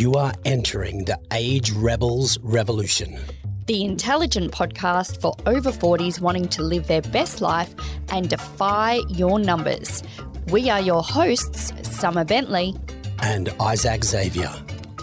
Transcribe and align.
You 0.00 0.14
are 0.14 0.32
entering 0.46 1.04
the 1.04 1.18
Age 1.30 1.72
Rebels 1.72 2.38
revolution. 2.40 3.20
The 3.66 3.84
intelligent 3.84 4.50
podcast 4.50 5.20
for 5.20 5.36
over 5.44 5.70
40s 5.70 6.22
wanting 6.22 6.48
to 6.56 6.62
live 6.62 6.86
their 6.86 7.02
best 7.02 7.42
life 7.42 7.74
and 8.08 8.26
defy 8.26 9.00
your 9.10 9.38
numbers. 9.38 10.02
We 10.48 10.70
are 10.70 10.80
your 10.80 11.02
hosts, 11.02 11.74
Summer 11.82 12.24
Bentley 12.24 12.74
and 13.22 13.50
Isaac 13.60 14.02
Xavier. 14.02 14.50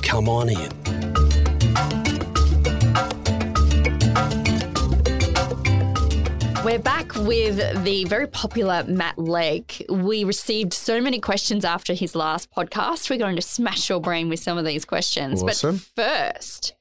Come 0.02 0.28
on 0.28 0.50
in. 0.50 1.07
We're 6.68 6.80
back 6.80 7.16
with 7.16 7.86
the 7.86 8.04
very 8.04 8.28
popular 8.28 8.84
Matt 8.84 9.18
Legge. 9.18 9.82
We 9.88 10.26
received 10.26 10.74
so 10.74 11.00
many 11.00 11.18
questions 11.18 11.64
after 11.64 11.94
his 11.94 12.14
last 12.14 12.52
podcast. 12.52 13.10
We're 13.10 13.20
going 13.20 13.38
to 13.38 13.42
smash 13.42 13.88
your 13.88 14.02
brain 14.02 14.28
with 14.28 14.42
some 14.42 14.58
of 14.58 14.66
these 14.66 14.84
questions. 14.84 15.42
Awesome. 15.42 15.80
But 15.96 16.34
first, 16.36 16.76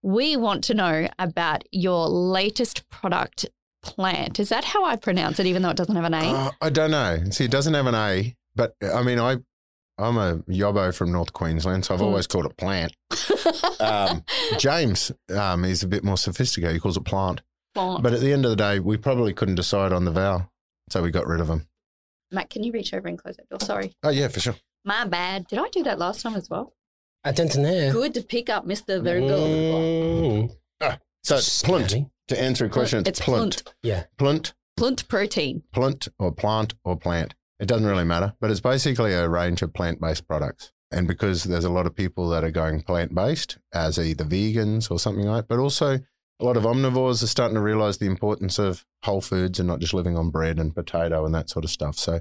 we 0.00 0.36
want 0.36 0.62
to 0.64 0.74
know 0.74 1.08
about 1.18 1.64
your 1.72 2.08
latest 2.08 2.88
product, 2.88 3.46
Plant. 3.82 4.38
Is 4.38 4.50
that 4.50 4.62
how 4.62 4.84
I 4.84 4.94
pronounce 4.94 5.40
it, 5.40 5.46
even 5.46 5.62
though 5.62 5.70
it 5.70 5.76
doesn't 5.76 5.96
have 5.96 6.04
an 6.04 6.14
A? 6.14 6.18
Uh, 6.18 6.50
I 6.60 6.70
don't 6.70 6.92
know. 6.92 7.24
See, 7.32 7.44
it 7.44 7.50
doesn't 7.50 7.74
have 7.74 7.88
an 7.88 7.96
A, 7.96 8.36
but 8.54 8.76
I 8.80 9.02
mean, 9.02 9.18
I 9.18 9.38
I'm 9.98 10.18
a 10.18 10.36
yobbo 10.48 10.94
from 10.94 11.10
North 11.10 11.32
Queensland, 11.32 11.84
so 11.84 11.94
I've 11.94 12.02
always 12.02 12.28
called 12.28 12.46
it 12.46 12.56
plant. 12.56 12.94
um, 13.80 14.22
James 14.58 15.10
um, 15.34 15.64
is 15.64 15.82
a 15.82 15.88
bit 15.88 16.04
more 16.04 16.16
sophisticated. 16.16 16.74
He 16.74 16.80
calls 16.80 16.96
it 16.96 17.04
plant. 17.04 17.40
Plant. 17.74 18.02
But 18.02 18.12
at 18.12 18.20
the 18.20 18.32
end 18.32 18.44
of 18.44 18.50
the 18.50 18.56
day, 18.56 18.78
we 18.80 18.96
probably 18.96 19.32
couldn't 19.32 19.54
decide 19.54 19.92
on 19.92 20.04
the 20.04 20.10
vowel, 20.10 20.50
so 20.90 21.02
we 21.02 21.10
got 21.10 21.26
rid 21.26 21.40
of 21.40 21.48
him. 21.48 21.66
Matt, 22.30 22.50
can 22.50 22.62
you 22.64 22.72
reach 22.72 22.92
over 22.94 23.08
and 23.08 23.18
close 23.18 23.36
that 23.36 23.48
door? 23.48 23.60
Sorry. 23.60 23.94
Oh 24.02 24.10
yeah, 24.10 24.28
for 24.28 24.40
sure. 24.40 24.56
My 24.84 25.04
bad. 25.06 25.46
Did 25.48 25.58
I 25.58 25.68
do 25.68 25.82
that 25.84 25.98
last 25.98 26.22
time 26.22 26.34
as 26.34 26.48
well? 26.50 26.74
I 27.24 27.32
don't 27.32 27.56
know. 27.56 27.92
Good 27.92 28.14
to 28.14 28.22
pick 28.22 28.50
up, 28.50 28.66
Mr. 28.66 29.02
Very 29.02 29.20
good. 29.20 30.50
Mm, 30.80 30.98
So 31.22 31.36
it's 31.36 31.62
plunt. 31.62 31.94
To 32.28 32.40
answer 32.40 32.64
a 32.64 32.68
question, 32.68 33.00
It's 33.00 33.10
it's 33.10 33.20
plunt. 33.20 33.62
Yeah. 33.82 34.04
Plunt, 34.18 34.54
Plant 34.76 35.06
protein. 35.08 35.62
plunt, 35.72 36.08
or 36.18 36.32
plant 36.32 36.74
or 36.84 36.96
plant. 36.96 37.34
It 37.60 37.66
doesn't 37.66 37.86
really 37.86 38.04
matter, 38.04 38.34
but 38.40 38.50
it's 38.50 38.60
basically 38.60 39.12
a 39.12 39.28
range 39.28 39.62
of 39.62 39.72
plant-based 39.72 40.26
products. 40.26 40.72
And 40.90 41.06
because 41.06 41.44
there's 41.44 41.64
a 41.64 41.70
lot 41.70 41.86
of 41.86 41.94
people 41.94 42.28
that 42.30 42.42
are 42.44 42.50
going 42.50 42.82
plant-based 42.82 43.58
as 43.72 43.98
either 43.98 44.24
vegans 44.24 44.90
or 44.90 44.98
something 44.98 45.26
like, 45.26 45.42
that, 45.42 45.48
but 45.48 45.58
also 45.60 46.00
a 46.42 46.44
lot 46.44 46.56
of 46.56 46.64
omnivores 46.64 47.22
are 47.22 47.28
starting 47.28 47.54
to 47.54 47.60
realize 47.60 47.98
the 47.98 48.06
importance 48.06 48.58
of 48.58 48.84
whole 49.04 49.20
foods 49.20 49.60
and 49.60 49.68
not 49.68 49.78
just 49.78 49.94
living 49.94 50.18
on 50.18 50.30
bread 50.30 50.58
and 50.58 50.74
potato 50.74 51.24
and 51.24 51.32
that 51.32 51.48
sort 51.48 51.64
of 51.64 51.70
stuff. 51.70 51.96
So 51.96 52.20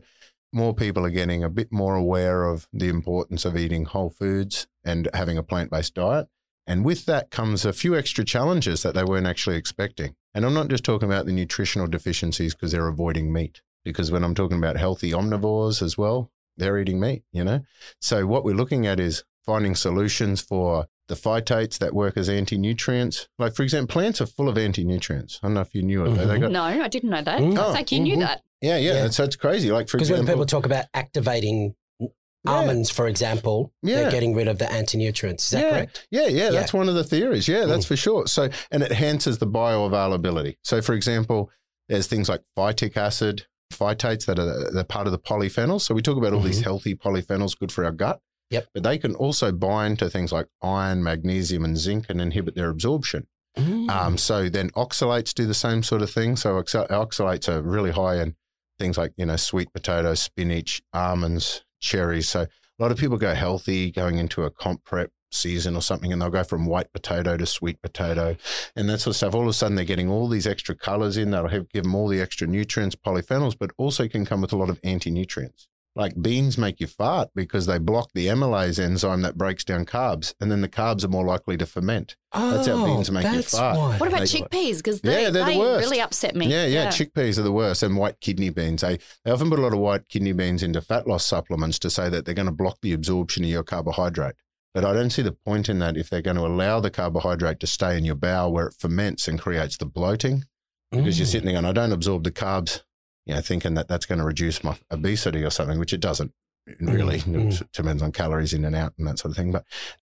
more 0.54 0.76
people 0.76 1.04
are 1.06 1.10
getting 1.10 1.44
a 1.44 1.50
bit 1.50 1.72
more 1.72 1.96
aware 1.96 2.44
of 2.44 2.68
the 2.72 2.88
importance 2.88 3.46
of 3.46 3.58
eating 3.58 3.86
whole 3.86 4.12
foods 4.12 4.68
and 4.84 5.10
having 5.16 5.40
a 5.40 5.44
plant-based 5.44 5.96
diet. 5.96 6.28
And 6.68 6.86
with 6.86 7.06
that 7.08 7.32
comes 7.32 7.66
a 7.66 7.74
few 7.74 7.98
extra 7.98 8.24
challenges 8.24 8.84
that 8.84 8.94
they 8.94 9.04
weren't 9.04 9.26
actually 9.26 9.56
expecting. 9.56 10.16
And 10.36 10.46
I'm 10.46 10.54
not 10.54 10.68
just 10.68 10.84
talking 10.84 11.10
about 11.10 11.26
the 11.26 11.34
nutritional 11.34 11.88
deficiencies 11.88 12.54
because 12.54 12.74
they're 12.74 12.88
avoiding 12.88 13.34
meat, 13.34 13.62
because 13.84 14.12
when 14.12 14.24
I'm 14.24 14.36
talking 14.36 14.58
about 14.58 14.78
healthy 14.78 15.12
omnivores 15.12 15.82
as 15.82 15.98
well, 15.98 16.32
they're 16.58 16.78
eating 16.78 17.00
meat, 17.00 17.24
you 17.32 17.44
know? 17.44 17.62
So 18.00 18.28
what 18.28 18.44
we're 18.44 18.54
looking 18.54 18.86
at 18.86 19.00
is 19.00 19.24
finding 19.44 19.74
solutions 19.74 20.42
for 20.42 20.86
the 21.12 21.18
phytates 21.18 21.78
that 21.80 21.94
work 21.94 22.18
as 22.18 22.30
anti-nutrients. 22.30 23.28
Like, 23.38 23.54
for 23.54 23.64
example, 23.64 23.92
plants 23.94 24.22
are 24.22 24.26
full 24.26 24.50
of 24.50 24.58
anti-nutrients. 24.58 25.40
I 25.44 25.48
don't 25.48 25.54
know 25.56 25.62
if 25.62 25.76
you 25.76 25.84
knew 25.84 26.06
it. 26.06 26.16
but 26.16 26.28
They 26.28 26.38
Mhm. 26.38 26.42
got, 26.42 26.52
No, 26.52 26.64
I 26.64 26.88
didn't 26.88 27.10
know 27.10 27.22
that. 27.22 27.40
Mm. 27.40 27.52
It's 27.52 27.60
Oh, 27.60 27.72
like 27.72 27.92
you 27.92 28.00
knew 28.00 28.16
mhm. 28.16 28.20
that. 28.22 28.42
yeah, 28.62 28.78
yeah, 28.78 28.94
Yeah. 28.94 29.10
So 29.10 29.24
it's 29.24 29.36
crazy. 29.36 29.72
Like, 29.72 29.90
for 29.90 29.98
Because 29.98 30.10
when 30.12 30.26
people 30.26 30.46
talk 30.46 30.66
about 30.66 30.86
activating 30.94 31.76
Yeah. 32.00 32.08
almonds, 32.48 32.90
for 32.90 33.08
example, 33.08 33.72
Yeah. 33.84 33.98
they're 34.04 34.12
getting 34.12 34.34
rid 34.34 34.48
of 34.48 34.58
the 34.58 34.72
anti-nutrients. 34.72 35.44
Is 35.46 35.50
that 35.52 35.62
yeah, 35.64 35.70
correct? 35.70 36.08
Yeah, 36.10 36.28
yeah, 36.28 36.50
that's 36.50 36.74
one 36.74 36.90
of 36.90 36.96
the 36.96 37.04
theories. 37.04 37.48
Yeah, 37.48 37.66
that's 37.66 37.86
for 37.86 37.96
sure. 37.96 38.26
So, 38.28 38.50
and 38.72 38.82
it 38.82 38.90
enhances 38.92 39.38
the 39.38 39.48
bioavailability. 39.48 40.56
So, 40.64 40.82
for 40.82 40.94
example, 40.94 41.50
there's 41.90 42.08
things 42.08 42.30
like 42.30 42.42
phytic 42.58 42.96
acid, 42.98 43.46
phytates 43.74 44.26
that 44.26 44.40
are 44.40 44.72
they're 44.72 44.84
part 44.84 45.08
of 45.08 45.12
the 45.12 45.20
polyphenols. 45.20 45.82
So 45.82 45.94
we 45.94 46.02
talk 46.02 46.18
about 46.18 46.34
all 46.34 46.40
these 46.42 46.62
healthy 46.62 46.96
polyphenols, 46.96 47.58
good 47.58 47.72
for 47.72 47.84
our 47.86 47.92
gut. 47.92 48.20
Yep. 48.52 48.68
But 48.74 48.84
they 48.84 48.98
can 48.98 49.16
also 49.16 49.52
bind 49.52 50.00
to 50.00 50.10
things 50.10 50.32
like 50.32 50.48
iron, 50.62 51.04
magnesium, 51.04 51.66
and 51.66 51.78
zinc 51.78 52.06
and 52.10 52.22
inhibit 52.22 52.56
their 52.56 52.70
absorption. 52.70 53.28
Mm. 53.58 53.90
Um, 53.90 54.18
so 54.18 54.50
then 54.50 54.70
oxalates 54.72 55.34
do 55.34 55.46
the 55.46 55.54
same 55.54 55.84
sort 55.84 56.02
of 56.02 56.10
thing. 56.10 56.36
So 56.36 56.62
oxa- 56.62 56.90
oxalates 56.90 57.50
are 57.50 57.62
really 57.62 57.92
high 57.92 58.22
in 58.22 58.36
things 58.80 58.98
like, 58.98 59.14
you 59.18 59.26
know, 59.26 59.36
sweet 59.36 59.74
potatoes, 59.74 60.22
spinach, 60.22 60.82
almonds, 60.94 61.64
cherries. 61.80 62.30
So 62.30 62.42
a 62.42 62.48
lot 62.80 62.92
of 62.92 62.98
people 62.98 63.18
go 63.18 63.34
healthy 63.34 63.92
going 63.92 64.18
into 64.18 64.44
a 64.44 64.52
comp 64.52 64.84
prep 64.84 65.12
season 65.32 65.76
or 65.76 65.82
something 65.82 66.12
and 66.12 66.22
they'll 66.22 66.30
go 66.30 66.44
from 66.44 66.66
white 66.66 66.92
potato 66.92 67.38
to 67.38 67.46
sweet 67.46 67.82
potato 67.82 68.36
and 68.76 68.90
that 68.90 69.00
sort 69.00 69.14
of 69.14 69.18
stuff. 69.18 69.34
All 69.34 69.44
of 69.44 69.48
a 69.48 69.54
sudden 69.54 69.76
they're 69.76 69.86
getting 69.86 70.10
all 70.10 70.28
these 70.28 70.48
extra 70.48 70.76
colors 70.76 71.16
in 71.16 71.32
that'll 71.32 71.50
have, 71.50 71.70
give 71.70 71.84
them 71.84 71.96
all 71.96 72.10
the 72.10 72.20
extra 72.20 72.48
nutrients, 72.48 72.96
polyphenols, 72.96 73.56
but 73.58 73.72
also 73.78 74.08
can 74.08 74.26
come 74.26 74.42
with 74.42 74.52
a 74.52 74.58
lot 74.58 74.70
of 74.70 74.80
anti-nutrients. 74.84 75.68
Like 75.94 76.22
beans 76.22 76.58
make 76.58 76.80
you 76.80 76.88
fart 76.88 77.30
because 77.36 77.66
they 77.66 77.78
block 77.78 78.12
the 78.14 78.28
amylase 78.28 78.80
enzyme 78.80 79.24
that 79.24 79.38
breaks 79.38 79.66
down 79.66 79.86
carbs, 79.86 80.34
and 80.40 80.50
then 80.50 80.62
the 80.62 80.70
carbs 80.70 81.04
are 81.04 81.10
more 81.10 81.26
likely 81.26 81.58
to 81.58 81.66
ferment. 81.66 82.16
That's 82.34 82.68
how 82.68 82.86
beans 82.86 83.12
make 83.12 83.26
you 83.26 83.40
Oh, 83.40 83.42
fart. 83.42 83.78
why. 83.78 83.98
What 83.98 84.08
about 84.08 84.22
They- 84.22 84.26
chickpeas? 84.40 84.78
Because 84.78 85.02
they, 85.02 85.24
Yeah, 85.24 85.30
they're 85.32 85.52
the 85.52 85.60
worst. 85.60 85.84
really 85.84 86.00
upset 86.00 86.34
me. 86.34 86.48
Yeah, 86.48 86.66
yeah, 86.66 86.88
Chickpeas 86.88 87.38
are 87.38 87.42
the 87.44 87.52
worst, 87.52 87.84
and 87.84 87.98
white 87.98 88.22
kidney 88.22 88.50
beans. 88.50 88.82
They 88.82 89.00
they 89.26 89.32
often 89.32 89.50
put 89.50 89.60
a 89.60 89.62
lot 89.62 89.74
of 89.74 89.80
white 89.80 90.08
kidney 90.08 90.32
beans 90.32 90.64
into 90.64 90.80
fat 90.82 91.08
loss 91.08 91.26
supplements 91.26 91.78
to 91.80 91.90
say 91.90 92.08
that 92.08 92.24
they're 92.24 92.36
going 92.36 92.46
to 92.46 92.54
block 92.54 92.78
the 92.82 92.94
absorption 92.94 93.44
of 93.44 93.50
your 93.50 93.64
carbohydrate. 93.64 94.36
But 94.74 94.86
I 94.86 94.94
don't 94.94 95.10
see 95.10 95.22
the 95.24 95.34
point 95.34 95.68
in 95.68 95.80
that 95.80 95.98
if 95.98 96.10
they're 96.10 96.22
going 96.22 96.38
to 96.38 96.46
allow 96.46 96.80
the 96.80 96.90
carbohydrate 96.90 97.60
to 97.60 97.68
stay 97.68 97.98
in 97.98 98.06
your 98.06 98.16
bowel 98.16 98.54
where 98.54 98.68
it 98.68 98.76
ferments 98.80 99.28
and 99.28 99.38
creates 99.38 99.76
the 99.76 99.86
bloating. 99.86 100.46
Because 100.90 101.20
you're 101.20 101.28
Mm. 101.28 101.32
sitting 101.32 101.46
there 101.48 101.56
going, 101.62 101.66
I 101.66 101.74
don't 101.74 101.92
absorb 101.92 102.24
the 102.24 102.32
carbs, 102.32 102.82
you 103.26 103.36
know, 103.36 103.42
thinking 103.42 103.76
that 103.76 103.88
that's 103.88 104.06
going 104.06 104.20
to 104.20 104.26
reduce 104.26 104.64
my 104.64 104.78
obesity 104.92 105.44
or 105.44 105.50
something, 105.50 105.80
which 105.80 105.94
it 105.94 106.00
doesn't 106.02 106.32
really. 106.80 107.20
Mm, 107.20 107.60
It 107.62 107.72
depends 107.74 108.02
on 108.02 108.12
calories 108.12 108.54
in 108.54 108.66
and 108.66 108.76
out 108.76 108.94
and 108.98 109.08
that 109.08 109.20
sort 109.20 109.32
of 109.32 109.38
thing. 109.38 109.52
But 109.52 109.66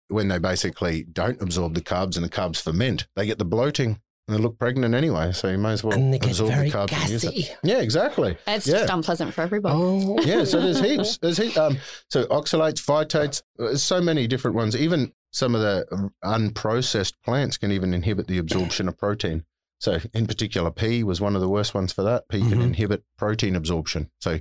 when 0.09 0.29
they 0.29 0.39
basically 0.39 1.05
don't 1.05 1.41
absorb 1.41 1.75
the 1.75 1.81
carbs 1.81 2.17
and 2.17 2.25
the 2.25 2.29
carbs 2.31 2.61
ferment, 2.61 3.07
they 3.17 3.27
get 3.27 3.39
the 3.39 3.45
bloating 3.45 4.01
and 4.29 4.37
they 4.37 4.43
look 4.43 4.59
pregnant 4.59 4.95
anyway. 4.95 5.33
So 5.33 5.49
you 5.49 5.59
may 5.59 5.73
as 5.73 5.85
well 5.85 5.95
and 5.97 6.13
they 6.13 6.19
get 6.19 6.31
absorb 6.31 6.51
very 6.51 6.71
the 6.71 6.77
carbs 6.77 6.93
and 6.93 7.11
use 7.11 7.25
it. 7.25 7.57
Yeah, 7.63 7.79
exactly. 7.79 8.37
It's 8.47 8.67
yeah. 8.67 8.81
just 8.81 8.93
unpleasant 8.93 9.35
for 9.35 9.43
everybody. 9.43 9.75
Oh, 9.77 10.21
Yeah, 10.23 10.45
so 10.45 10.61
there's 10.61 10.81
heaps. 10.85 11.19
There's 11.19 11.37
heaps. 11.39 11.57
Um, 11.57 11.79
so 12.09 12.25
oxalates, 12.27 12.85
phytates, 12.85 13.43
there's 13.57 13.83
so 13.83 14.01
many 14.01 14.27
different 14.27 14.57
ones. 14.57 14.77
Even 14.77 15.13
some 15.33 15.55
of 15.55 15.61
the 15.61 16.11
unprocessed 16.25 17.15
plants 17.25 17.57
can 17.57 17.71
even 17.71 17.95
inhibit 17.95 18.27
the 18.27 18.39
absorption 18.39 18.89
of 18.89 18.99
protein. 18.99 19.45
So 19.81 19.99
in 20.13 20.27
particular, 20.27 20.71
pea 20.71 21.03
was 21.03 21.21
one 21.23 21.35
of 21.35 21.41
the 21.41 21.49
worst 21.49 21.75
ones 21.75 21.93
for 21.93 22.03
that. 22.03 22.29
Pea 22.29 22.41
can 22.41 22.59
Mhm. 22.59 22.65
inhibit 22.65 23.03
protein 23.17 23.57
absorption. 23.57 24.11
So 24.21 24.39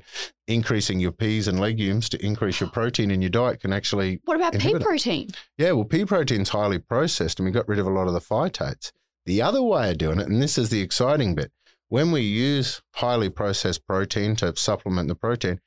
increasing 0.47 0.99
your 0.99 1.13
peas 1.13 1.47
and 1.47 1.59
legumes 1.59 2.09
to 2.09 2.23
increase 2.25 2.59
your 2.59 2.69
protein 2.69 3.09
in 3.09 3.21
your 3.21 3.29
diet 3.29 3.61
can 3.61 3.71
actually 3.71 4.19
What 4.25 4.35
about 4.35 4.51
pea 4.53 4.57
Inhibit 4.57 4.81
it. 4.81 4.85
protein? 4.85 5.29
yeah, 5.57 5.71
well, 5.71 5.85
pea 5.85 6.03
protein's 6.05 6.49
highly 6.49 6.77
processed 6.79 7.39
and 7.39 7.45
we 7.45 7.51
got 7.51 7.67
rid 7.69 7.79
of 7.79 7.87
a 7.87 7.91
lot 7.91 8.07
of 8.07 8.13
the 8.13 8.19
phytates. 8.19 8.91
The 9.25 9.41
other 9.41 9.61
way 9.63 9.91
of 9.91 9.97
doing 9.97 10.19
it, 10.19 10.27
and 10.27 10.41
this 10.41 10.57
is 10.57 10.69
the 10.69 10.81
exciting 10.81 11.35
bit, 11.35 11.51
when 11.87 12.11
we 12.11 12.21
use 12.21 12.81
highly 12.95 13.29
processed 13.29 13.87
protein 13.87 14.35
to 14.37 14.53
supplement 14.57 15.07
the 15.07 15.15
protein, 15.15 15.59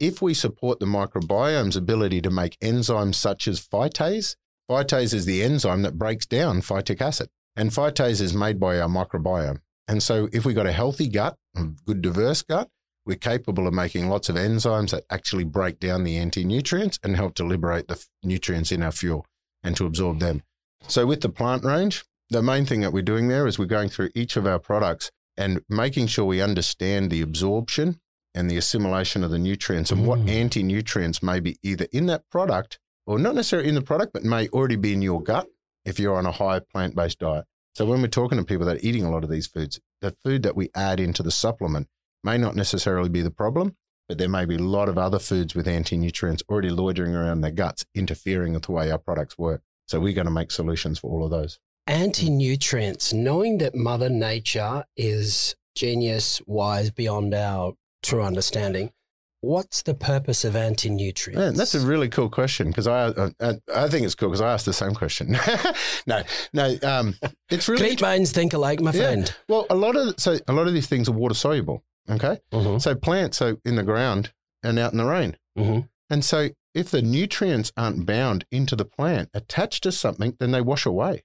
if 0.00 0.20
we 0.20 0.34
support 0.34 0.80
the 0.80 0.86
microbiome's 0.86 1.76
ability 1.76 2.20
to 2.22 2.30
make 2.30 2.58
enzymes 2.60 3.14
such 3.14 3.46
as 3.46 3.60
phytase, 3.60 4.34
phytase 4.68 5.14
is 5.14 5.24
the 5.24 5.42
enzyme 5.42 5.82
that 5.82 5.98
breaks 5.98 6.26
down 6.26 6.62
phytic 6.62 7.00
acid. 7.00 7.28
And 7.60 7.70
phytase 7.70 8.22
is 8.22 8.32
made 8.32 8.58
by 8.58 8.80
our 8.80 8.88
microbiome. 8.88 9.60
And 9.86 10.02
so 10.02 10.30
if 10.32 10.46
we've 10.46 10.54
got 10.56 10.66
a 10.66 10.72
healthy 10.72 11.08
gut, 11.08 11.36
a 11.54 11.64
good 11.84 12.00
diverse 12.00 12.40
gut, 12.40 12.70
we're 13.04 13.16
capable 13.18 13.66
of 13.66 13.74
making 13.74 14.08
lots 14.08 14.30
of 14.30 14.36
enzymes 14.36 14.92
that 14.92 15.04
actually 15.10 15.44
break 15.44 15.78
down 15.78 16.04
the 16.04 16.16
anti-nutrients 16.16 16.98
and 17.02 17.16
help 17.16 17.34
to 17.34 17.44
liberate 17.44 17.88
the 17.88 17.96
f- 17.96 18.06
nutrients 18.22 18.72
in 18.72 18.82
our 18.82 18.92
fuel 18.92 19.26
and 19.62 19.76
to 19.76 19.84
absorb 19.84 20.20
them. 20.20 20.42
So 20.88 21.04
with 21.04 21.20
the 21.20 21.28
plant 21.28 21.62
range, 21.64 22.04
the 22.30 22.42
main 22.42 22.64
thing 22.64 22.80
that 22.80 22.94
we're 22.94 23.02
doing 23.02 23.28
there 23.28 23.46
is 23.46 23.58
we're 23.58 23.66
going 23.66 23.90
through 23.90 24.08
each 24.14 24.36
of 24.38 24.46
our 24.46 24.58
products 24.58 25.10
and 25.36 25.60
making 25.68 26.06
sure 26.06 26.24
we 26.24 26.40
understand 26.40 27.10
the 27.10 27.20
absorption 27.20 28.00
and 28.34 28.50
the 28.50 28.56
assimilation 28.56 29.22
of 29.22 29.30
the 29.30 29.38
nutrients 29.38 29.90
and 29.90 30.06
what 30.06 30.20
Mm. 30.20 30.30
anti-nutrients 30.30 31.22
may 31.22 31.40
be 31.40 31.58
either 31.62 31.86
in 31.92 32.06
that 32.06 32.22
product 32.30 32.78
or 33.06 33.18
not 33.18 33.34
necessarily 33.34 33.68
in 33.68 33.74
the 33.74 33.82
product, 33.82 34.14
but 34.14 34.24
may 34.24 34.48
already 34.48 34.76
be 34.76 34.94
in 34.94 35.02
your 35.02 35.22
gut 35.22 35.46
if 35.84 35.98
you're 35.98 36.16
on 36.16 36.24
a 36.26 36.32
high 36.32 36.60
plant-based 36.60 37.18
diet. 37.18 37.44
So 37.74 37.86
when 37.86 38.02
we're 38.02 38.08
talking 38.08 38.38
to 38.38 38.44
people 38.44 38.66
that 38.66 38.76
are 38.76 38.86
eating 38.86 39.04
a 39.04 39.10
lot 39.10 39.24
of 39.24 39.30
these 39.30 39.46
foods, 39.46 39.80
the 40.00 40.14
food 40.24 40.42
that 40.42 40.56
we 40.56 40.70
add 40.74 41.00
into 41.00 41.22
the 41.22 41.30
supplement 41.30 41.88
may 42.24 42.36
not 42.36 42.56
necessarily 42.56 43.08
be 43.08 43.22
the 43.22 43.30
problem, 43.30 43.76
but 44.08 44.18
there 44.18 44.28
may 44.28 44.44
be 44.44 44.56
a 44.56 44.58
lot 44.58 44.88
of 44.88 44.98
other 44.98 45.18
foods 45.18 45.54
with 45.54 45.68
anti-nutrients 45.68 46.42
already 46.48 46.70
loitering 46.70 47.14
around 47.14 47.40
their 47.42 47.52
guts, 47.52 47.86
interfering 47.94 48.54
with 48.54 48.64
the 48.64 48.72
way 48.72 48.90
our 48.90 48.98
products 48.98 49.38
work. 49.38 49.62
So 49.86 50.00
we're 50.00 50.14
going 50.14 50.26
to 50.26 50.32
make 50.32 50.50
solutions 50.50 50.98
for 50.98 51.10
all 51.10 51.24
of 51.24 51.30
those. 51.30 51.58
anti 51.86 52.28
nutrients. 52.28 53.12
Knowing 53.12 53.58
that 53.58 53.74
Mother 53.74 54.08
Nature 54.10 54.84
is 54.96 55.54
genius, 55.74 56.40
wise 56.46 56.90
beyond 56.90 57.34
our 57.34 57.74
true 58.02 58.22
understanding. 58.22 58.90
What's 59.42 59.82
the 59.82 59.94
purpose 59.94 60.44
of 60.44 60.54
anti-nutrients? 60.56 61.40
Yeah, 61.42 61.50
that's 61.56 61.74
a 61.74 61.80
really 61.86 62.08
cool 62.08 62.28
question 62.28 62.68
because 62.68 62.86
I 62.86 63.06
uh, 63.06 63.30
uh, 63.40 63.54
I 63.74 63.88
think 63.88 64.04
it's 64.06 64.14
cool 64.14 64.28
because 64.28 64.40
I 64.40 64.52
asked 64.52 64.66
the 64.66 64.72
same 64.72 64.94
question. 64.94 65.36
no, 66.06 66.22
no, 66.52 66.76
um, 66.82 67.14
it's 67.50 67.68
really 67.68 67.82
Great 67.82 68.02
minds 68.02 68.32
think 68.32 68.52
alike, 68.52 68.80
my 68.80 68.92
Yeah. 68.92 69.02
friend. 69.02 69.34
well. 69.48 69.66
A 69.70 69.74
lot 69.74 69.96
of 69.96 70.14
so 70.18 70.38
a 70.48 70.52
lot 70.52 70.66
of 70.66 70.74
these 70.74 70.86
things 70.86 71.08
are 71.08 71.12
water 71.12 71.34
soluble. 71.34 71.82
Okay, 72.08 72.38
Mhm, 72.52 72.80
so 72.82 72.94
plants 72.94 73.40
are 73.42 73.56
in 73.64 73.76
the 73.76 73.82
ground 73.82 74.32
and 74.62 74.78
out 74.78 74.92
in 74.92 74.98
the 74.98 75.04
rain, 75.04 75.36
mhm. 75.56 75.88
and 76.08 76.24
so 76.24 76.48
if 76.74 76.90
the 76.90 77.02
nutrients 77.02 77.72
aren't 77.76 78.06
bound 78.06 78.44
into 78.50 78.74
the 78.76 78.84
plant, 78.84 79.28
attached 79.34 79.82
to 79.84 79.92
something, 79.92 80.36
then 80.40 80.50
they 80.52 80.60
wash 80.60 80.86
away. 80.86 81.22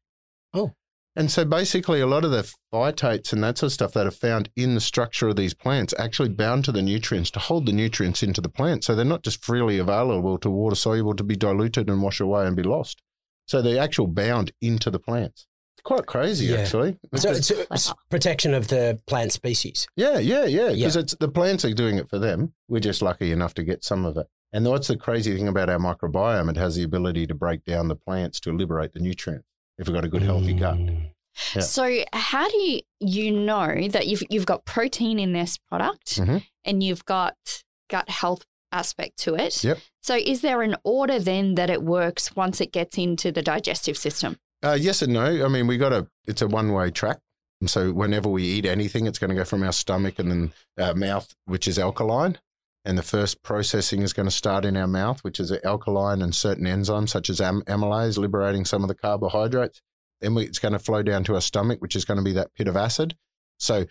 Oh. 0.53 0.73
And 1.17 1.31
so 1.31 1.45
basically, 1.45 2.01
a 2.01 2.07
lot 2.07 2.25
of 2.25 2.31
the 2.31 2.51
phytates 2.73 3.31
and 3.31 3.41
that 3.43 3.57
sort 3.57 3.69
of 3.69 3.73
stuff 3.73 3.93
that 3.93 4.05
are 4.05 4.11
found 4.11 4.49
in 4.57 4.75
the 4.75 4.81
structure 4.81 5.29
of 5.29 5.37
these 5.37 5.53
plants 5.53 5.93
actually 5.97 6.27
bound 6.29 6.65
to 6.65 6.73
the 6.73 6.81
nutrients 6.81 7.31
to 7.31 7.39
hold 7.39 7.65
the 7.65 7.71
nutrients 7.71 8.21
into 8.21 8.41
the 8.41 8.49
plant. 8.49 8.83
So 8.83 8.95
they're 8.95 9.05
not 9.05 9.23
just 9.23 9.43
freely 9.43 9.77
available 9.77 10.37
to 10.39 10.49
water 10.49 10.75
soluble 10.75 11.15
to 11.15 11.23
be 11.23 11.37
diluted 11.37 11.89
and 11.89 12.01
wash 12.01 12.19
away 12.19 12.45
and 12.45 12.55
be 12.55 12.63
lost. 12.63 13.01
So 13.47 13.61
they're 13.61 13.81
actual 13.81 14.07
bound 14.07 14.51
into 14.61 14.91
the 14.91 14.99
plants. 14.99 15.47
It's 15.77 15.83
quite 15.83 16.05
crazy, 16.05 16.47
Yeah. 16.47 16.57
actually. 16.57 16.97
So 17.15 17.31
it's, 17.31 17.49
it's 17.49 17.93
protection 18.09 18.53
of 18.53 18.67
the 18.67 18.99
plant 19.07 19.31
species. 19.31 19.87
Yeah, 19.95 20.19
yeah, 20.19 20.43
yeah. 20.45 20.71
Because 20.73 20.95
Yeah. 20.95 21.01
it's 21.01 21.15
the 21.15 21.29
plants 21.29 21.63
are 21.63 21.73
doing 21.73 21.97
it 21.97 22.09
for 22.09 22.19
them. 22.19 22.53
We're 22.67 22.79
just 22.81 23.01
lucky 23.01 23.31
enough 23.31 23.53
to 23.53 23.63
get 23.63 23.85
some 23.85 24.03
of 24.03 24.17
it. 24.17 24.27
And 24.51 24.65
what's 24.65 24.87
the 24.89 24.97
crazy 24.97 25.33
thing 25.35 25.47
about 25.47 25.69
our 25.69 25.79
microbiome? 25.79 26.49
It 26.49 26.57
has 26.57 26.75
the 26.75 26.83
ability 26.83 27.27
to 27.27 27.35
break 27.35 27.63
down 27.63 27.87
the 27.87 27.95
plants 27.95 28.39
to 28.41 28.51
liberate 28.51 28.93
the 28.93 28.99
nutrients 28.99 29.47
if 29.77 29.87
we've 29.87 29.95
got 29.95 30.05
a 30.05 30.09
good 30.09 30.21
healthy 30.23 30.53
gut. 30.53 30.75
Mm. 30.77 31.09
Yeah. 31.53 31.61
So, 31.61 32.03
how 32.13 32.47
do 32.49 32.57
you, 32.57 32.79
you 33.01 33.31
know 33.31 33.87
that 33.89 34.07
you've 34.07 34.23
you've 34.29 34.45
got 34.45 34.63
protein 34.65 35.19
in 35.19 35.33
this 35.33 35.57
product 35.57 36.15
Mhm. 36.17 36.43
and 36.63 36.81
you've 36.81 37.03
got 37.05 37.35
gut 37.89 38.07
health 38.09 38.45
aspect 38.71 39.17
to 39.19 39.35
it? 39.35 39.63
Yep. 39.63 39.79
So, 40.01 40.15
is 40.15 40.41
there 40.41 40.61
an 40.61 40.75
order 40.85 41.19
then 41.19 41.55
that 41.55 41.69
it 41.69 41.83
works 41.83 42.35
once 42.35 42.61
it 42.61 42.71
gets 42.71 42.97
into 42.97 43.31
the 43.33 43.41
digestive 43.41 43.97
system? 43.97 44.37
Uh, 44.63 44.77
yes 44.79 45.01
and 45.01 45.11
no. 45.13 45.45
I 45.45 45.49
mean, 45.49 45.67
we 45.67 45.77
got 45.77 45.91
a 45.91 46.07
it's 46.25 46.41
a 46.41 46.47
one 46.47 46.71
way 46.71 46.89
track. 46.89 47.19
And 47.61 47.69
so 47.69 47.91
whenever 47.93 48.27
we 48.29 48.43
eat 48.43 48.65
anything, 48.65 49.05
it's 49.07 49.17
going 49.19 49.29
to 49.29 49.35
go 49.35 49.45
from 49.45 49.63
our 49.63 49.71
stomach 49.71 50.19
and 50.19 50.29
then 50.29 50.53
our 50.77 50.93
mouth, 50.93 51.33
which 51.45 51.67
is 51.67 51.79
alkaline. 51.79 52.37
And 52.85 52.97
the 52.99 53.03
first 53.03 53.41
processing 53.41 54.03
is 54.03 54.13
going 54.13 54.27
to 54.27 54.31
start 54.31 54.63
in 54.63 54.77
our 54.77 54.87
mouth, 54.87 55.23
which 55.23 55.39
is 55.39 55.51
alkaline 55.63 56.21
and 56.21 56.35
certain 56.35 56.65
enzymes 56.65 57.09
such 57.09 57.31
as 57.31 57.41
am- 57.41 57.63
amylase, 57.63 58.17
liberating 58.17 58.63
some 58.63 58.83
of 58.83 58.87
the 58.87 58.95
carbohydrates. 58.95 59.81
Then 60.21 60.35
we, 60.35 60.43
it's 60.43 60.59
going 60.59 60.73
to 60.73 60.79
flow 60.79 61.01
down 61.01 61.23
to 61.23 61.33
our 61.33 61.41
stomach, 61.41 61.81
which 61.81 61.95
is 61.95 62.05
going 62.05 62.19
to 62.19 62.23
be 62.23 62.33
that 62.33 62.53
pit 62.53 62.67
of 62.67 62.77
acid. 62.77 63.17
So 63.57 63.85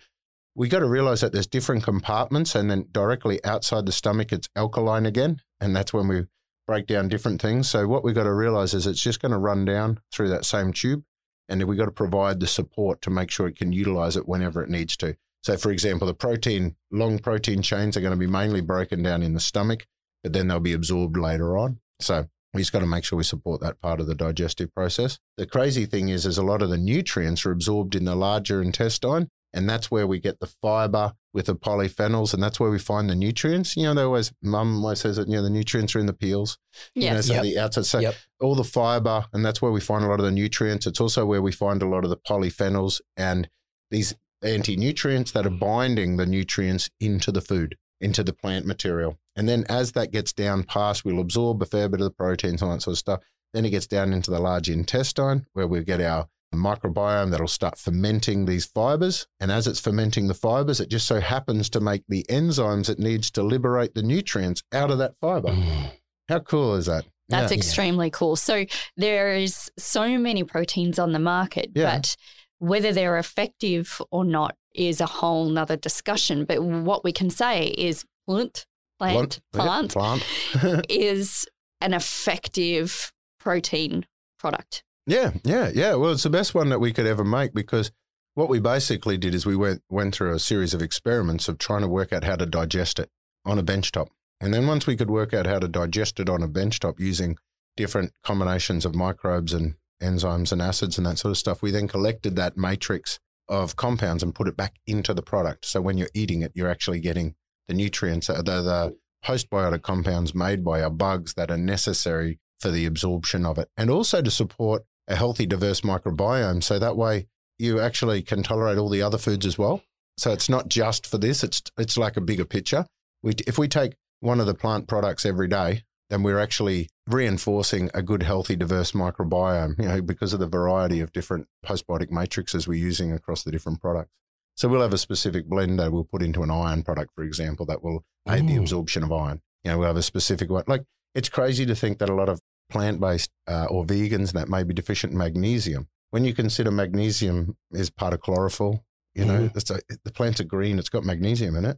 we 0.55 0.69
got 0.69 0.79
to 0.79 0.87
realize 0.87 1.19
that 1.21 1.33
there's 1.33 1.45
different 1.45 1.83
compartments, 1.83 2.55
and 2.55 2.71
then 2.71 2.87
directly 2.91 3.43
outside 3.43 3.85
the 3.85 3.91
stomach, 3.91 4.31
it's 4.31 4.47
alkaline 4.55 5.05
again, 5.05 5.41
and 5.59 5.75
that's 5.75 5.91
when 5.91 6.07
we 6.07 6.23
break 6.65 6.87
down 6.87 7.09
different 7.09 7.41
things. 7.41 7.69
So 7.69 7.87
what 7.87 8.03
we've 8.03 8.15
got 8.15 8.23
to 8.23 8.33
realize 8.33 8.73
is 8.73 8.87
it's 8.87 9.01
just 9.01 9.21
going 9.21 9.33
to 9.33 9.37
run 9.37 9.65
down 9.65 9.99
through 10.13 10.29
that 10.29 10.45
same 10.45 10.71
tube, 10.71 11.03
and 11.49 11.61
we've 11.65 11.77
got 11.77 11.85
to 11.85 11.91
provide 11.91 12.39
the 12.39 12.47
support 12.47 13.01
to 13.01 13.09
make 13.09 13.29
sure 13.29 13.47
it 13.47 13.57
can 13.57 13.73
utilize 13.73 14.15
it 14.15 14.27
whenever 14.27 14.63
it 14.63 14.69
needs 14.69 14.95
to. 14.97 15.17
So, 15.45 15.55
for 15.57 15.71
example, 15.71 16.07
the 16.07 16.15
protein, 16.15 16.75
long 16.91 17.19
protein 17.19 17.61
chains 17.61 17.95
are 17.95 18.01
going 18.01 18.13
to 18.13 18.17
be 18.17 18.25
mainly 18.25 18.61
broken 18.61 19.03
down 19.03 19.21
in 19.21 19.35
the 19.35 19.39
stomach, 19.39 19.85
but 20.23 20.33
then 20.33 20.47
they'll 20.47 20.59
be 20.59 20.73
absorbed 20.73 21.17
later 21.17 21.55
on. 21.55 21.81
So 21.99 22.25
we 22.51 22.61
just 22.61 22.73
got 22.73 22.79
to 22.79 22.87
make 22.87 23.03
sure 23.03 23.17
we 23.17 23.23
support 23.23 23.61
that 23.61 23.79
part 23.79 23.99
of 23.99 24.07
the 24.07 24.15
digestive 24.15 24.73
process. 24.73 25.19
The 25.37 25.45
crazy 25.45 25.85
thing 25.85 26.09
is, 26.09 26.25
is 26.25 26.39
a 26.39 26.43
lot 26.43 26.63
of 26.63 26.71
the 26.71 26.79
nutrients 26.79 27.45
are 27.45 27.51
absorbed 27.51 27.93
in 27.93 28.05
the 28.05 28.15
larger 28.15 28.59
intestine, 28.59 29.29
and 29.53 29.69
that's 29.69 29.91
where 29.91 30.07
we 30.07 30.19
get 30.19 30.39
the 30.39 30.51
fiber 30.63 31.13
with 31.31 31.45
the 31.45 31.55
polyphenols, 31.55 32.33
and 32.33 32.41
that's 32.41 32.59
where 32.59 32.71
we 32.71 32.79
find 32.79 33.07
the 33.07 33.13
nutrients. 33.15 33.77
You 33.77 33.83
know, 33.83 33.93
they 33.93 34.01
always, 34.01 34.33
mum 34.41 34.83
always 34.83 35.01
says 35.01 35.17
that, 35.17 35.27
you 35.27 35.35
know, 35.35 35.43
the 35.43 35.51
nutrients 35.51 35.95
are 35.95 35.99
in 35.99 36.07
the 36.07 36.13
peels. 36.13 36.57
You 36.95 37.11
know, 37.11 37.21
so 37.21 37.33
Yep. 37.33 37.43
the 37.43 37.59
outside. 37.59 37.85
So 37.85 37.99
Yep. 37.99 38.15
all 38.41 38.55
the 38.55 38.63
fiber, 38.63 39.25
and 39.31 39.45
that's 39.45 39.61
where 39.61 39.71
we 39.71 39.79
find 39.79 40.03
a 40.03 40.07
lot 40.07 40.19
of 40.19 40.25
the 40.25 40.31
nutrients. 40.31 40.87
It's 40.87 40.99
also 40.99 41.23
where 41.23 41.43
we 41.43 41.51
find 41.51 41.83
a 41.83 41.87
lot 41.87 42.03
of 42.03 42.09
the 42.09 42.17
polyphenols 42.17 42.99
and 43.15 43.47
these 43.91 44.15
anti 44.43 44.75
nutrients 44.75 45.31
that 45.31 45.45
are 45.45 45.49
binding 45.51 46.17
the 46.17 46.25
nutrients 46.25 46.89
into 46.99 47.31
the 47.31 47.41
food, 47.41 47.77
into 48.01 48.23
the 48.23 48.33
plant 48.33 48.65
material. 48.65 49.17
And 49.35 49.49
then 49.49 49.65
as 49.69 49.93
that 49.93 50.11
gets 50.11 50.31
down 50.33 50.63
past, 50.63 51.03
we'll 51.05 51.19
absorb 51.19 51.61
a 51.61 51.65
fair 51.65 51.89
bit 51.89 51.99
of 52.01 52.05
the 52.05 52.11
proteins 52.11 52.61
and 52.61 52.69
all 52.69 52.75
that 52.75 52.81
sort 52.81 52.93
of 52.93 52.99
stuff. 52.99 53.19
Then 53.53 53.65
it 53.65 53.71
gets 53.71 53.87
down 53.87 54.13
into 54.13 54.31
the 54.31 54.39
large 54.39 54.69
intestine 54.69 55.45
where 55.53 55.67
we 55.67 55.83
get 55.83 56.01
our 56.01 56.27
microbiome 56.53 57.31
that'll 57.31 57.47
start 57.47 57.77
fermenting 57.77 58.45
these 58.45 58.65
fibers. 58.65 59.27
And 59.39 59.51
as 59.51 59.67
it's 59.67 59.79
fermenting 59.79 60.27
the 60.27 60.33
fibers, 60.33 60.79
it 60.79 60.89
just 60.89 61.05
so 61.05 61.19
happens 61.19 61.69
to 61.71 61.79
make 61.81 62.03
the 62.07 62.25
enzymes 62.29 62.89
it 62.89 62.99
needs 62.99 63.29
to 63.31 63.43
liberate 63.43 63.93
the 63.93 64.03
nutrients 64.03 64.63
out 64.73 64.89
of 64.91 64.97
that 64.99 65.15
fiber. 65.19 65.49
Mm. 65.49 65.91
How 66.29 66.39
cool 66.39 66.75
is 66.75 66.85
that? 66.85 67.05
That's 67.27 67.51
Yeah. 67.51 67.57
extremely 67.57 68.09
cool. 68.09 68.35
So 68.35 68.65
there 68.95 69.35
is 69.35 69.69
so 69.77 70.17
many 70.17 70.43
proteins 70.43 70.97
on 70.99 71.11
the 71.11 71.19
market, 71.19 71.71
Yeah. 71.75 71.97
but 71.97 72.15
whether 72.59 72.91
they're 72.91 73.17
effective 73.17 74.01
or 74.11 74.25
not 74.25 74.55
is 74.73 74.99
a 75.01 75.05
whole 75.05 75.49
nother 75.49 75.77
discussion. 75.77 76.45
But 76.45 76.63
what 76.63 77.03
we 77.03 77.11
can 77.11 77.29
say 77.29 77.67
is 77.67 78.05
plant, 78.27 78.65
plant, 78.99 79.39
Plant, 79.51 79.93
plant, 79.93 80.21
plant. 80.51 80.85
is 80.89 81.45
an 81.81 81.93
effective 81.93 83.11
protein 83.39 84.05
product. 84.39 84.83
Yeah, 85.07 85.31
yeah, 85.43 85.69
yeah. 85.73 85.95
Well, 85.95 86.11
it's 86.11 86.23
the 86.23 86.29
best 86.29 86.55
one 86.55 86.69
that 86.69 86.79
we 86.79 86.91
could 86.91 87.05
ever 87.05 87.23
make 87.23 87.53
because 87.53 87.91
what 88.33 88.49
we 88.49 88.59
basically 88.59 89.17
did 89.17 89.35
is 89.35 89.45
we 89.45 89.55
went 89.55 89.81
went 89.89 90.15
through 90.15 90.33
a 90.33 90.39
series 90.39 90.73
of 90.73 90.81
experiments 90.81 91.47
of 91.47 91.57
trying 91.57 91.81
to 91.81 91.87
work 91.87 92.11
out 92.11 92.23
how 92.23 92.35
to 92.35 92.45
digest 92.45 92.99
it 92.99 93.09
on 93.45 93.59
a 93.59 93.63
benchtop. 93.63 94.07
And 94.41 94.53
then 94.53 94.67
once 94.67 94.85
we 94.87 94.97
could 94.97 95.09
work 95.09 95.33
out 95.33 95.45
how 95.45 95.59
to 95.59 95.67
digest 95.67 96.19
it 96.19 96.29
on 96.29 96.43
a 96.43 96.47
benchtop 96.47 96.99
using 96.99 97.37
different 97.77 98.11
combinations 98.23 98.85
of 98.85 98.95
microbes 98.95 99.53
and 99.53 99.75
enzymes 100.01 100.51
and 100.51 100.61
acids 100.61 100.97
and 100.97 101.05
that 101.07 101.17
sort 101.17 101.31
of 101.31 101.37
stuff, 101.37 101.61
we 101.61 101.71
then 101.71 101.87
collected 101.87 102.35
that 102.35 102.57
matrix 102.57 103.19
of 103.47 103.75
compounds 103.75 104.23
and 104.23 104.35
put 104.35 104.47
it 104.47 104.57
back 104.57 104.75
into 104.87 105.13
the 105.13 105.21
product. 105.21 105.65
So 105.65 105.81
when 105.81 105.97
you're 105.97 106.09
eating 106.13 106.41
it, 106.41 106.51
you're 106.55 106.69
actually 106.69 106.99
getting 106.99 107.35
the 107.67 107.73
nutrients, 107.73 108.29
uh, 108.29 108.41
the, 108.41 108.61
the 108.61 108.97
postbiotic 109.23 109.81
compounds 109.81 110.35
made 110.35 110.63
by 110.63 110.81
our 110.81 110.89
bugs 110.89 111.33
that 111.35 111.51
are 111.51 111.57
necessary 111.57 112.39
for 112.59 112.71
the 112.71 112.85
absorption 112.85 113.45
of 113.45 113.57
it, 113.57 113.69
and 113.77 113.89
also 113.89 114.21
to 114.21 114.31
support 114.31 114.83
a 115.07 115.15
healthy, 115.15 115.45
diverse 115.45 115.81
microbiome. 115.81 116.63
So 116.63 116.79
that 116.79 116.97
way 116.97 117.27
you 117.57 117.79
actually 117.79 118.21
can 118.21 118.43
tolerate 118.43 118.77
all 118.77 118.89
the 118.89 119.01
other 119.01 119.17
foods 119.17 119.45
as 119.45 119.57
well. 119.57 119.81
So 120.17 120.31
it's 120.31 120.49
not 120.49 120.69
just 120.69 121.05
for 121.05 121.17
this; 121.17 121.43
it's 121.43 121.61
it's 121.77 121.97
like 121.97 122.17
a 122.17 122.21
bigger 122.21 122.45
picture. 122.45 122.85
We, 123.21 123.33
if 123.47 123.57
we 123.57 123.67
take 123.67 123.95
one 124.21 124.39
of 124.39 124.45
the 124.45 124.53
plant 124.53 124.87
products 124.87 125.25
every 125.25 125.47
day, 125.47 125.83
then 126.09 126.23
we're 126.23 126.39
actually 126.39 126.89
reinforcing 127.07 127.89
a 127.93 128.01
good, 128.01 128.23
healthy, 128.23 128.55
diverse 128.55 128.91
microbiome. 128.91 129.79
You 129.79 129.87
know, 129.87 130.01
because 130.01 130.33
of 130.33 130.39
the 130.39 130.47
variety 130.47 130.99
of 130.99 131.11
different 131.11 131.47
postbiotic 131.65 132.11
matrices 132.11 132.67
we're 132.67 132.75
using 132.75 133.11
across 133.11 133.43
the 133.43 133.51
different 133.51 133.81
products. 133.81 134.11
So 134.55 134.69
we'll 134.69 134.81
have 134.81 134.93
a 134.93 134.97
specific 134.97 135.47
blend 135.47 135.79
that 135.79 135.91
we'll 135.91 136.05
put 136.05 136.23
into 136.23 136.41
an 136.41 136.51
iron 136.51 136.83
product, 136.83 137.11
for 137.13 137.23
example, 137.23 137.65
that 137.65 137.83
will 137.83 138.05
aid 138.29 138.47
the 138.47 138.55
absorption 138.55 139.03
of 139.03 139.11
iron. 139.11 139.41
You 139.63 139.71
know, 139.71 139.79
we'll 139.79 139.87
have 139.87 139.97
a 139.97 140.01
specific 140.01 140.49
one. 140.49 140.63
Like 140.67 140.83
it's 141.13 141.29
crazy 141.29 141.65
to 141.65 141.75
think 141.75 141.99
that 141.99 142.09
a 142.09 142.15
lot 142.15 142.29
of 142.29 142.39
plant-based 142.69 143.31
uh, 143.47 143.65
or 143.65 143.85
vegans 143.85 144.31
that 144.31 144.47
may 144.49 144.63
be 144.63 144.73
deficient 144.73 145.11
in 145.11 145.17
magnesium. 145.17 145.87
When 146.11 146.23
you 146.23 146.33
consider 146.33 146.71
magnesium 146.71 147.57
is 147.71 147.89
part 147.89 148.13
of 148.13 148.21
chlorophyll, 148.21 148.85
you 149.13 149.25
know, 149.25 149.49
it's 149.55 149.69
a, 149.69 149.81
the 150.03 150.11
plants 150.11 150.39
are 150.39 150.45
green. 150.45 150.79
It's 150.79 150.89
got 150.89 151.03
magnesium 151.03 151.55
in 151.55 151.65
it. 151.65 151.77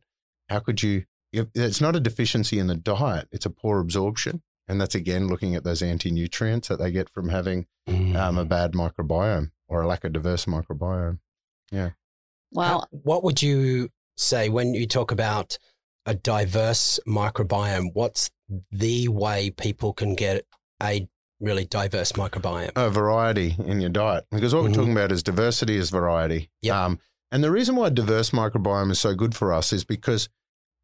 How 0.50 0.60
could 0.60 0.84
you? 0.84 1.06
You- 1.32 1.50
It's 1.54 1.82
not 1.82 1.96
a 1.96 2.00
deficiency 2.00 2.60
in 2.60 2.68
the 2.68 2.76
diet. 2.76 3.28
It's 3.32 3.46
a 3.46 3.50
poor 3.50 3.80
absorption, 3.80 4.42
and 4.68 4.80
that's 4.80 4.96
again 4.96 5.28
looking 5.28 5.56
at 5.56 5.64
those 5.64 5.82
anti-nutrients 5.82 6.68
that 6.70 6.80
they 6.80 6.92
get 6.92 7.10
from 7.10 7.30
having 7.30 7.68
Mm. 7.90 8.16
um, 8.16 8.38
a 8.38 8.46
bad 8.46 8.74
microbiome 8.74 9.52
or 9.68 9.82
a 9.82 9.88
lack 9.88 10.04
of 10.04 10.14
diverse 10.14 10.46
microbiome. 10.46 11.20
Yeah. 11.72 11.92
Well, 12.52 12.82
How- 12.82 12.88
what 12.92 13.24
would 13.24 13.42
you 13.42 13.90
say 14.18 14.50
when 14.50 14.74
you 14.74 14.88
talk 14.88 15.12
about 15.12 15.58
a 16.06 16.16
diverse 16.16 17.00
microbiome? 17.08 17.92
What's 17.94 18.30
the 18.72 19.08
way 19.10 19.50
people 19.50 19.94
can 19.94 20.16
get 20.16 20.46
a 20.82 21.08
really 21.40 21.66
diverse 21.66 22.14
microbiome? 22.14 22.72
a 22.76 22.90
variety 22.90 23.56
in 23.60 23.80
your 23.82 23.90
diet 23.90 24.26
because 24.32 24.56
what 24.56 24.62
Mhm. 24.64 24.68
we're 24.70 24.74
talking 24.74 24.92
about 24.94 25.12
is 25.12 25.22
diversity 25.24 25.76
is 25.76 25.90
variety. 25.90 26.50
Yep. 26.62 26.76
Um, 26.76 27.00
and 27.32 27.44
the 27.44 27.52
reason 27.52 27.76
why 27.76 27.90
diverse 27.90 28.32
microbiome 28.32 28.90
is 28.92 29.00
so 29.02 29.14
good 29.14 29.36
for 29.36 29.52
us 29.54 29.72
is 29.74 29.84
because 29.84 30.30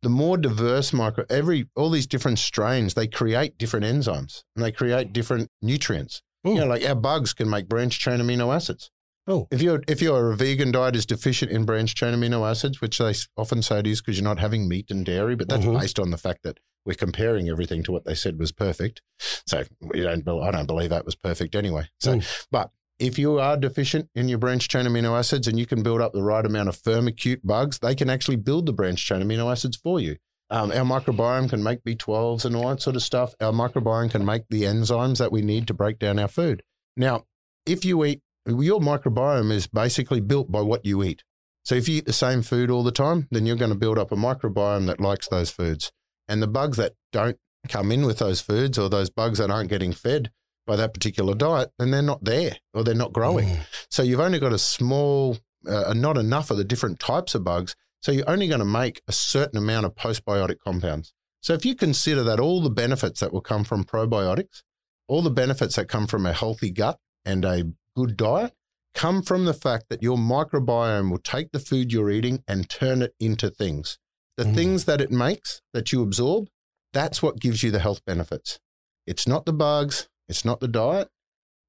the 0.04 0.10
more 0.10 0.38
diverse 0.38 0.94
micro, 0.94 1.26
every 1.30 1.68
all 1.76 1.90
these 1.90 2.08
different 2.08 2.40
strains, 2.40 2.94
they 2.94 3.08
create 3.08 3.58
different 3.58 3.86
enzymes 3.86 4.44
and 4.56 4.64
they 4.64 4.72
create 4.72 5.14
different 5.14 5.50
nutrients. 5.62 6.22
You 6.46 6.56
know, 6.56 6.66
like 6.68 6.86
our 6.86 6.96
bugs 6.96 7.34
can 7.34 7.50
make 7.50 7.70
branched 7.70 8.02
chain 8.02 8.20
amino 8.20 8.54
acids. 8.54 8.92
Oh. 9.26 9.48
If 9.50 9.62
your 9.62 9.82
if 9.88 10.02
your 10.02 10.34
vegan 10.34 10.74
diet 10.74 10.96
is 10.98 11.06
deficient 11.06 11.52
in 11.52 11.64
branched 11.66 11.96
chain 11.98 12.14
amino 12.14 12.48
acids, 12.48 12.82
which 12.82 12.98
they 12.98 13.14
often 13.38 13.62
say 13.62 13.80
it 13.80 13.88
is 13.88 14.02
because 14.02 14.18
you're 14.20 14.26
not 14.26 14.40
having 14.40 14.68
meat 14.68 14.92
and 14.92 15.06
dairy, 15.06 15.36
but 15.36 15.48
that's 15.48 15.66
Mhm. 15.66 15.80
based 15.80 16.00
on 16.00 16.12
the 16.12 16.18
fact 16.18 16.44
that 16.44 16.60
we're 16.86 16.96
comparing 16.96 17.48
everything 17.48 17.82
to 17.84 17.94
what 17.94 18.04
they 18.04 18.14
said 18.16 18.38
was 18.38 18.52
perfect. 18.52 19.02
So 19.48 19.64
we 19.80 20.02
don't, 20.02 20.28
I 20.28 20.52
don't 20.52 20.66
believe 20.68 20.90
that 20.90 21.06
was 21.06 21.16
perfect 21.16 21.56
anyway. 21.56 21.88
So, 22.02 22.16
Mm. 22.18 22.46
but 22.52 22.72
if 23.04 23.20
you 23.20 23.38
are 23.38 23.58
deficient 23.58 24.10
in 24.16 24.30
your 24.30 24.38
branched 24.38 24.72
chain 24.72 24.86
amino 24.86 25.18
acids 25.18 25.46
and 25.48 25.60
you 25.60 25.66
can 25.66 25.84
build 25.84 26.00
up 26.00 26.14
the 26.14 26.24
right 26.24 26.46
amount 26.46 26.70
of 26.70 26.82
firmicute 26.82 27.42
bugs, 27.44 27.80
they 27.80 27.96
can 27.96 28.10
actually 28.10 28.38
build 28.38 28.66
the 28.66 28.72
branched 28.72 29.06
chain 29.06 29.22
amino 29.22 29.52
acids 29.52 29.76
for 29.76 30.00
you. 30.00 30.16
Um, 30.50 30.72
our 30.72 30.86
microbiome 30.86 31.50
can 31.50 31.62
make 31.62 31.84
B12s 31.84 32.46
and 32.46 32.56
all 32.56 32.70
that 32.70 32.82
sort 32.82 32.96
of 32.96 33.04
stuff. 33.04 33.34
Our 33.42 33.52
microbiome 33.52 34.12
can 34.12 34.24
make 34.24 34.44
the 34.50 34.64
enzymes 34.64 35.18
that 35.18 35.34
we 35.34 35.42
need 35.42 35.68
to 35.68 35.74
break 35.74 36.00
down 36.00 36.18
our 36.18 36.30
food. 36.30 36.64
Now, 36.96 37.26
if 37.66 37.84
you 37.84 38.06
eat, 38.06 38.22
your 38.46 38.80
microbiome 38.80 39.52
is 39.52 39.68
basically 39.68 40.22
built 40.22 40.50
by 40.50 40.62
what 40.62 40.86
you 40.86 41.04
eat. 41.04 41.24
So 41.66 41.76
if 41.76 41.90
you 41.90 41.98
eat 41.98 42.06
the 42.06 42.14
same 42.14 42.42
food 42.42 42.72
all 42.72 42.84
the 42.84 42.92
time, 42.92 43.28
then 43.32 43.46
you're 43.46 43.58
going 43.58 43.72
to 43.72 43.78
build 43.78 44.00
up 44.00 44.14
a 44.14 44.16
microbiome 44.16 44.88
that 44.88 45.02
likes 45.02 45.28
those 45.28 45.50
foods. 45.50 45.92
And 46.30 46.42
the 46.42 46.48
bugs 46.48 46.78
that 46.78 46.94
don't 47.12 47.38
come 47.68 47.92
in 47.92 48.06
with 48.06 48.20
those 48.20 48.40
foods 48.40 48.78
or 48.78 48.90
those 48.90 49.10
bugs 49.10 49.40
that 49.40 49.52
aren't 49.52 49.70
getting 49.70 49.92
fed 49.92 50.32
by 50.66 50.76
that 50.76 50.94
particular 50.94 51.36
diet, 51.36 51.72
then 51.78 51.92
they're 51.92 52.02
not 52.02 52.24
there 52.24 52.58
or 52.74 52.84
they're 52.84 52.96
not 52.96 53.14
growing. 53.14 53.48
Mm. 53.50 53.60
So 53.90 54.04
you've 54.04 54.20
only 54.20 54.40
got 54.40 54.54
a 54.54 54.58
small, 54.60 55.38
uh, 55.68 55.94
not 55.96 56.18
enough 56.18 56.52
of 56.52 56.58
the 56.58 56.64
different 56.64 57.00
types 57.00 57.36
of 57.36 57.44
bugs. 57.44 57.76
So 58.02 58.12
you're 58.12 58.30
only 58.30 58.48
going 58.48 58.60
to 58.60 58.66
make 58.66 59.02
a 59.08 59.12
certain 59.12 59.58
amount 59.58 59.86
of 59.86 59.96
postbiotic 59.96 60.58
compounds. 60.66 61.14
So 61.42 61.54
if 61.54 61.66
you 61.66 61.76
consider 61.76 62.24
that 62.24 62.40
all 62.40 62.62
the 62.62 62.70
benefits 62.70 63.20
that 63.20 63.34
will 63.34 63.42
come 63.42 63.64
from 63.64 63.84
probiotics, 63.84 64.64
all 65.08 65.22
the 65.22 65.30
benefits 65.30 65.76
that 65.76 65.90
come 65.90 66.08
from 66.08 66.26
a 66.26 66.34
healthy 66.34 66.72
gut 66.72 66.98
and 67.26 67.44
a 67.44 67.72
good 67.96 68.16
diet, 68.18 68.54
come 68.94 69.22
from 69.22 69.46
the 69.46 69.54
fact 69.54 69.86
that 69.90 70.04
your 70.04 70.18
microbiome 70.18 71.10
will 71.12 71.18
take 71.18 71.52
the 71.52 71.60
food 71.60 71.92
you're 71.92 72.10
eating 72.12 72.44
and 72.48 72.70
turn 72.70 73.02
it 73.02 73.14
into 73.20 73.50
things. 73.50 73.98
The 74.38 74.46
Mm. 74.46 74.56
things 74.56 74.86
that 74.86 75.02
it 75.02 75.12
makes 75.12 75.62
that 75.74 75.92
you 75.92 76.02
absorb, 76.02 76.48
that's 76.94 77.22
what 77.22 77.40
gives 77.40 77.64
you 77.64 77.72
the 77.72 77.80
health 77.80 78.04
benefits. 78.06 78.60
It's 79.06 79.28
not 79.28 79.46
the 79.46 79.54
bugs, 79.54 80.08
it's 80.28 80.46
not 80.46 80.60
the 80.60 80.68
diet, 80.68 81.10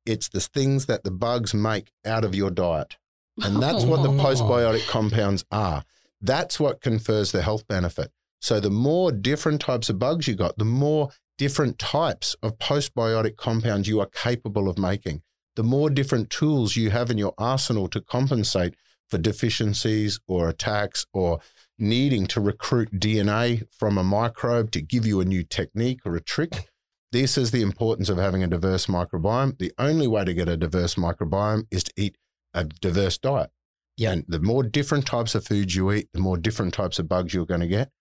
it's 0.06 0.28
the 0.28 0.40
things 0.40 0.87
that 0.87 1.04
the 1.04 1.11
bugs 1.11 1.54
make 1.54 1.90
out 2.04 2.25
of 2.25 2.34
your 2.34 2.50
diet. 2.50 2.96
And 3.42 3.62
that's 3.62 3.84
what 3.84 4.02
the 4.02 4.08
Oh. 4.20 4.25
postbiotic 4.25 4.87
compounds 4.88 5.44
are. 5.50 5.84
That's 6.20 6.61
what 6.61 6.80
confers 6.80 7.32
the 7.32 7.42
health 7.42 7.66
benefit. 7.66 8.11
So 8.40 8.61
the 8.61 8.70
more 8.70 9.11
different 9.11 9.61
types 9.61 9.88
of 9.88 9.99
bugs 9.99 10.28
you 10.28 10.34
got, 10.34 10.58
the 10.58 10.64
more 10.64 11.11
different 11.38 11.78
types 11.78 12.37
of 12.42 12.58
postbiotic 12.58 13.37
compounds 13.37 13.88
you 13.88 14.00
are 14.00 14.06
capable 14.06 14.68
of 14.68 14.78
making. 14.78 15.23
The 15.56 15.62
more 15.64 15.90
different 15.90 16.30
tools 16.30 16.76
you 16.76 16.90
have 16.90 17.11
in 17.11 17.18
your 17.18 17.34
arsenal 17.38 17.88
to 17.88 18.00
compensate 18.00 18.75
for 19.08 19.18
deficiencies 19.18 20.20
or 20.26 20.49
attacks 20.49 21.06
or 21.12 21.40
needing 21.78 22.26
to 22.28 22.40
recruit 22.40 22.92
DNA 23.00 23.64
from 23.70 23.99
a 23.99 24.04
microbe 24.04 24.70
to 24.73 24.80
give 24.80 25.06
you 25.06 25.20
a 25.20 25.25
new 25.25 25.42
technique 25.42 26.00
or 26.04 26.14
a 26.16 26.20
trick. 26.20 26.68
This 27.14 27.38
is 27.38 27.52
the 27.52 27.62
importance 27.62 28.09
of 28.09 28.18
having 28.18 28.42
a 28.42 28.49
diverse 28.49 28.87
microbiome. 28.87 29.56
The 29.59 29.71
only 29.78 30.09
way 30.09 30.25
to 30.25 30.35
get 30.35 30.49
a 30.49 30.56
diverse 30.56 30.97
microbiome 30.97 31.68
is 31.71 31.85
to 31.85 31.92
eat 31.97 32.18
a 32.52 32.64
diverse 32.64 33.18
diet. 33.18 33.50
Yeah. 33.97 34.11
And 34.11 34.25
the 34.26 34.40
more 34.40 34.64
different 34.64 35.06
types 35.06 35.37
of 35.37 35.47
foods 35.47 35.76
you 35.76 35.92
eat, 35.92 36.09
the 36.12 36.18
more 36.18 36.37
different 36.37 36.75
types 36.75 36.99
of 36.99 37.09
bugs 37.09 37.33
you're 37.33 37.47
going 37.47 37.61
to 37.61 37.68
get, 37.68 37.92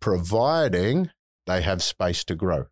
providing 0.00 1.08
they 1.46 1.62
have 1.62 1.82
space 1.82 2.24
to 2.24 2.34
grow. 2.34 2.66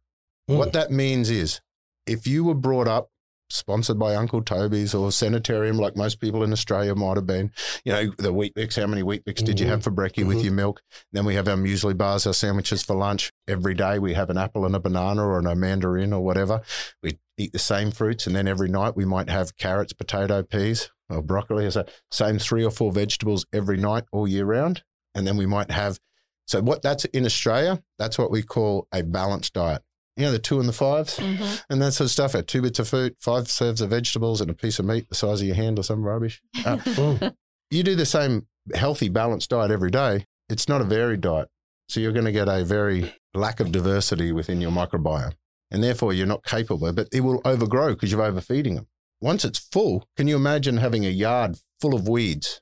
Mm. 0.50 0.58
What 0.58 0.74
that 0.74 0.90
means 0.90 1.30
is 1.30 1.62
if 2.06 2.26
you 2.26 2.44
were 2.44 2.54
brought 2.54 2.88
up 2.88 3.08
sponsored 3.48 3.98
by 3.98 4.14
Uncle 4.14 4.42
Toby's 4.42 4.94
or 4.94 5.12
Sanitarium, 5.12 5.78
like 5.78 5.96
most 5.96 6.20
people 6.20 6.42
in 6.42 6.52
Australia 6.52 6.94
might 6.94 7.16
have 7.16 7.26
been, 7.26 7.52
you 7.84 7.92
know, 7.92 8.12
the 8.18 8.32
Weet-Bix, 8.32 8.80
how 8.80 8.86
many 8.86 9.02
Weet-Bix 9.02 9.44
did 9.44 9.60
you 9.60 9.66
Mhm. 9.66 9.70
have 9.70 9.82
for 9.84 9.90
brekkie 9.90 10.26
with 10.26 10.38
Mhm. 10.38 10.44
your 10.44 10.52
milk? 10.52 10.82
Then 11.12 11.24
we 11.24 11.34
have 11.34 11.48
our 11.48 11.56
muesli 11.56 11.96
bars, 11.96 12.26
our 12.26 12.34
sandwiches 12.34 12.82
for 12.82 12.96
lunch. 12.96 13.32
Every 13.46 13.74
day 13.74 13.98
we 13.98 14.14
have 14.14 14.30
an 14.30 14.38
apple 14.38 14.66
and 14.66 14.74
a 14.74 14.80
banana 14.80 15.22
or 15.24 15.38
a 15.38 15.54
mandarin 15.56 16.12
or 16.12 16.24
whatever. 16.24 16.62
We 17.02 17.18
eat 17.38 17.52
the 17.52 17.58
same 17.58 17.90
fruits. 17.90 18.26
And 18.26 18.34
then 18.34 18.48
every 18.48 18.68
night 18.68 18.96
we 18.96 19.04
might 19.04 19.30
have 19.30 19.56
carrots, 19.56 19.92
potato, 19.92 20.42
peas, 20.42 20.90
or 21.08 21.22
broccoli. 21.22 21.70
So 21.70 21.84
same 22.10 22.38
three 22.38 22.64
or 22.64 22.70
four 22.70 22.92
vegetables 22.92 23.46
every 23.52 23.76
night 23.76 24.04
all 24.12 24.26
year 24.26 24.44
round. 24.44 24.82
And 25.14 25.26
then 25.26 25.36
we 25.36 25.46
might 25.46 25.70
have, 25.70 25.98
so 26.46 26.60
what 26.60 26.82
that's 26.82 27.04
in 27.06 27.24
Australia, 27.24 27.82
that's 27.98 28.18
what 28.18 28.30
we 28.30 28.42
call 28.42 28.88
a 28.92 29.02
balanced 29.02 29.52
diet. 29.52 29.82
You 30.16 30.24
know, 30.24 30.32
the 30.32 30.38
two 30.38 30.58
and 30.60 30.68
the 30.68 30.72
fives 30.72 31.16
Mhm. 31.18 31.62
and 31.68 31.82
that 31.82 31.92
sort 31.92 32.06
of 32.06 32.10
stuff. 32.10 32.32
Had 32.32 32.48
two 32.48 32.62
bits 32.62 32.78
of 32.78 32.88
food, 32.88 33.14
five 33.20 33.50
serves 33.50 33.80
of 33.82 33.90
vegetables, 33.90 34.40
and 34.40 34.50
a 34.50 34.54
piece 34.54 34.78
of 34.78 34.86
meat 34.86 35.08
the 35.08 35.14
size 35.14 35.40
of 35.42 35.46
your 35.46 35.56
hand 35.56 35.78
or 35.78 35.82
some 35.82 36.02
rubbish. 36.04 36.40
Uh, 36.64 37.30
you 37.70 37.82
do 37.82 37.94
the 37.96 38.06
same 38.06 38.46
healthy, 38.74 39.08
balanced 39.08 39.50
diet 39.50 39.70
every 39.70 39.90
day. 39.90 40.24
It's 40.48 40.68
not 40.68 40.80
a 40.80 40.84
varied 40.84 41.20
diet. 41.20 41.48
So 41.88 42.00
you're 42.00 42.12
going 42.12 42.24
to 42.24 42.32
get 42.32 42.48
a 42.48 42.64
very 42.64 43.12
lack 43.34 43.60
of 43.60 43.70
diversity 43.72 44.32
within 44.32 44.60
your 44.60 44.70
microbiome. 44.70 45.34
And 45.70 45.82
therefore, 45.82 46.12
you're 46.12 46.26
not 46.26 46.44
capable, 46.44 46.92
but 46.92 47.08
it 47.12 47.20
will 47.20 47.40
overgrow 47.44 47.90
because 47.94 48.10
you're 48.12 48.22
overfeeding 48.22 48.76
them. 48.76 48.86
Once 49.20 49.44
it's 49.44 49.58
full, 49.58 50.06
can 50.16 50.28
you 50.28 50.36
imagine 50.36 50.76
having 50.78 51.04
a 51.04 51.10
yard 51.10 51.58
full 51.80 51.94
of 51.94 52.08
weeds 52.08 52.60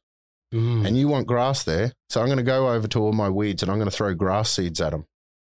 Mm. 0.52 0.86
and 0.86 0.96
you 0.98 1.08
want 1.08 1.26
grass 1.26 1.62
there? 1.64 1.92
So 2.08 2.20
I'm 2.20 2.26
going 2.26 2.38
to 2.38 2.42
go 2.42 2.70
over 2.70 2.86
to 2.88 3.00
all 3.00 3.12
my 3.12 3.28
weeds 3.28 3.62
and 3.62 3.70
I'm 3.70 3.78
going 3.78 3.90
to 3.90 3.96
throw 3.96 4.14
grass 4.14 4.50
seeds 4.52 4.80
at 4.80 4.92
them. 4.92 5.04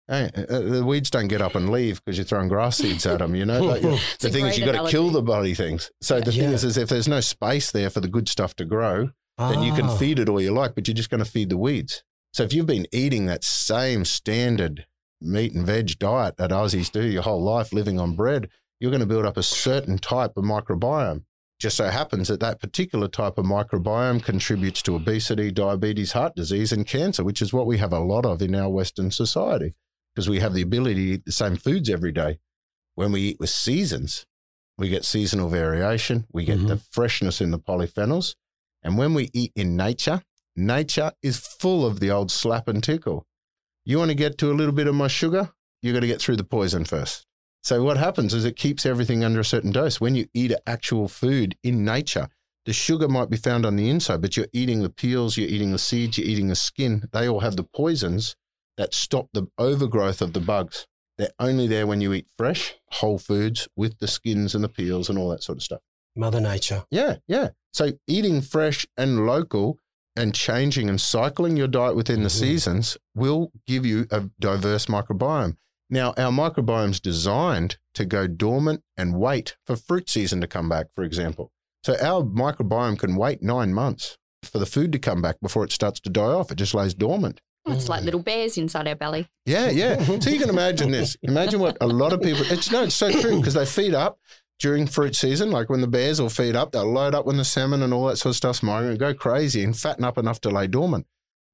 Hey, 0.09 0.31
uh, 0.35 0.59
the 0.61 0.83
weeds 0.83 1.11
don't 1.11 1.27
get 1.27 1.39
up 1.39 1.53
and 1.55 1.69
leave 1.69 2.03
because 2.03 2.17
you're 2.17 2.25
throwing 2.25 2.47
grass 2.47 2.77
seeds 2.77 3.05
at 3.05 3.19
them. 3.19 3.35
You 3.35 3.45
know, 3.45 3.63
Like, 3.63 3.83
the 3.83 3.97
thing 4.31 4.47
is 4.47 4.57
you've 4.57 4.65
got 4.71 4.83
to 4.85 4.89
kill 4.91 5.11
the 5.11 5.21
bloody 5.21 5.53
things. 5.53 5.91
So 6.01 6.19
the 6.19 6.31
thing 6.31 6.41
Yeah. 6.49 6.55
is, 6.55 6.63
is 6.63 6.77
if 6.77 6.89
there's 6.89 7.07
no 7.07 7.19
space 7.19 7.71
there 7.71 7.91
for 7.91 7.99
the 7.99 8.07
good 8.07 8.27
stuff 8.27 8.55
to 8.55 8.65
grow, 8.65 9.11
then 9.37 9.61
you 9.61 9.71
can 9.71 9.85
Ah. 9.85 9.95
feed 9.97 10.17
it 10.17 10.27
all 10.27 10.41
you 10.41 10.51
like, 10.51 10.73
but 10.73 10.87
you're 10.87 10.95
just 10.95 11.11
going 11.11 11.23
to 11.23 11.29
feed 11.29 11.49
the 11.49 11.57
weeds. 11.57 12.03
So 12.33 12.41
if 12.43 12.53
you've 12.53 12.65
been 12.65 12.87
eating 12.91 13.27
that 13.27 13.43
same 13.43 14.03
standard 14.03 14.85
meat 15.21 15.53
and 15.53 15.65
veg 15.65 15.99
diet 15.99 16.37
that 16.37 16.49
Aussies 16.49 16.91
do 16.91 17.05
your 17.05 17.21
whole 17.21 17.43
life, 17.43 17.71
living 17.71 17.99
on 17.99 18.15
bread, 18.15 18.49
you're 18.79 18.91
going 18.91 19.01
to 19.01 19.05
build 19.05 19.25
up 19.27 19.37
a 19.37 19.43
certain 19.43 19.99
type 19.99 20.31
of 20.37 20.43
microbiome. 20.43 21.23
Just 21.59 21.77
so 21.77 21.87
happens 21.89 22.29
that 22.29 22.39
that 22.39 22.59
particular 22.59 23.07
type 23.07 23.37
of 23.37 23.45
microbiome 23.45 24.23
contributes 24.23 24.81
to 24.83 24.95
obesity, 24.95 25.51
diabetes, 25.51 26.13
heart 26.13 26.33
disease, 26.35 26.71
and 26.71 26.87
cancer, 26.87 27.23
which 27.23 27.41
is 27.43 27.53
what 27.53 27.67
we 27.67 27.77
have 27.77 27.91
a 27.93 27.99
lot 27.99 28.25
of 28.25 28.41
in 28.41 28.55
our 28.55 28.69
Western 28.69 29.11
society 29.11 29.75
because 30.19 30.29
we 30.29 30.41
have 30.41 30.53
the 30.53 30.61
ability 30.61 30.95
to 30.95 31.01
eat 31.01 31.23
the 31.23 31.31
same 31.31 31.55
foods 31.55 31.89
every 31.89 32.11
day. 32.11 32.39
When 32.95 33.13
we 33.13 33.21
eat 33.21 33.37
with 33.39 33.51
seasons, 33.51 34.25
we 34.77 34.89
get 34.89 35.05
seasonal 35.05 35.47
variation, 35.47 36.27
we 36.33 36.43
get 36.43 36.57
the 36.57 36.73
mm-hmm. 36.73 36.91
freshness 36.91 37.39
in 37.39 37.51
the 37.51 37.57
polyphenols. 37.57 38.35
And 38.83 38.97
when 38.97 39.13
we 39.13 39.29
eat 39.33 39.53
in 39.55 39.77
nature, 39.77 40.21
nature 40.57 41.13
is 41.23 41.37
full 41.37 41.85
of 41.85 42.01
the 42.01 42.11
old 42.11 42.31
slap 42.31 42.67
and 42.67 42.83
tickle. 42.83 43.25
You 43.85 43.97
want 43.97 44.11
to 44.11 44.15
get 44.15 44.37
to 44.39 44.51
a 44.51 44.53
little 44.53 44.73
bit 44.73 44.87
of 44.87 44.95
my 44.95 45.07
sugar? 45.07 45.51
You 45.81 45.93
got 45.93 46.01
to 46.01 46.07
get 46.07 46.19
through 46.19 46.35
the 46.35 46.43
poison 46.43 46.83
first. 46.83 47.25
So 47.63 47.81
what 47.81 47.95
happens 47.95 48.33
is 48.33 48.43
it 48.43 48.57
keeps 48.57 48.85
everything 48.85 49.23
under 49.23 49.39
a 49.39 49.45
certain 49.45 49.71
dose. 49.71 50.01
When 50.01 50.15
you 50.15 50.27
eat 50.33 50.51
actual 50.67 51.07
food 51.07 51.55
in 51.63 51.85
nature, 51.85 52.27
the 52.65 52.73
sugar 52.73 53.07
might 53.07 53.29
be 53.29 53.37
found 53.37 53.65
on 53.65 53.77
the 53.77 53.89
inside, 53.89 54.19
but 54.19 54.35
you're 54.35 54.47
eating 54.51 54.83
the 54.83 54.89
peels, 54.89 55.37
you're 55.37 55.47
eating 55.47 55.71
the 55.71 55.79
seeds, 55.79 56.17
you're 56.17 56.27
eating 56.27 56.49
the 56.49 56.55
skin. 56.55 57.07
They 57.13 57.29
all 57.29 57.39
have 57.39 57.55
the 57.55 57.63
poisons 57.63 58.35
that 58.79 58.93
stop 58.93 59.27
the 59.33 59.45
overgrowth 59.59 60.21
of 60.21 60.31
the 60.33 60.39
bugs. 60.39 60.87
They're 61.17 61.29
only 61.37 61.67
there 61.67 61.85
when 61.85 61.99
you 61.99 62.13
eat 62.13 62.27
fresh, 62.37 62.75
whole 62.93 63.19
foods 63.19 63.67
with 63.75 63.99
the 63.99 64.07
skins 64.07 64.55
and 64.55 64.63
the 64.63 64.69
peels 64.69 65.09
and 65.09 65.19
all 65.19 65.29
that 65.29 65.43
sort 65.43 65.57
of 65.57 65.63
stuff. 65.63 65.81
Mother 66.15 66.39
Nature. 66.39 66.85
Yeah, 66.89 67.17
yeah. 67.27 67.49
So 67.73 67.91
eating 68.07 68.39
fresh 68.41 68.87
and 68.97 69.27
local 69.27 69.77
and 70.15 70.33
changing 70.33 70.89
and 70.89 70.99
cycling 70.99 71.57
your 71.57 71.67
diet 71.67 71.95
within 71.97 72.23
the 72.23 72.29
Mhm. 72.29 72.39
seasons 72.39 72.97
will 73.13 73.51
give 73.67 73.85
you 73.85 74.07
a 74.11 74.29
diverse 74.39 74.85
microbiome. 74.85 75.57
Now, 75.89 76.13
our 76.17 76.31
microbiome's 76.31 76.99
designed 77.01 77.77
to 77.95 78.05
go 78.05 78.25
dormant 78.27 78.83
and 78.95 79.19
wait 79.19 79.57
for 79.65 79.75
fruit 79.75 80.09
season 80.09 80.39
to 80.39 80.47
come 80.47 80.69
back, 80.69 80.87
for 80.95 81.03
example. 81.03 81.51
So 81.83 81.97
our 81.99 82.23
microbiome 82.23 82.97
can 82.97 83.15
wait 83.17 83.41
nine 83.43 83.73
months 83.73 84.17
for 84.43 84.59
the 84.59 84.65
food 84.65 84.93
to 84.93 84.99
come 84.99 85.21
back 85.21 85.39
before 85.41 85.65
it 85.65 85.71
starts 85.73 85.99
to 86.01 86.09
die 86.09 86.21
off. 86.21 86.49
It 86.51 86.55
just 86.55 86.73
lays 86.73 86.93
dormant. 86.93 87.41
Oh, 87.69 87.75
it's 87.75 87.89
like 87.89 88.01
oh. 88.01 88.05
little 88.05 88.21
bears 88.21 88.57
inside 88.57 88.87
our 88.87 88.95
belly. 88.95 89.27
Yeah, 89.45 89.69
yeah. 89.69 90.03
So 90.19 90.29
you 90.29 90.39
can 90.39 90.49
imagine 90.49 90.91
this. 90.91 91.15
Imagine 91.23 91.59
what 91.59 91.77
a 91.81 91.87
lot 91.87 92.13
of 92.13 92.21
people. 92.21 92.43
It's 92.45 92.71
no, 92.71 92.83
it's 92.83 92.95
so 92.95 93.11
true 93.11 93.37
because 93.37 93.53
they 93.53 93.65
feed 93.65 93.93
up 93.93 94.19
during 94.59 94.87
fruit 94.87 95.15
season. 95.15 95.51
Like 95.51 95.69
when 95.69 95.81
the 95.81 95.87
bears 95.87 96.21
will 96.21 96.29
feed 96.29 96.55
up, 96.55 96.71
they'll 96.71 96.91
load 96.91 97.15
up 97.15 97.25
when 97.25 97.37
the 97.37 97.45
salmon 97.45 97.81
and 97.81 97.93
all 97.93 98.07
that 98.07 98.17
sort 98.17 98.31
of 98.31 98.35
stuff's 98.35 98.63
migrating 98.63 98.91
and 98.91 98.99
go 98.99 99.13
crazy 99.13 99.63
and 99.63 99.77
fatten 99.77 100.03
up 100.03 100.17
enough 100.17 100.41
to 100.41 100.49
lay 100.49 100.67
dormant. 100.67 101.05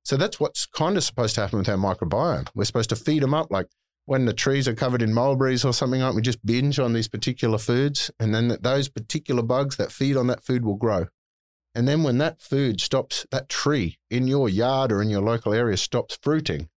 So 0.04 0.18
that's 0.18 0.40
what's 0.40 0.66
kind 0.66 0.98
of 0.98 1.04
supposed 1.04 1.36
to 1.36 1.42
happen 1.42 1.60
with 1.60 1.70
our 1.70 1.78
microbiome. 1.78 2.48
We're 2.54 2.66
supposed 2.66 2.90
to 2.90 2.96
feed 2.96 3.24
them 3.24 3.34
up 3.34 3.48
like 3.50 3.68
when 4.06 4.26
the 4.26 4.34
trees 4.34 4.68
are 4.68 4.76
covered 4.76 5.02
in 5.02 5.14
mulberries 5.14 5.66
or 5.66 5.74
something 5.74 6.02
like. 6.02 6.14
We 6.14 6.22
just 6.22 6.46
binge 6.46 6.80
on 6.80 6.94
these 6.94 7.08
particular 7.08 7.58
foods, 7.58 8.12
and 8.20 8.34
then 8.34 8.58
those 8.62 8.88
particular 8.88 9.42
bugs 9.42 9.78
that 9.78 9.92
feed 9.92 10.16
on 10.16 10.28
that 10.28 10.44
food 10.44 10.64
will 10.64 10.76
grow. 10.76 11.08
And 11.76 11.88
then 11.88 12.04
when 12.04 12.18
that 12.20 12.42
food 12.42 12.80
stops, 12.80 13.28
that 13.32 13.50
tree 13.50 13.98
in 14.10 14.28
your 14.28 14.48
yard 14.48 14.94
or 14.94 15.02
in 15.02 15.10
your 15.10 15.22
local 15.22 15.54
area 15.54 15.76
stops 15.76 16.18
fruiting 16.22 16.70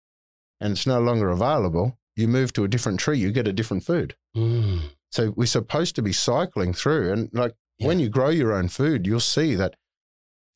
and 0.60 0.72
it's 0.72 0.86
no 0.86 1.00
longer 1.00 1.30
available, 1.30 1.96
you 2.16 2.26
move 2.26 2.52
to 2.54 2.64
a 2.64 2.68
different 2.68 2.98
tree, 2.98 3.18
you 3.18 3.30
get 3.30 3.46
a 3.46 3.52
different 3.52 3.84
food. 3.84 4.16
Mm. 4.36 4.80
So 5.10 5.32
we're 5.36 5.46
supposed 5.46 5.94
to 5.96 6.02
be 6.02 6.12
cycling 6.12 6.72
through. 6.72 7.12
And 7.12 7.30
like 7.32 7.54
when 7.78 8.00
you 8.00 8.08
grow 8.08 8.28
your 8.28 8.52
own 8.52 8.66
food, 8.66 9.06
you'll 9.06 9.20
see 9.20 9.54
that 9.54 9.76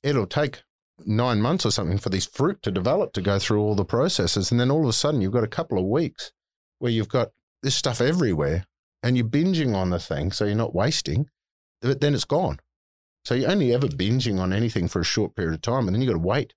it'll 0.03 0.27
take 0.27 0.65
nine 1.07 1.41
months 1.41 1.65
or 1.65 1.71
something 1.71 1.99
for 1.99 2.11
this 2.11 2.27
fruit 2.27 2.63
to 2.63 2.71
develop 2.73 3.13
to 3.13 3.23
go 3.23 3.39
through 3.39 3.61
all 3.61 3.77
the 3.77 3.85
processes. 3.85 4.51
And 4.51 4.59
then 4.59 4.71
all 4.71 4.83
of 4.83 4.89
a 4.89 4.93
sudden, 4.93 5.21
you've 5.21 5.33
got 5.33 5.45
a 5.45 5.49
couple 5.49 5.79
of 5.79 5.85
weeks 5.85 6.33
where 6.81 6.91
you've 6.91 7.09
got 7.09 7.29
this 7.63 7.77
stuff 7.77 8.01
everywhere 8.01 8.67
and 9.03 9.17
you're 9.17 9.27
binging 9.27 9.75
on 9.75 9.91
the 9.91 10.01
thing. 10.01 10.33
So 10.33 10.45
you're 10.45 10.57
not 10.57 10.75
wasting, 10.75 11.27
but 11.81 12.01
then 12.01 12.15
it's 12.15 12.25
gone. 12.25 12.59
So 13.25 13.35
you're 13.35 13.51
only 13.51 13.73
ever 13.75 13.87
binging 13.89 14.39
on 14.41 14.53
anything 14.53 14.89
for 14.89 15.01
a 15.01 15.05
short 15.05 15.35
period 15.37 15.55
of 15.55 15.63
time. 15.63 15.87
And 15.87 15.95
then 15.95 16.03
you've 16.03 16.13
got 16.13 16.21
to 16.21 16.27
wait 16.27 16.55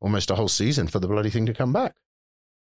almost 0.00 0.30
a 0.30 0.34
whole 0.34 0.48
season 0.48 0.86
for 0.88 0.98
the 0.98 1.08
bloody 1.08 1.30
thing 1.30 1.46
to 1.46 1.54
come 1.54 1.72
back. 1.72 1.94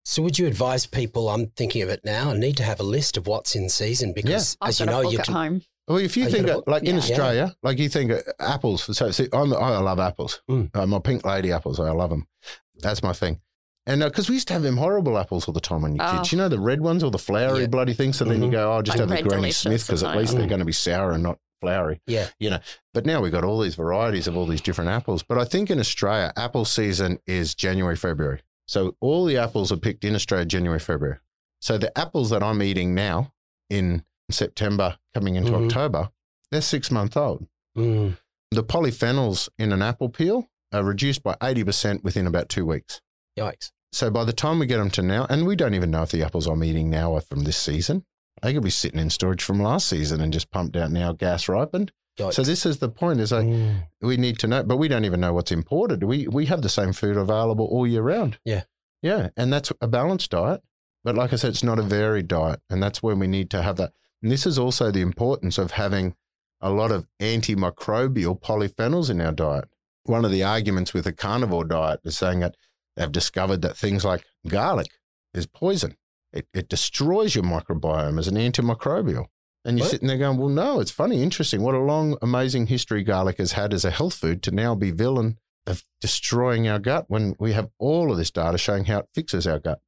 So 0.03 0.21
would 0.23 0.37
you 0.37 0.45
advise 0.45 0.85
people? 0.85 1.29
I'm 1.29 1.47
thinking 1.47 1.81
of 1.81 1.89
it 1.89 2.01
now. 2.05 2.31
I 2.31 2.37
need 2.37 2.57
to 2.57 2.63
have 2.63 2.79
a 2.79 2.83
list 2.83 3.17
of 3.17 3.27
what's 3.27 3.55
in 3.55 3.69
season 3.69 4.13
because, 4.13 4.55
I've 4.61 4.69
as 4.69 4.79
you 4.79 4.85
know, 4.85 5.01
you 5.09 5.19
at 5.19 5.25
can. 5.25 5.33
home. 5.33 5.61
Well, 5.87 5.97
if 5.97 6.15
you 6.17 6.25
Oh, 6.27 6.29
think 6.29 6.47
got 6.47 6.53
a 6.53 6.57
of, 6.59 6.67
like 6.67 6.83
in 6.83 6.95
Yeah. 6.95 7.01
Australia, 7.01 7.55
like 7.63 7.79
you 7.79 7.89
think 7.89 8.11
of 8.11 8.21
apples. 8.39 8.83
So 8.97 9.11
see, 9.11 9.27
I'm, 9.33 9.53
I 9.53 9.77
love 9.79 9.99
apples. 9.99 10.41
Mm. 10.49 10.75
Uh, 10.75 10.85
my 10.85 10.99
pink 10.99 11.25
lady 11.25 11.51
apples, 11.51 11.79
I 11.79 11.89
love 11.91 12.09
them. 12.09 12.27
That's 12.81 13.01
my 13.03 13.13
thing. 13.13 13.39
And 13.87 14.01
because 14.01 14.27
we 14.29 14.35
used 14.35 14.47
to 14.47 14.53
have 14.53 14.63
them 14.63 14.77
horrible 14.77 15.17
apples 15.17 15.47
all 15.47 15.53
the 15.53 15.59
time 15.61 15.83
when 15.83 15.95
you're 15.95 16.05
Oh. 16.05 16.17
kids, 16.17 16.31
you 16.31 16.37
know, 16.39 16.49
the 16.49 16.59
red 16.59 16.81
ones 16.81 17.03
or 17.03 17.11
the 17.11 17.19
flowery 17.19 17.61
Yeah. 17.61 17.67
bloody 17.67 17.93
things. 17.93 18.17
So 18.17 18.25
then 18.25 18.41
you 18.41 18.49
Mhm. 18.49 18.51
go, 18.53 18.71
oh, 18.71 18.75
I'll 18.75 18.81
just 18.81 18.97
Like 18.97 19.01
have 19.01 19.09
the 19.09 19.15
red 19.15 19.27
Granny 19.27 19.51
Smith 19.51 19.85
because 19.85 20.03
at 20.03 20.17
least 20.17 20.35
they're 20.35 20.47
going 20.47 20.59
to 20.59 20.65
be 20.65 20.71
sour 20.71 21.11
and 21.11 21.21
not 21.23 21.37
flowery. 21.65 22.01
Yeah. 22.07 22.29
You 22.39 22.51
know, 22.51 22.59
but 22.93 23.05
now 23.05 23.21
we've 23.21 23.31
got 23.31 23.43
all 23.43 23.59
these 23.59 23.75
varieties 23.75 24.27
of 24.27 24.37
all 24.37 24.45
these 24.45 24.61
different 24.61 24.89
apples. 24.91 25.23
But 25.23 25.37
I 25.37 25.45
think 25.45 25.69
in 25.71 25.79
Australia, 25.79 26.31
apple 26.37 26.65
season 26.65 27.19
is 27.27 27.55
January, 27.55 27.95
February. 27.95 28.41
So 28.67 28.95
all 28.99 29.25
the 29.25 29.37
apples 29.37 29.71
are 29.71 29.77
picked 29.77 30.03
in 30.03 30.15
Australia, 30.15 30.45
January, 30.45 30.79
February. 30.79 31.17
So 31.61 31.77
the 31.77 31.95
apples 31.97 32.29
that 32.29 32.43
I'm 32.43 32.61
eating 32.61 32.93
now 32.93 33.33
in 33.69 34.03
September, 34.31 34.97
coming 35.13 35.35
into 35.35 35.51
Mhm. 35.51 35.65
October, 35.65 36.09
they're 36.51 36.61
six 36.61 36.91
month 36.91 37.17
old. 37.17 37.47
Mm. 37.77 38.17
The 38.51 38.63
polyphenols 38.63 39.49
in 39.57 39.71
an 39.71 39.81
apple 39.81 40.09
peel 40.09 40.47
are 40.71 40.83
reduced 40.83 41.23
by 41.23 41.35
80% 41.41 42.03
within 42.03 42.27
about 42.27 42.49
two 42.49 42.65
weeks. 42.65 43.01
Yikes. 43.37 43.71
So 43.91 44.09
by 44.09 44.23
the 44.25 44.33
time 44.33 44.59
we 44.59 44.65
get 44.65 44.77
them 44.77 44.89
to 44.91 45.01
now, 45.01 45.25
and 45.29 45.45
we 45.45 45.55
don't 45.55 45.73
even 45.73 45.89
know 45.91 46.03
if 46.03 46.11
the 46.11 46.23
apples 46.23 46.47
I'm 46.47 46.63
eating 46.63 46.89
now 46.89 47.15
are 47.15 47.21
from 47.21 47.43
this 47.43 47.57
season, 47.57 48.05
they 48.41 48.53
could 48.53 48.63
be 48.63 48.69
sitting 48.69 48.99
in 48.99 49.09
storage 49.09 49.43
from 49.43 49.61
last 49.61 49.87
season 49.87 50.21
and 50.21 50.33
just 50.33 50.51
pumped 50.51 50.75
out 50.75 50.91
now, 50.91 51.13
gas 51.13 51.47
ripened. 51.47 51.91
Yikes. 52.19 52.33
So 52.33 52.43
this 52.43 52.65
is 52.65 52.77
the 52.77 52.89
point: 52.89 53.19
is 53.19 53.31
like 53.31 53.45
Mm. 53.45 53.87
we 54.01 54.15
need 54.17 54.39
to 54.39 54.47
know, 54.47 54.63
but 54.63 54.77
we 54.77 54.87
don't 54.87 55.05
even 55.05 55.19
know 55.19 55.33
what's 55.33 55.51
imported. 55.51 56.03
We 56.03 56.27
we 56.27 56.45
have 56.45 56.61
the 56.61 56.69
same 56.69 56.93
food 56.93 57.17
available 57.17 57.65
all 57.65 57.85
year 57.85 58.01
round. 58.01 58.37
Yeah. 58.45 58.63
yeah, 59.01 59.29
and 59.35 59.51
that's 59.51 59.71
a 59.81 59.87
balanced 59.87 60.31
diet. 60.31 60.61
But 61.03 61.15
like 61.15 61.33
I 61.33 61.35
said, 61.35 61.49
it's 61.51 61.63
not 61.63 61.77
a 61.77 61.83
varied 61.83 62.27
diet, 62.29 62.61
and 62.69 62.81
that's 62.81 63.03
where 63.03 63.15
we 63.15 63.27
need 63.27 63.49
to 63.51 63.61
have 63.61 63.75
that. 63.77 63.91
And 64.23 64.31
this 64.31 64.45
is 64.45 64.57
also 64.57 64.91
the 64.91 65.01
importance 65.01 65.57
of 65.57 65.71
having 65.71 66.15
a 66.61 66.69
lot 66.71 66.91
of 66.91 67.05
antimicrobial 67.19 68.39
polyphenols 68.41 69.09
in 69.09 69.21
our 69.21 69.31
diet. 69.31 69.65
One 70.03 70.25
of 70.25 70.31
the 70.31 70.43
arguments 70.43 70.93
with 70.93 71.05
a 71.07 71.13
carnivore 71.13 71.65
diet 71.65 71.99
is 72.03 72.17
saying 72.17 72.39
that 72.39 72.55
they've 72.95 73.11
discovered 73.11 73.61
that 73.61 73.77
things 73.77 74.05
like 74.05 74.23
garlic 74.47 74.87
is 75.33 75.45
poison. 75.47 75.95
It, 76.35 76.47
it 76.53 76.69
destroys 76.69 77.33
your 77.33 77.43
microbiome 77.45 78.19
as 78.19 78.27
an 78.27 78.35
antimicrobial. 78.35 79.25
And 79.63 79.77
you're 79.79 79.85
What? 79.85 79.91
sitting 79.91 80.07
there 80.07 80.17
going, 80.17 80.37
well, 80.37 80.49
no, 80.49 80.79
it's 80.79 80.91
funny, 80.91 81.23
interesting. 81.23 81.61
What 81.63 81.73
a 81.73 81.79
long, 81.79 82.17
amazing 82.21 82.67
history 82.67 83.03
garlic 83.03 83.37
has 83.39 83.53
had 83.53 83.73
as 83.73 83.83
a 83.85 83.89
health 83.89 84.13
food 84.13 84.43
to 84.43 84.51
now 84.51 84.75
be 84.75 84.91
villain 84.91 85.39
of 85.65 85.83
destroying 86.01 86.67
our 86.67 86.77
gut 86.77 87.05
when 87.07 87.35
we 87.39 87.53
have 87.53 87.69
all 87.79 88.11
of 88.11 88.17
this 88.17 88.29
data 88.29 88.57
showing 88.59 88.85
how 88.85 88.99
it 88.99 89.07
fixes 89.15 89.47
our 89.47 89.57
gut. 89.57 89.79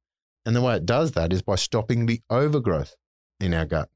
And 0.44 0.56
the 0.56 0.62
way 0.62 0.74
it 0.76 0.86
does 0.86 1.12
that 1.12 1.32
is 1.32 1.42
by 1.42 1.54
stopping 1.54 2.06
the 2.06 2.22
overgrowth 2.30 2.96
in 3.38 3.54
our 3.54 3.66
gut. 3.66 3.88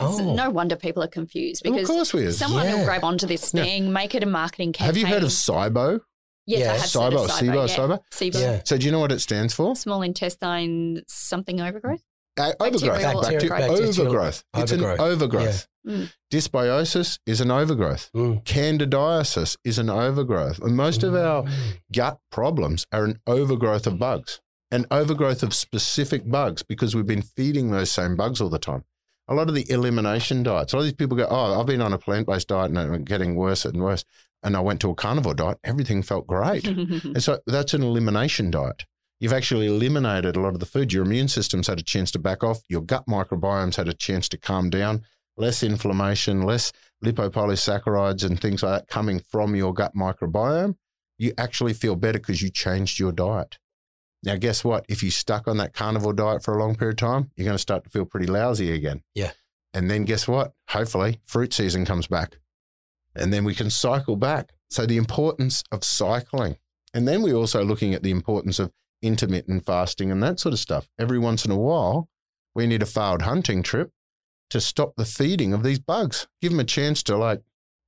It's 0.00 0.20
Oh. 0.20 0.34
no 0.34 0.48
wonder 0.48 0.76
people 0.76 1.02
are 1.02 1.08
confused 1.08 1.62
Well, 1.64 1.74
because 1.74 1.90
of 1.90 1.94
course 1.96 2.14
we 2.14 2.22
is. 2.22 2.38
someone 2.38 2.64
Yeah. 2.64 2.76
will 2.76 2.84
grab 2.84 3.02
onto 3.04 3.26
this 3.26 3.52
Yeah. 3.52 3.64
thing, 3.64 3.92
make 3.92 4.14
it 4.14 4.22
a 4.22 4.26
marketing 4.26 4.72
campaign. 4.72 4.86
Have 4.86 4.96
you 4.96 5.06
heard 5.12 5.24
of 5.24 5.30
SIBO? 5.30 6.00
Yes, 6.48 6.60
I 6.60 6.64
Yeah. 6.64 6.72
have 6.72 6.80
heard 6.80 7.12
SIBO, 7.12 7.24
of 7.24 7.30
SIBO, 7.30 7.68
yeah. 7.68 7.76
SIBO? 7.76 7.98
SIBO. 8.10 8.40
Yeah. 8.40 8.60
So 8.64 8.76
do 8.78 8.86
you 8.86 8.92
know 8.92 9.00
what 9.00 9.12
it 9.12 9.20
stands 9.20 9.54
for? 9.54 9.76
Small 9.76 10.02
intestine 10.02 11.02
something 11.06 11.60
overgrowth. 11.60 12.02
Uh, 12.40 12.52
overgrowth. 12.60 13.00
Bacteri- 13.02 13.14
Bacteri- 13.14 13.48
bacterial- 13.48 13.88
overgrowth. 13.88 14.44
It's 14.56 14.72
an 14.72 14.80
overgrowth. 14.84 15.00
overgrowth. 15.00 15.68
Yeah. 15.84 15.92
Mm. 15.92 16.12
Dysbiosis 16.32 17.18
is 17.26 17.40
an 17.40 17.50
overgrowth. 17.50 18.10
Mm. 18.14 18.44
Candidiasis 18.44 19.56
is 19.64 19.78
an 19.78 19.90
overgrowth. 19.90 20.58
And 20.60 20.76
most 20.76 21.02
of 21.02 21.14
our 21.14 21.42
Mm. 21.44 21.50
gut 21.94 22.18
problems 22.30 22.86
are 22.92 23.04
an 23.04 23.18
overgrowth 23.26 23.86
of 23.86 23.98
bugs, 23.98 24.40
an 24.70 24.86
overgrowth 24.90 25.42
of 25.42 25.52
specific 25.54 26.30
bugs 26.30 26.62
because 26.62 26.94
we've 26.94 27.06
been 27.06 27.22
feeding 27.22 27.70
those 27.70 27.90
same 27.90 28.16
bugs 28.16 28.40
all 28.40 28.48
the 28.50 28.58
time. 28.58 28.84
A 29.30 29.34
lot 29.34 29.48
of 29.48 29.54
the 29.54 29.70
elimination 29.70 30.42
diets, 30.42 30.72
a 30.72 30.76
lot 30.76 30.80
of 30.80 30.86
these 30.86 30.92
people 30.94 31.16
go, 31.16 31.26
Oh, 31.28 31.58
I've 31.60 31.66
been 31.66 31.82
on 31.82 31.92
a 31.92 31.98
plant 31.98 32.26
based 32.26 32.48
diet 32.48 32.70
and 32.70 32.78
I'm 32.78 33.04
getting 33.04 33.34
worse 33.34 33.64
and 33.64 33.82
worse. 33.82 34.04
And 34.42 34.56
I 34.56 34.60
went 34.60 34.80
to 34.82 34.90
a 34.90 34.94
carnivore 34.94 35.34
diet, 35.34 35.58
everything 35.64 36.02
felt 36.02 36.26
great. 36.26 36.66
And 36.68 37.22
so 37.22 37.40
that's 37.46 37.74
an 37.74 37.82
elimination 37.82 38.50
diet. 38.50 38.84
You've 39.20 39.32
actually 39.32 39.66
eliminated 39.66 40.36
a 40.36 40.40
lot 40.40 40.54
of 40.54 40.60
the 40.60 40.66
food. 40.66 40.92
Your 40.92 41.04
immune 41.04 41.28
system's 41.28 41.66
had 41.66 41.80
a 41.80 41.82
chance 41.82 42.10
to 42.12 42.18
back 42.20 42.44
off. 42.44 42.60
Your 42.68 42.82
gut 42.82 43.06
microbiome's 43.06 43.76
had 43.76 43.88
a 43.88 43.94
chance 43.94 44.28
to 44.28 44.38
calm 44.38 44.70
down. 44.70 45.02
Less 45.36 45.62
inflammation, 45.62 46.42
less 46.42 46.72
lipopolysaccharides 47.04 48.24
and 48.24 48.40
things 48.40 48.62
like 48.62 48.80
that 48.80 48.88
coming 48.88 49.20
from 49.20 49.56
your 49.56 49.72
gut 49.72 49.94
microbiome. 49.94 50.76
You 51.16 51.32
actually 51.36 51.74
feel 51.74 51.96
better 51.96 52.18
because 52.18 52.42
you 52.42 52.50
changed 52.50 53.00
your 53.00 53.12
diet. 53.12 53.58
Now, 54.22 54.36
guess 54.36 54.64
what? 54.64 54.84
If 54.88 55.02
you 55.02 55.10
stuck 55.10 55.46
on 55.48 55.58
that 55.58 55.74
carnivore 55.74 56.12
diet 56.12 56.42
for 56.42 56.56
a 56.56 56.60
long 56.60 56.74
period 56.74 57.00
of 57.00 57.08
time, 57.08 57.30
you're 57.36 57.44
going 57.44 57.56
to 57.56 57.60
start 57.62 57.84
to 57.84 57.90
feel 57.90 58.04
pretty 58.04 58.26
lousy 58.26 58.72
again. 58.72 59.02
Yeah. 59.14 59.32
And 59.74 59.90
then 59.90 60.04
guess 60.04 60.26
what? 60.26 60.52
Hopefully, 60.70 61.20
fruit 61.26 61.52
season 61.52 61.84
comes 61.84 62.06
back. 62.06 62.38
And 63.18 63.32
then 63.32 63.44
we 63.44 63.54
can 63.54 63.70
cycle 63.70 64.16
back. 64.16 64.52
So, 64.70 64.86
the 64.86 64.96
importance 64.96 65.62
of 65.72 65.84
cycling. 65.84 66.56
And 66.94 67.06
then 67.06 67.22
we're 67.22 67.34
also 67.34 67.64
looking 67.64 67.94
at 67.94 68.02
the 68.02 68.10
importance 68.10 68.58
of 68.58 68.72
intermittent 69.02 69.64
fasting 69.64 70.10
and 70.10 70.22
that 70.22 70.40
sort 70.40 70.52
of 70.52 70.58
stuff. 70.58 70.88
Every 70.98 71.18
once 71.18 71.44
in 71.44 71.50
a 71.50 71.56
while, 71.56 72.08
we 72.54 72.66
need 72.66 72.82
a 72.82 72.86
failed 72.86 73.22
hunting 73.22 73.62
trip 73.62 73.92
to 74.50 74.60
stop 74.60 74.94
the 74.96 75.04
feeding 75.04 75.52
of 75.52 75.62
these 75.62 75.78
bugs. 75.78 76.26
Give 76.40 76.50
them 76.50 76.60
a 76.60 76.64
chance 76.64 77.02
to 77.04 77.16
like 77.16 77.42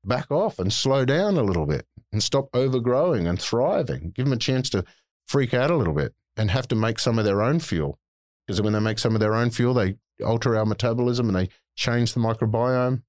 back 0.04 0.30
off 0.30 0.58
and 0.58 0.72
slow 0.72 1.04
down 1.04 1.36
a 1.36 1.42
little 1.42 1.66
bit 1.66 1.86
and 2.12 2.22
stop 2.22 2.48
overgrowing 2.54 3.26
and 3.26 3.40
thriving. 3.40 4.12
Give 4.14 4.26
them 4.26 4.32
a 4.32 4.38
chance 4.38 4.70
to 4.70 4.84
freak 5.26 5.54
out 5.54 5.70
a 5.70 5.76
little 5.76 5.94
bit 5.94 6.14
and 6.36 6.50
have 6.50 6.68
to 6.68 6.74
make 6.74 6.98
some 6.98 7.18
of 7.18 7.24
their 7.24 7.42
own 7.42 7.60
fuel. 7.60 7.98
Because 8.46 8.60
when 8.62 8.72
they 8.72 8.80
make 8.80 8.98
some 8.98 9.14
of 9.14 9.20
their 9.20 9.34
own 9.34 9.50
fuel, 9.50 9.74
they 9.74 9.96
alter 10.24 10.56
our 10.56 10.66
metabolism 10.66 11.28
and 11.28 11.36
they 11.36 11.48
change 11.76 12.14
the 12.14 12.20
microbiome, 12.20 13.02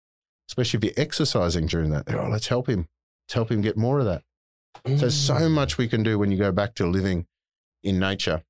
especially 0.52 0.78
if 0.80 0.84
you're 0.84 1.04
exercising 1.06 1.66
during 1.66 1.92
that. 1.92 2.04
Oh, 2.14 2.28
let's 2.30 2.48
help 2.48 2.68
him. 2.68 2.88
Let's 3.26 3.34
help 3.36 3.50
him 3.52 3.62
get 3.62 3.78
more 3.78 4.00
of 4.00 4.06
that. 4.06 4.24
So, 4.86 5.08
Mm. 5.08 5.12
so 5.12 5.50
much 5.50 5.78
we 5.78 5.88
can 5.88 6.04
do 6.04 6.20
when 6.20 6.30
you 6.32 6.38
go 6.38 6.52
back 6.52 6.76
to 6.76 6.86
living 6.88 7.26
in 7.84 8.00
nature 8.00 8.44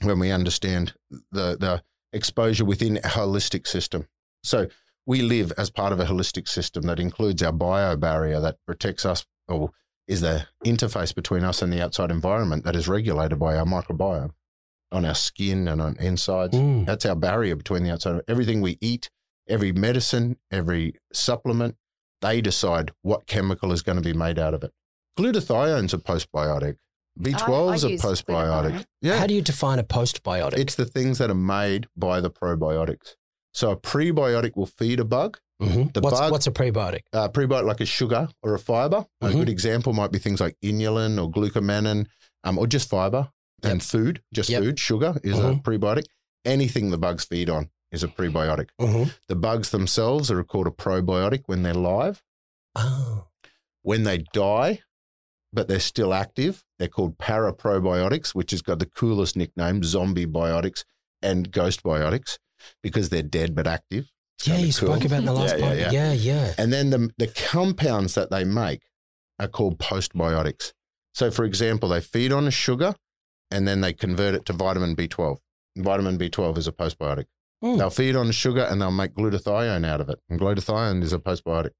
when 0.00 0.18
we 0.18 0.30
understand 0.30 0.94
the, 1.30 1.56
the 1.58 1.82
exposure 2.12 2.64
within 2.64 2.96
a 2.98 3.00
holistic 3.02 3.66
system. 3.66 4.06
So, 4.42 4.68
we 5.06 5.20
live 5.22 5.52
as 5.58 5.68
part 5.70 5.92
of 5.92 6.00
a 6.00 6.04
holistic 6.06 6.48
system 6.48 6.84
that 6.84 7.00
includes 7.00 7.42
our 7.42 7.52
bio 7.52 7.96
barrier 7.96 8.40
that 8.40 8.56
protects 8.66 9.04
us 9.04 9.26
or 9.48 9.70
is 10.06 10.20
the 10.20 10.46
interface 10.64 11.14
between 11.14 11.42
us 11.44 11.60
and 11.62 11.72
the 11.72 11.82
outside 11.82 12.10
environment 12.10 12.64
that 12.64 12.76
is 12.76 12.86
regulated 12.88 13.38
by 13.38 13.56
our 13.56 13.64
microbiome 13.66 14.30
on 14.92 15.04
our 15.04 15.14
skin 15.14 15.66
and 15.68 15.80
on 15.82 15.96
insides. 15.98 16.54
Mm. 16.56 16.86
That's 16.86 17.04
our 17.06 17.16
barrier 17.16 17.56
between 17.56 17.82
the 17.82 17.90
outside. 17.92 18.20
Everything 18.28 18.60
we 18.60 18.78
eat, 18.80 19.10
every 19.48 19.72
medicine, 19.72 20.36
every 20.50 20.94
supplement, 21.12 21.76
they 22.20 22.40
decide 22.40 22.92
what 23.02 23.26
chemical 23.26 23.72
is 23.72 23.82
going 23.82 23.96
to 23.96 24.02
be 24.02 24.12
made 24.16 24.38
out 24.38 24.54
of 24.54 24.62
it. 24.62 24.72
Glutathione's 25.18 25.92
a 25.94 25.98
postbiotic. 25.98 26.76
B12 27.20 27.74
is 27.74 27.84
I 27.84 27.88
a 27.88 27.90
use 27.92 28.02
postbiotic. 28.02 28.84
Yeah. 29.02 29.18
How 29.18 29.26
do 29.26 29.34
you 29.34 29.42
define 29.42 29.78
a 29.78 29.84
postbiotic? 29.84 30.56
It's 30.58 30.74
the 30.76 30.86
things 30.86 31.18
that 31.18 31.30
are 31.30 31.34
made 31.34 31.86
by 31.96 32.20
the 32.20 32.30
probiotics. 32.30 33.16
So 33.52 33.70
a 33.70 33.76
prebiotic 33.76 34.56
will 34.56 34.66
feed 34.66 34.98
a 35.00 35.04
bug. 35.04 35.38
Mhm. 35.60 35.92
the 35.92 36.00
what's, 36.00 36.18
bug- 36.18 36.32
what's 36.32 36.46
a 36.48 36.50
prebiotic? 36.50 37.02
Uh, 37.12 37.28
prebiotic 37.28 37.66
like 37.66 37.80
a 37.80 37.86
sugar 37.86 38.28
or 38.42 38.54
a 38.54 38.58
fiber. 38.58 39.06
A 39.20 39.26
Mhm. 39.28 39.32
good 39.34 39.48
example 39.48 39.92
might 39.92 40.10
be 40.10 40.18
things 40.18 40.40
like 40.40 40.56
inulin 40.60 41.22
or 41.22 41.30
glucomannan 41.30 42.06
um, 42.42 42.58
or 42.58 42.66
just 42.66 42.88
fiber 42.88 43.28
and 43.62 43.80
food, 43.80 44.22
just 44.34 44.48
Yep. 44.50 44.62
food. 44.62 44.78
Sugar 44.80 45.20
is 45.22 45.38
a 45.38 45.52
prebiotic. 45.62 46.04
Anything 46.44 46.90
the 46.90 46.98
bugs 46.98 47.24
feed 47.24 47.48
on 47.48 47.68
is 47.92 48.02
a 48.02 48.08
prebiotic. 48.08 48.68
Mhm. 48.80 49.12
The 49.28 49.36
bugs 49.36 49.70
themselves 49.70 50.30
are 50.30 50.42
called 50.42 50.66
a 50.66 50.70
probiotic 50.70 51.42
when 51.46 51.62
they're 51.62 51.74
live. 51.74 52.22
Oh. 52.74 53.26
When 53.82 54.04
they 54.04 54.18
die, 54.32 54.80
but 55.52 55.68
they're 55.68 55.80
still 55.80 56.14
active, 56.14 56.64
they're 56.78 56.88
called 56.88 57.18
paraprobiotics, 57.18 58.34
which 58.34 58.50
has 58.52 58.62
got 58.62 58.78
the 58.78 58.86
coolest 58.86 59.36
nickname, 59.36 59.82
zombie 59.84 60.26
biotics 60.26 60.84
and 61.20 61.50
ghost 61.52 61.82
biotics, 61.82 62.38
because 62.82 63.10
they're 63.10 63.22
dead 63.22 63.54
but 63.54 63.66
active. 63.66 64.10
It's 64.38 64.48
Yeah, 64.48 64.56
you 64.58 64.72
cool. 64.72 64.88
spoke 64.94 65.04
about 65.04 65.18
in 65.20 65.24
the 65.26 65.32
last 65.32 65.58
Yeah, 65.58 65.64
part. 65.66 65.78
yeah, 65.78 65.90
Yeah, 65.92 66.12
yeah. 66.12 66.54
And 66.58 66.72
then 66.72 66.90
the, 66.90 67.10
the 67.18 67.26
compounds 67.28 68.14
that 68.14 68.30
they 68.30 68.44
make 68.44 68.80
are 69.38 69.48
called 69.48 69.78
postbiotics. 69.78 70.72
So, 71.14 71.30
for 71.30 71.44
example, 71.44 71.90
they 71.90 72.00
feed 72.00 72.32
on 72.32 72.46
a 72.46 72.50
sugar 72.50 72.94
and 73.50 73.68
then 73.68 73.82
they 73.82 73.92
convert 73.92 74.34
it 74.34 74.46
to 74.46 74.52
vitamin 74.54 74.96
B12. 74.96 75.36
Vitamin 75.76 76.18
B12 76.18 76.56
is 76.58 76.66
a 76.66 76.72
postbiotic. 76.72 77.26
Mm. 77.62 77.78
They'll 77.78 77.90
feed 77.90 78.16
on 78.16 78.30
sugar 78.32 78.62
and 78.62 78.80
they'll 78.80 78.90
make 78.90 79.14
glutathione 79.14 79.86
out 79.86 80.00
of 80.00 80.08
it. 80.08 80.18
And 80.28 80.40
glutathione 80.40 81.02
is 81.02 81.12
a 81.12 81.18
postbiotic. 81.18 81.70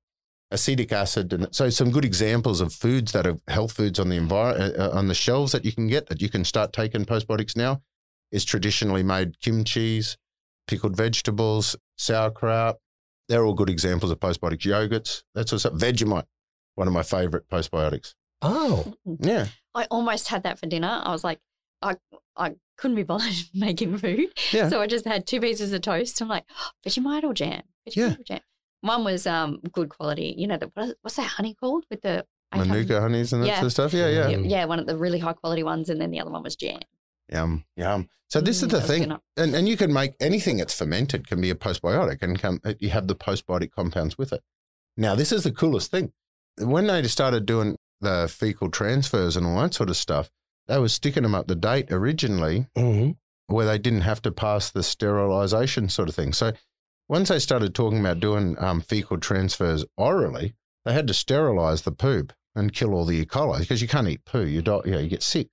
Acetic 0.50 0.92
acid. 0.92 1.32
And 1.32 1.48
so, 1.54 1.70
some 1.70 1.90
good 1.90 2.04
examples 2.04 2.60
of 2.60 2.72
foods 2.72 3.12
that 3.12 3.26
are 3.26 3.38
health 3.48 3.72
foods 3.72 3.98
on 3.98 4.10
the 4.10 4.18
envir- 4.18 4.78
uh, 4.78 4.90
on 4.90 5.08
the 5.08 5.14
shelves 5.14 5.52
that 5.52 5.64
you 5.64 5.72
can 5.72 5.88
get 5.88 6.08
that 6.08 6.20
you 6.20 6.28
can 6.28 6.44
start 6.44 6.72
taking 6.72 7.04
postbiotics 7.04 7.56
now 7.56 7.80
is 8.30 8.44
traditionally 8.44 9.02
made 9.02 9.40
kimchi, 9.40 10.02
pickled 10.66 10.96
vegetables, 10.96 11.74
sauerkraut. 11.96 12.76
They're 13.28 13.44
all 13.44 13.54
good 13.54 13.70
examples 13.70 14.12
of 14.12 14.20
postbiotics. 14.20 14.66
Yogurts, 14.66 15.22
that 15.34 15.48
sort 15.48 15.64
of 15.64 15.72
stuff. 15.72 15.72
Vegemite, 15.74 16.24
one 16.74 16.86
of 16.86 16.92
my 16.92 17.02
favorite 17.02 17.48
postbiotics. 17.48 18.14
Oh. 18.42 18.92
Yeah. 19.20 19.46
I 19.74 19.86
almost 19.90 20.28
had 20.28 20.42
that 20.42 20.58
for 20.58 20.66
dinner. 20.66 21.00
I 21.02 21.12
was 21.12 21.24
like, 21.24 21.38
I 21.82 21.96
I 22.36 22.52
couldn't 22.78 22.96
be 22.96 23.02
bothered 23.02 23.34
making 23.54 23.98
food, 23.98 24.28
Yeah. 24.52 24.68
so 24.68 24.80
I 24.80 24.86
just 24.86 25.04
had 25.06 25.26
two 25.26 25.40
pieces 25.40 25.72
of 25.72 25.80
toast. 25.82 26.20
I'm 26.20 26.28
like 26.28 26.44
Vegemite 26.86 27.24
or 27.24 27.34
jam, 27.34 27.62
Vegemite 27.88 27.96
Yeah. 27.96 28.14
or 28.18 28.24
jam. 28.24 28.40
One 28.80 29.04
was 29.04 29.26
um 29.26 29.60
good 29.72 29.88
quality. 29.88 30.34
You 30.36 30.46
know 30.46 30.56
the 30.56 30.70
what 30.74 30.88
is- 30.88 30.94
what's 31.02 31.16
that 31.16 31.22
honey 31.26 31.54
called 31.54 31.84
with 31.90 32.02
the 32.02 32.24
Manuka 32.54 33.00
honeys 33.00 33.32
and 33.32 33.42
that 33.42 33.46
Yeah. 33.46 33.54
sort 33.56 33.66
of 33.66 33.72
stuff. 33.72 33.92
Yeah, 33.94 34.08
yeah. 34.08 34.28
Yeah, 34.28 34.36
yeah, 34.38 34.64
one 34.66 34.78
of 34.78 34.86
the 34.86 34.96
really 34.96 35.18
high 35.18 35.32
quality 35.32 35.62
ones, 35.62 35.88
and 35.88 36.00
then 36.00 36.10
the 36.10 36.20
other 36.20 36.30
one 36.30 36.42
was 36.42 36.54
jam. 36.56 36.80
Yum, 37.32 37.64
yum. 37.76 38.08
So 38.28 38.40
this 38.40 38.60
Mm, 38.60 38.62
is 38.64 38.68
the 38.70 38.80
thing, 38.80 39.12
and 39.36 39.54
and 39.54 39.68
you 39.68 39.76
can 39.76 39.92
make 39.92 40.14
anything 40.20 40.56
that's 40.58 40.74
fermented 40.76 41.26
can 41.26 41.40
be 41.40 41.50
a 41.50 41.54
postbiotic, 41.54 42.22
and 42.22 42.38
come, 42.38 42.60
you 42.78 42.90
have 42.90 43.06
the 43.08 43.14
postbiotic 43.16 43.70
compounds 43.70 44.18
with 44.18 44.32
it. 44.32 44.42
Now, 44.96 45.14
this 45.14 45.32
is 45.32 45.44
the 45.44 45.52
coolest 45.52 45.90
thing. 45.90 46.12
When 46.58 46.86
they 46.86 47.02
started 47.08 47.46
doing 47.46 47.76
the 48.00 48.28
fecal 48.30 48.68
transfers 48.70 49.36
and 49.36 49.46
all 49.46 49.60
that 49.62 49.72
sort 49.74 49.88
of 49.90 49.96
stuff, 49.96 50.30
they 50.68 50.78
were 50.78 50.88
sticking 50.88 51.22
them 51.22 51.34
up 51.34 51.46
the 51.48 51.54
date 51.54 51.90
originally 51.90 52.66
hmm 52.76 53.12
where 53.52 53.66
they 53.66 53.78
didn't 53.78 54.02
have 54.02 54.22
to 54.22 54.32
pass 54.32 54.70
the 54.70 54.82
sterilization 54.82 55.88
sort 55.88 56.08
of 56.08 56.14
thing. 56.14 56.32
So 56.32 56.52
once 57.08 57.28
they 57.28 57.38
started 57.38 57.74
talking 57.74 58.00
about 58.00 58.20
doing 58.20 58.56
um, 58.58 58.80
fecal 58.80 59.18
transfers 59.18 59.84
orally, 59.96 60.54
they 60.84 60.92
had 60.92 61.06
to 61.08 61.14
sterilize 61.14 61.82
the 61.82 61.92
poop 61.92 62.32
and 62.54 62.72
kill 62.72 62.94
all 62.94 63.04
the 63.04 63.16
E. 63.16 63.26
coli 63.26 63.60
because 63.60 63.82
you 63.82 63.88
can't 63.88 64.08
eat 64.08 64.24
poo. 64.24 64.46
You, 64.46 64.62
die, 64.62 64.80
you, 64.84 64.92
know, 64.92 64.98
you 64.98 65.08
get 65.08 65.22
sick. 65.22 65.48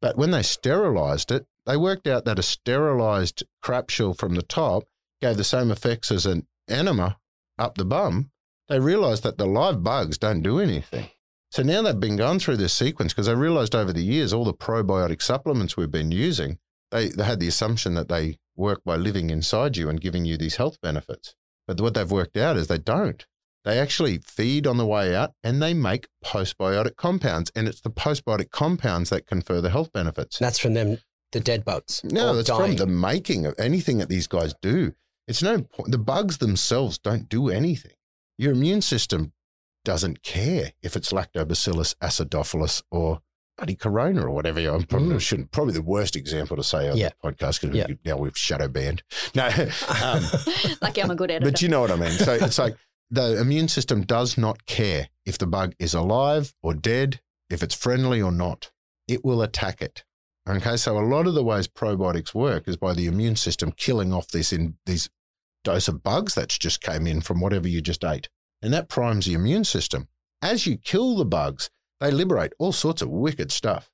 But 0.00 0.16
when 0.16 0.30
they 0.30 0.42
sterilized 0.42 1.32
it, 1.32 1.46
they 1.66 1.76
worked 1.76 2.06
out 2.06 2.24
that 2.24 2.38
a 2.38 2.42
sterilized 2.42 3.42
crapsule 3.62 4.16
from 4.16 4.34
the 4.34 4.42
top 4.42 4.84
gave 5.20 5.36
the 5.36 5.44
same 5.44 5.70
effects 5.70 6.10
as 6.10 6.26
an 6.26 6.46
enema 6.68 7.18
up 7.58 7.76
the 7.76 7.84
bum. 7.84 8.30
They 8.68 8.78
realized 8.78 9.22
that 9.22 9.38
the 9.38 9.46
live 9.46 9.82
bugs 9.82 10.18
don't 10.18 10.42
do 10.42 10.60
anything. 10.60 11.08
So 11.50 11.62
now 11.62 11.82
they've 11.82 11.98
been 11.98 12.16
going 12.16 12.40
through 12.40 12.58
this 12.58 12.74
sequence 12.74 13.12
because 13.12 13.26
they 13.26 13.34
realized 13.34 13.74
over 13.74 13.92
the 13.92 14.02
years 14.02 14.32
all 14.32 14.44
the 14.44 14.54
probiotic 14.54 15.22
supplements 15.22 15.76
we've 15.76 15.90
been 15.90 16.10
using 16.10 16.58
they, 16.90 17.08
they 17.08 17.24
had 17.24 17.40
the 17.40 17.48
assumption 17.48 17.94
that 17.94 18.08
they 18.08 18.38
work 18.56 18.82
by 18.84 18.96
living 18.96 19.30
inside 19.30 19.76
you 19.76 19.88
and 19.88 20.00
giving 20.00 20.24
you 20.24 20.36
these 20.36 20.56
health 20.56 20.80
benefits. 20.80 21.34
But 21.66 21.80
what 21.80 21.94
they've 21.94 22.10
worked 22.10 22.36
out 22.36 22.56
is 22.56 22.66
they 22.66 22.78
don't. 22.78 23.24
They 23.64 23.78
actually 23.78 24.18
feed 24.18 24.66
on 24.66 24.78
the 24.78 24.86
way 24.86 25.14
out 25.14 25.32
and 25.44 25.60
they 25.60 25.74
make 25.74 26.08
postbiotic 26.24 26.96
compounds. 26.96 27.52
And 27.54 27.68
it's 27.68 27.80
the 27.80 27.90
postbiotic 27.90 28.50
compounds 28.50 29.10
that 29.10 29.26
confer 29.26 29.60
the 29.60 29.70
health 29.70 29.92
benefits. 29.92 30.38
That's 30.38 30.58
from 30.58 30.74
them, 30.74 30.98
the 31.32 31.40
dead 31.40 31.64
bugs. 31.64 32.00
No, 32.04 32.34
that's 32.34 32.48
dying. 32.48 32.68
from 32.68 32.76
the 32.76 32.86
making 32.86 33.44
of 33.44 33.54
anything 33.58 33.98
that 33.98 34.08
these 34.08 34.26
guys 34.26 34.54
do. 34.62 34.94
It's 35.26 35.42
no 35.42 35.60
point. 35.60 35.92
The 35.92 35.98
bugs 35.98 36.38
themselves 36.38 36.98
don't 36.98 37.28
do 37.28 37.50
anything. 37.50 37.92
Your 38.38 38.52
immune 38.52 38.80
system 38.80 39.32
doesn't 39.84 40.22
care 40.22 40.72
if 40.82 40.96
it's 40.96 41.12
lactobacillus 41.12 41.94
acidophilus 42.02 42.82
or 42.90 43.20
bloody 43.56 43.74
corona 43.74 44.24
or 44.26 44.30
whatever. 44.30 44.60
I 44.60 44.84
probably 44.84 45.16
Mm. 45.16 45.20
shouldn't. 45.20 45.50
Probably 45.50 45.74
the 45.74 45.82
worst 45.82 46.14
example 46.16 46.56
to 46.56 46.62
say 46.62 46.88
on 46.88 46.96
Yeah. 46.96 47.10
the 47.22 47.32
podcast 47.32 47.60
because 47.60 47.76
Yeah. 47.76 47.86
we, 47.88 47.98
now 48.04 48.16
we've 48.16 48.36
shadow 48.36 48.68
banned. 48.68 49.02
No, 49.34 49.46
um, 50.02 50.24
Lucky 50.82 51.02
I'm 51.02 51.10
a 51.10 51.16
good 51.16 51.30
editor. 51.30 51.50
but 51.50 51.62
you 51.62 51.68
know 51.68 51.80
what 51.80 51.90
I 51.90 51.96
mean. 51.96 52.12
So 52.12 52.34
it's 52.34 52.58
like 52.64 52.76
the 53.10 53.40
immune 53.40 53.68
system 53.68 54.02
does 54.02 54.36
not 54.38 54.66
care 54.66 55.08
if 55.24 55.38
the 55.38 55.46
bug 55.46 55.74
is 55.78 55.94
alive 55.94 56.54
or 56.62 56.74
dead, 56.74 57.20
if 57.50 57.62
it's 57.62 57.74
friendly 57.74 58.20
or 58.22 58.30
not. 58.32 58.70
It 59.08 59.24
will 59.24 59.42
attack 59.42 59.80
it. 59.82 60.04
Okay, 60.48 60.76
so 60.76 60.98
a 60.98 61.00
lot 61.00 61.26
of 61.26 61.34
the 61.34 61.42
ways 61.44 61.66
probiotics 61.68 62.32
work 62.34 62.68
is 62.68 62.76
by 62.76 62.94
the 62.94 63.06
immune 63.06 63.36
system 63.36 63.72
killing 63.72 64.12
off 64.12 64.28
this 64.28 64.52
in 64.52 64.76
these 64.86 65.08
dose 65.64 65.88
of 65.88 66.02
bugs 66.02 66.34
that's 66.34 66.56
just 66.58 66.80
came 66.80 67.06
in 67.06 67.20
from 67.20 67.40
whatever 67.40 67.66
you 67.68 67.80
just 67.82 68.04
ate, 68.04 68.28
and 68.62 68.72
that 68.72 68.88
primes 68.88 69.26
the 69.26 69.34
immune 69.34 69.64
system. 69.64 70.08
As 70.42 70.66
you 70.66 70.76
kill 70.76 71.16
the 71.16 71.24
bugs, 71.24 71.70
they 72.00 72.10
liberate 72.10 72.52
all 72.58 72.72
sorts 72.72 73.02
of 73.02 73.08
wicked 73.08 73.50
stuff. 73.50 73.90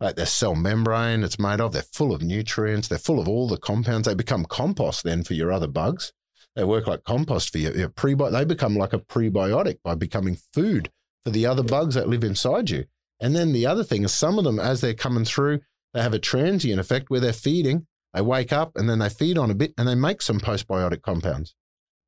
Like 0.00 0.14
their 0.14 0.26
cell 0.26 0.54
membrane, 0.54 1.24
it's 1.24 1.40
made 1.40 1.60
of. 1.60 1.72
They're 1.72 1.82
full 1.82 2.14
of 2.14 2.22
nutrients. 2.22 2.86
They're 2.86 2.98
full 2.98 3.18
of 3.18 3.28
all 3.28 3.48
the 3.48 3.56
compounds. 3.56 4.06
They 4.06 4.14
become 4.14 4.44
compost 4.44 5.02
then 5.02 5.24
for 5.24 5.34
your 5.34 5.50
other 5.50 5.66
bugs. 5.66 6.12
They 6.54 6.64
work 6.64 6.86
like 6.86 7.04
compost 7.04 7.50
for 7.50 7.58
your, 7.58 7.76
your 7.76 7.88
They 8.30 8.44
become 8.44 8.76
like 8.76 8.92
a 8.92 8.98
prebiotic 8.98 9.78
by 9.82 9.94
becoming 9.96 10.38
food 10.52 10.90
for 11.24 11.30
the 11.30 11.46
other 11.46 11.62
bugs 11.62 11.94
that 11.94 12.08
live 12.08 12.24
inside 12.24 12.70
you. 12.70 12.84
And 13.20 13.34
then 13.34 13.52
the 13.52 13.66
other 13.66 13.82
thing 13.82 14.04
is 14.04 14.12
some 14.12 14.38
of 14.38 14.44
them, 14.44 14.60
as 14.60 14.80
they're 14.80 14.94
coming 14.94 15.24
through, 15.24 15.60
they 15.94 16.02
have 16.02 16.14
a 16.14 16.18
transient 16.18 16.80
effect 16.80 17.10
where 17.10 17.20
they're 17.20 17.32
feeding. 17.32 17.86
They 18.14 18.20
wake 18.20 18.52
up 18.52 18.72
and 18.76 18.88
then 18.88 19.00
they 19.00 19.08
feed 19.08 19.36
on 19.36 19.50
a 19.50 19.54
bit 19.54 19.74
and 19.76 19.88
they 19.88 19.94
make 19.94 20.22
some 20.22 20.40
postbiotic 20.40 21.02
compounds. 21.02 21.54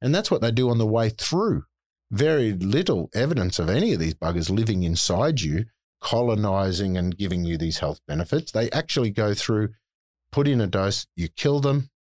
And 0.01 0.15
that's 0.15 0.31
what 0.31 0.41
they 0.41 0.51
do 0.51 0.71
on 0.71 0.79
the 0.79 0.87
way 0.87 1.11
through. 1.11 1.65
Very 2.11 2.53
little 2.53 3.09
evidence 3.15 3.59
of 3.59 3.69
any 3.71 3.93
of 3.93 4.01
these 4.01 4.15
buggers 4.15 4.51
living 4.51 4.83
inside 4.83 5.41
you, 5.41 5.67
colonizing 6.01 6.97
and 6.97 7.17
giving 7.17 7.45
you 7.45 7.57
these 7.57 7.79
health 7.79 8.01
benefits. 8.09 8.53
They 8.53 8.71
actually 8.71 9.11
go 9.11 9.35
through, 9.35 9.71
put 10.33 10.49
in 10.49 10.61
a 10.61 10.67
dose, 10.67 11.07
you 11.15 11.29
kill 11.29 11.61
them, 11.61 11.91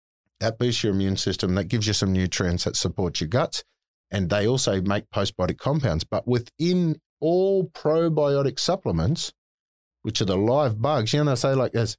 that 0.40 0.58
boosts 0.58 0.82
your 0.82 0.92
immune 0.92 1.16
system, 1.16 1.54
that 1.54 1.64
gives 1.64 1.86
you 1.86 1.92
some 1.92 2.12
nutrients 2.12 2.64
that 2.64 2.76
support 2.76 3.20
your 3.20 3.28
guts. 3.28 3.62
And 4.10 4.30
they 4.30 4.48
also 4.48 4.80
make 4.82 5.08
postbiotic 5.10 5.58
compounds. 5.58 6.02
But 6.02 6.26
within 6.26 7.00
all 7.20 7.68
probiotic 7.68 8.58
supplements, 8.58 9.32
which 10.02 10.20
are 10.20 10.24
the 10.24 10.36
live 10.36 10.80
bugs, 10.80 11.12
you 11.12 11.22
know, 11.22 11.30
they 11.30 11.36
say 11.36 11.54
like 11.54 11.72
there's 11.72 11.96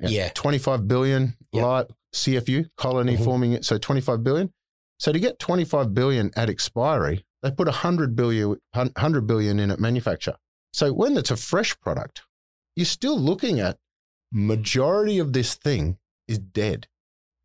Yeah. 0.00 0.30
25 0.34 0.88
billion 0.88 1.36
Yep. 1.52 1.62
live 1.62 1.86
CFU 2.12 2.64
colony 2.76 3.16
Mhm. 3.16 3.24
forming 3.24 3.52
it. 3.52 3.64
So 3.64 3.78
25 3.78 4.24
billion. 4.24 4.52
So 4.98 5.12
to 5.12 5.20
get 5.20 5.38
25 5.38 5.92
billion 5.92 6.30
at 6.34 6.48
expiry, 6.48 7.25
they 7.42 7.50
put 7.50 7.66
100 7.66 8.16
billion, 8.16 8.56
100 8.72 9.26
billion 9.26 9.58
in 9.58 9.70
at 9.70 9.80
manufacture. 9.80 10.36
So 10.72 10.92
when 10.92 11.16
it's 11.16 11.30
a 11.30 11.36
fresh 11.36 11.78
product, 11.80 12.22
you're 12.74 12.84
still 12.84 13.18
looking 13.18 13.60
at 13.60 13.78
majority 14.32 15.18
of 15.18 15.32
this 15.32 15.54
thing 15.54 15.98
is 16.28 16.38
dead. 16.38 16.88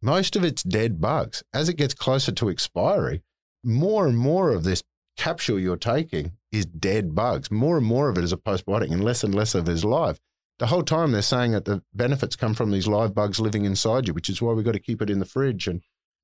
Most 0.01 0.35
of 0.35 0.43
it's 0.43 0.63
dead 0.63 0.99
bugs. 0.99 1.43
As 1.53 1.69
it 1.69 1.77
gets 1.77 1.93
closer 1.93 2.31
to 2.31 2.49
expiry, 2.49 3.21
more 3.63 4.07
and 4.07 4.17
more 4.17 4.49
of 4.49 4.63
this 4.63 4.83
capsule 5.17 5.59
you're 5.59 5.77
taking 5.77 6.31
is 6.51 6.65
dead 6.65 7.13
bugs. 7.13 7.51
More 7.51 7.77
and 7.77 7.85
more 7.85 8.09
of 8.09 8.17
it 8.17 8.23
is 8.23 8.33
a 8.33 8.37
postbiotic 8.37 8.91
and 8.91 9.03
less 9.03 9.23
and 9.23 9.33
less 9.33 9.53
of 9.55 9.69
it 9.69 9.71
is 9.71 9.85
live. 9.85 10.19
The 10.59 10.67
whole 10.67 10.83
time 10.83 11.11
they're 11.11 11.21
saying 11.21 11.51
that 11.51 11.65
the 11.65 11.83
benefits 11.93 12.35
come 12.35 12.53
from 12.53 12.71
these 12.71 12.87
live 12.87 13.13
bugs 13.13 13.39
living 13.39 13.65
inside 13.65 14.07
you, 14.07 14.13
which 14.13 14.29
is 14.29 14.41
why 14.41 14.53
we've 14.53 14.65
got 14.65 14.73
to 14.73 14.79
keep 14.79 15.01
it 15.01 15.09
in 15.09 15.19
the 15.19 15.25
fridge. 15.25 15.67
And, 15.67 15.81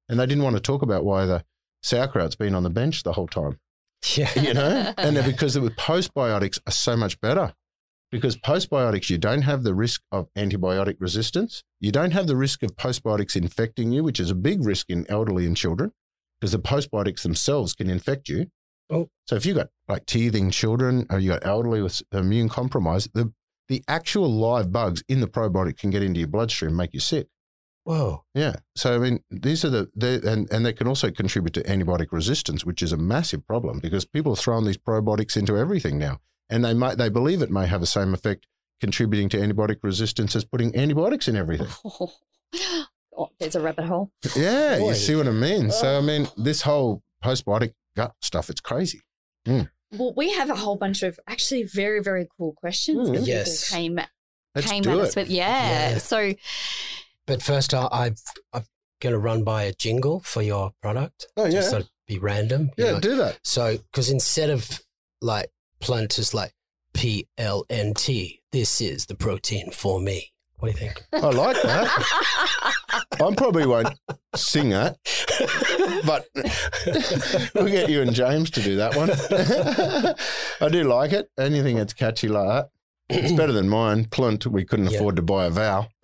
and 0.10 0.20
they 0.20 0.26
didn't 0.26 0.44
want 0.44 0.56
to 0.56 0.62
talk 0.62 0.82
about 0.82 1.06
why 1.06 1.26
the 1.26 1.44
sauerkraut's 1.84 2.36
been 2.36 2.56
on 2.56 2.64
the 2.64 2.70
bench 2.70 3.04
the 3.04 3.14
whole 3.14 3.28
time 3.28 3.60
Yeah. 4.16 4.30
you 4.40 4.54
know, 4.54 4.94
and 4.98 5.16
because 5.26 5.54
the 5.56 5.62
postbiotics 5.72 6.60
are 6.68 6.72
so 6.72 6.96
much 6.98 7.20
better. 7.22 7.54
Because 8.10 8.38
postbiotics, 8.38 9.10
you 9.10 9.18
don't 9.18 9.42
have 9.42 9.64
the 9.64 9.76
risk 9.76 10.02
of 10.14 10.28
antibiotic 10.38 10.96
resistance. 11.00 11.64
You 11.82 11.92
don't 11.92 12.12
have 12.12 12.26
the 12.28 12.38
risk 12.38 12.64
of 12.64 12.72
postbiotics 12.78 13.36
infecting 13.36 13.92
you, 13.92 14.02
which 14.02 14.20
is 14.22 14.32
a 14.32 14.36
big 14.36 14.64
risk 14.66 14.90
in 14.90 15.06
elderly 15.10 15.46
and 15.46 15.58
children, 15.58 15.92
because 16.40 16.54
the 16.54 16.60
postbiotics 16.60 17.24
themselves 17.24 17.74
can 17.74 17.90
infect 17.90 18.30
you. 18.30 18.48
Oh. 18.90 19.10
So 19.28 19.36
if 19.36 19.46
you've 19.46 19.58
got 19.58 19.68
like 19.90 20.06
teething 20.06 20.52
children 20.52 21.06
or 21.10 21.20
you've 21.20 21.34
got 21.34 21.46
elderly 21.46 21.82
with 21.82 22.02
immune 22.14 22.48
compromise, 22.48 23.10
the 23.14 23.34
the 23.68 23.84
actual 23.90 24.32
live 24.32 24.72
bugs 24.72 25.04
in 25.10 25.20
the 25.20 25.28
probiotic 25.28 25.78
can 25.78 25.90
get 25.90 26.02
into 26.02 26.20
your 26.22 26.30
bloodstream 26.30 26.70
and 26.70 26.78
make 26.78 26.94
you 26.94 27.02
sick. 27.02 27.28
Whoa. 27.88 28.26
Yeah. 28.34 28.58
So 28.76 28.96
I 28.96 28.98
mean, 28.98 29.20
these 29.32 29.64
are 29.64 29.70
the 29.70 29.90
they, 29.96 30.16
and 30.16 30.52
and 30.52 30.66
they 30.66 30.74
can 30.74 30.88
also 30.88 31.10
contribute 31.10 31.54
to 31.54 31.64
antibiotic 31.64 32.08
resistance, 32.12 32.66
which 32.66 32.82
is 32.84 32.92
a 32.92 32.98
massive 32.98 33.48
problem 33.48 33.80
because 33.80 34.04
people 34.04 34.34
are 34.34 34.36
throwing 34.36 34.66
these 34.66 34.78
probiotics 34.78 35.38
into 35.38 35.56
everything 35.58 35.98
now, 35.98 36.20
and 36.50 36.66
they 36.66 36.74
might 36.74 36.98
they 36.98 37.08
believe 37.08 37.42
it 37.42 37.50
may 37.50 37.66
have 37.66 37.80
the 37.80 37.88
same 37.88 38.14
effect 38.14 38.46
contributing 38.82 39.30
to 39.30 39.38
antibiotic 39.38 39.78
resistance 39.84 40.36
as 40.36 40.44
putting 40.44 40.76
antibiotics 40.76 41.30
in 41.30 41.38
everything. 41.38 41.68
oh, 43.18 43.30
there's 43.40 43.56
a 43.56 43.62
rabbit 43.62 43.86
hole. 43.86 44.12
Yeah, 44.36 44.80
Boy. 44.80 44.90
you 44.90 44.96
see 44.96 45.16
what 45.16 45.28
I 45.28 45.32
mean. 45.32 45.72
So 45.72 45.98
I 45.98 46.02
mean, 46.02 46.28
this 46.36 46.64
whole 46.64 47.04
postbiotic 47.24 47.74
gut 47.96 48.16
stuff, 48.22 48.50
it's 48.50 48.60
crazy. 48.62 49.00
Well, 49.46 50.14
we 50.18 50.34
have 50.34 50.50
a 50.50 50.56
whole 50.56 50.76
bunch 50.76 51.04
of 51.04 51.18
actually 51.26 51.64
very, 51.64 52.02
very 52.04 52.28
cool 52.38 52.52
questions 52.52 52.98
Mm. 53.10 53.14
that 53.14 53.20
people 53.20 53.28
Yes. 53.30 53.70
came 53.70 53.98
Let's 54.54 54.70
came 54.70 54.84
do 54.84 54.92
at 54.92 54.98
it. 54.98 55.02
us 55.04 55.16
with. 55.16 55.30
Yeah. 55.30 55.92
Yeah. 55.92 55.98
So 56.00 56.34
But 57.28 57.44
first, 57.44 57.74
I, 57.74 57.88
I've, 57.92 58.22
I'm 58.54 58.64
going 59.02 59.14
to 59.14 59.20
run 59.20 59.44
by 59.44 59.64
a 59.64 59.74
jingle 59.74 60.22
for 60.22 60.42
your 60.42 60.72
product. 60.82 61.28
Oh 61.36 61.46
yeah, 61.46 61.52
Just 61.52 61.70
so 61.70 61.76
it'd 61.78 61.90
be 62.08 62.18
random. 62.18 62.72
yeah, 62.78 62.94
know. 62.94 63.00
do 63.00 63.16
that. 63.18 63.40
So, 63.44 63.78
because 63.78 64.10
instead 64.10 64.50
of 64.50 64.82
like 65.22 65.52
plant 65.80 66.18
is 66.18 66.34
like 66.34 66.54
P 66.94 67.28
L 67.38 67.66
N 67.70 67.94
T, 67.94 68.42
this 68.52 68.82
is 68.82 69.06
the 69.06 69.16
protein 69.16 69.72
for 69.72 70.00
me. 70.00 70.32
What 70.60 70.74
do 70.74 70.80
you 70.80 70.92
think? 70.92 71.06
I 71.14 71.30
like 71.30 71.62
that. 71.62 73.04
I 73.22 73.36
probably 73.36 73.68
won't 73.68 73.90
sing 74.36 74.70
that, 74.70 74.98
but 76.06 76.28
we'll 77.54 77.68
get 77.68 77.90
you 77.90 78.02
and 78.02 78.14
James 78.14 78.50
to 78.52 78.62
do 78.62 78.78
that 78.78 78.96
one. 78.96 79.12
I 80.68 80.70
do 80.70 80.86
like 80.86 81.12
it. 81.12 81.30
Anything 81.38 81.76
that's 81.76 81.94
catchy 81.94 82.28
like 82.28 82.48
that. 82.48 82.70
It's 83.10 83.32
better 83.32 83.54
than 83.54 83.70
mine. 83.70 84.06
Plunt, 84.06 84.46
we 84.48 84.66
couldn't 84.66 84.88
Yeah. 84.92 84.98
afford 84.98 85.16
to 85.16 85.22
buy 85.22 85.46
a 85.46 85.50
vowel. 85.50 85.88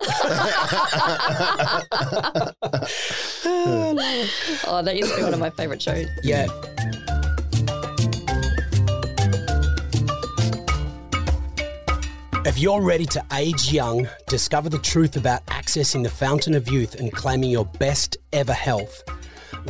oh, 4.66 4.80
that 4.82 4.96
used 4.96 5.10
to 5.10 5.16
be 5.18 5.22
one 5.22 5.34
of 5.34 5.40
my 5.40 5.50
favorite 5.50 5.82
shows. 5.82 6.06
yeah. 6.22 6.46
If 12.46 12.58
you're 12.58 12.82
ready 12.82 13.06
to 13.06 13.24
age 13.32 13.72
young, 13.72 14.06
discover 14.28 14.68
the 14.68 14.78
truth 14.78 15.16
about 15.16 15.44
accessing 15.46 16.02
the 16.02 16.10
fountain 16.10 16.54
of 16.54 16.68
youth 16.68 16.96
and 16.96 17.10
claiming 17.12 17.50
your 17.50 17.64
best 17.64 18.18
ever 18.32 18.52
health, 18.52 19.02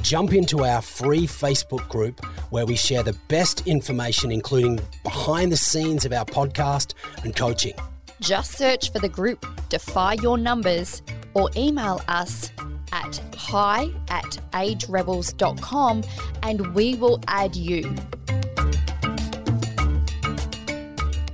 jump 0.03 0.33
into 0.33 0.65
our 0.65 0.83
free 0.83 1.27
Facebook 1.27 1.89
group 1.89 2.25
where 2.51 2.67
we 2.67 2.77
share 2.77 3.03
the 3.03 3.17
best 3.29 3.67
information, 3.67 4.33
including 4.33 4.81
behind 5.03 5.53
the 5.53 5.57
scenes 5.57 6.05
of 6.05 6.13
our 6.13 6.25
podcast 6.25 6.95
and 7.23 7.35
coaching. 7.35 7.75
Just 8.21 8.53
search 8.53 8.93
for 8.93 8.99
the 8.99 9.09
group 9.09 9.45
Defy 9.69 10.15
Your 10.15 10.39
Numbers 10.39 11.03
or 11.35 11.51
email 11.57 12.01
us 12.09 12.51
at 12.93 13.21
hi 13.37 13.91
at 14.09 14.39
agerebels.com 14.53 16.05
and 16.43 16.75
we 16.75 16.95
will 16.95 17.21
add 17.27 17.57
you. 17.57 17.95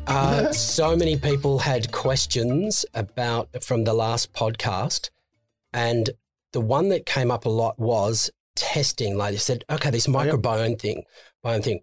Uh, 0.06 0.52
so 0.52 0.96
many 0.96 1.16
people 1.16 1.60
had 1.60 1.92
questions 1.92 2.84
about 2.94 3.62
from 3.62 3.84
the 3.84 3.94
last 3.94 4.32
podcast, 4.32 5.08
and 5.72 6.10
the 6.50 6.60
one 6.60 6.88
that 6.88 7.06
came 7.06 7.30
up 7.30 7.44
a 7.44 7.48
lot 7.48 7.78
was 7.78 8.28
testing. 8.60 9.16
Like 9.16 9.32
they 9.32 9.38
said, 9.38 9.64
okay, 9.70 9.90
this 9.90 10.06
microbiome 10.06 10.78
thing, 10.78 11.04
biome 11.44 11.64
thing, 11.64 11.80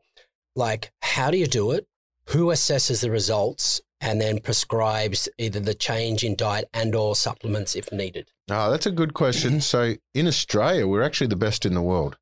like 0.56 0.92
how 1.02 1.32
do 1.32 1.38
you 1.38 1.48
do 1.48 1.72
it? 1.72 1.88
Who 2.30 2.48
assesses 2.48 3.02
the 3.02 3.10
results 3.10 3.82
and 4.00 4.22
then 4.22 4.40
prescribes 4.40 5.28
either 5.40 5.60
the 5.60 5.74
change 5.74 6.24
in 6.24 6.36
diet 6.36 6.70
and 6.74 6.94
or 6.94 7.16
supplements 7.16 7.76
if 7.76 7.92
needed? 7.92 8.30
Oh, 8.50 8.70
that's 8.70 8.86
a 8.86 8.92
good 8.92 9.14
question. 9.14 9.54
Mm-hmm. 9.54 9.60
So 9.60 9.96
in 10.14 10.28
Australia, 10.28 10.88
we're 10.88 11.02
actually 11.02 11.28
the 11.28 11.36
best 11.36 11.66
in 11.66 11.74
the 11.74 11.82
world. 11.82 12.18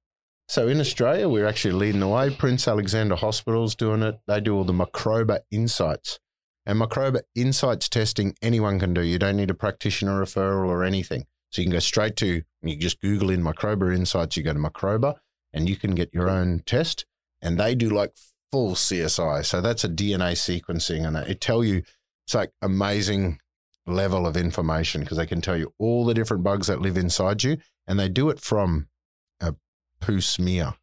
So 0.48 0.68
in 0.68 0.80
Australia, 0.80 1.28
we're 1.28 1.48
actually 1.48 1.74
leading 1.74 2.02
the 2.02 2.08
way. 2.08 2.30
Prince 2.30 2.68
Alexander 2.68 3.16
Hospital's 3.16 3.76
doing 3.76 4.04
it. 4.04 4.20
They 4.28 4.40
do 4.40 4.56
all 4.56 4.64
the 4.64 4.74
Microba 4.74 5.40
Insights. 5.52 6.20
And 6.66 6.80
Microba 6.80 7.22
Insights 7.36 7.90
testing 7.90 8.36
anyone 8.42 8.80
can 8.80 8.94
do. 8.94 9.02
You 9.02 9.20
don't 9.20 9.38
need 9.38 9.50
a 9.50 9.56
practitioner 9.56 10.24
referral 10.24 10.68
or 10.68 10.84
anything. 10.84 11.26
So 11.56 11.62
you 11.62 11.68
can 11.68 11.72
go 11.74 11.80
straight 11.80 12.18
to, 12.18 12.42
you 12.64 12.76
just 12.76 13.00
Google 13.00 13.30
in 13.30 13.42
Microba 13.42 13.96
Insights, 13.96 14.36
you 14.36 14.44
go 14.44 14.52
to 14.52 14.60
Microba 14.60 15.16
and 15.54 15.70
you 15.70 15.78
can 15.78 15.96
get 15.96 16.14
your 16.14 16.30
own 16.30 16.64
test. 16.66 17.06
And 17.42 17.58
they 17.58 17.76
do 17.76 17.90
like 17.90 18.12
full 18.52 18.74
CSI. 18.76 19.46
So 19.46 19.62
that's 19.62 19.86
a 19.86 19.90
DNA 19.90 20.34
sequencing 20.34 21.08
and 21.08 21.16
it 21.16 21.40
tell 21.40 21.64
you, 21.64 21.84
it's 22.26 22.36
like 22.36 22.52
amazing 22.62 23.40
level 23.88 24.28
of 24.28 24.36
information 24.36 25.00
because 25.02 25.16
they 25.16 25.26
can 25.26 25.40
tell 25.40 25.56
you 25.56 25.74
all 25.80 26.04
the 26.04 26.14
different 26.14 26.44
bugs 26.44 26.68
that 26.68 26.82
live 26.82 26.98
inside 26.98 27.42
you. 27.42 27.56
And 27.88 27.98
they 27.98 28.10
do 28.10 28.30
it 28.30 28.42
from 28.42 28.90
a 29.40 29.56
poo 30.02 30.20
smear. 30.20 30.74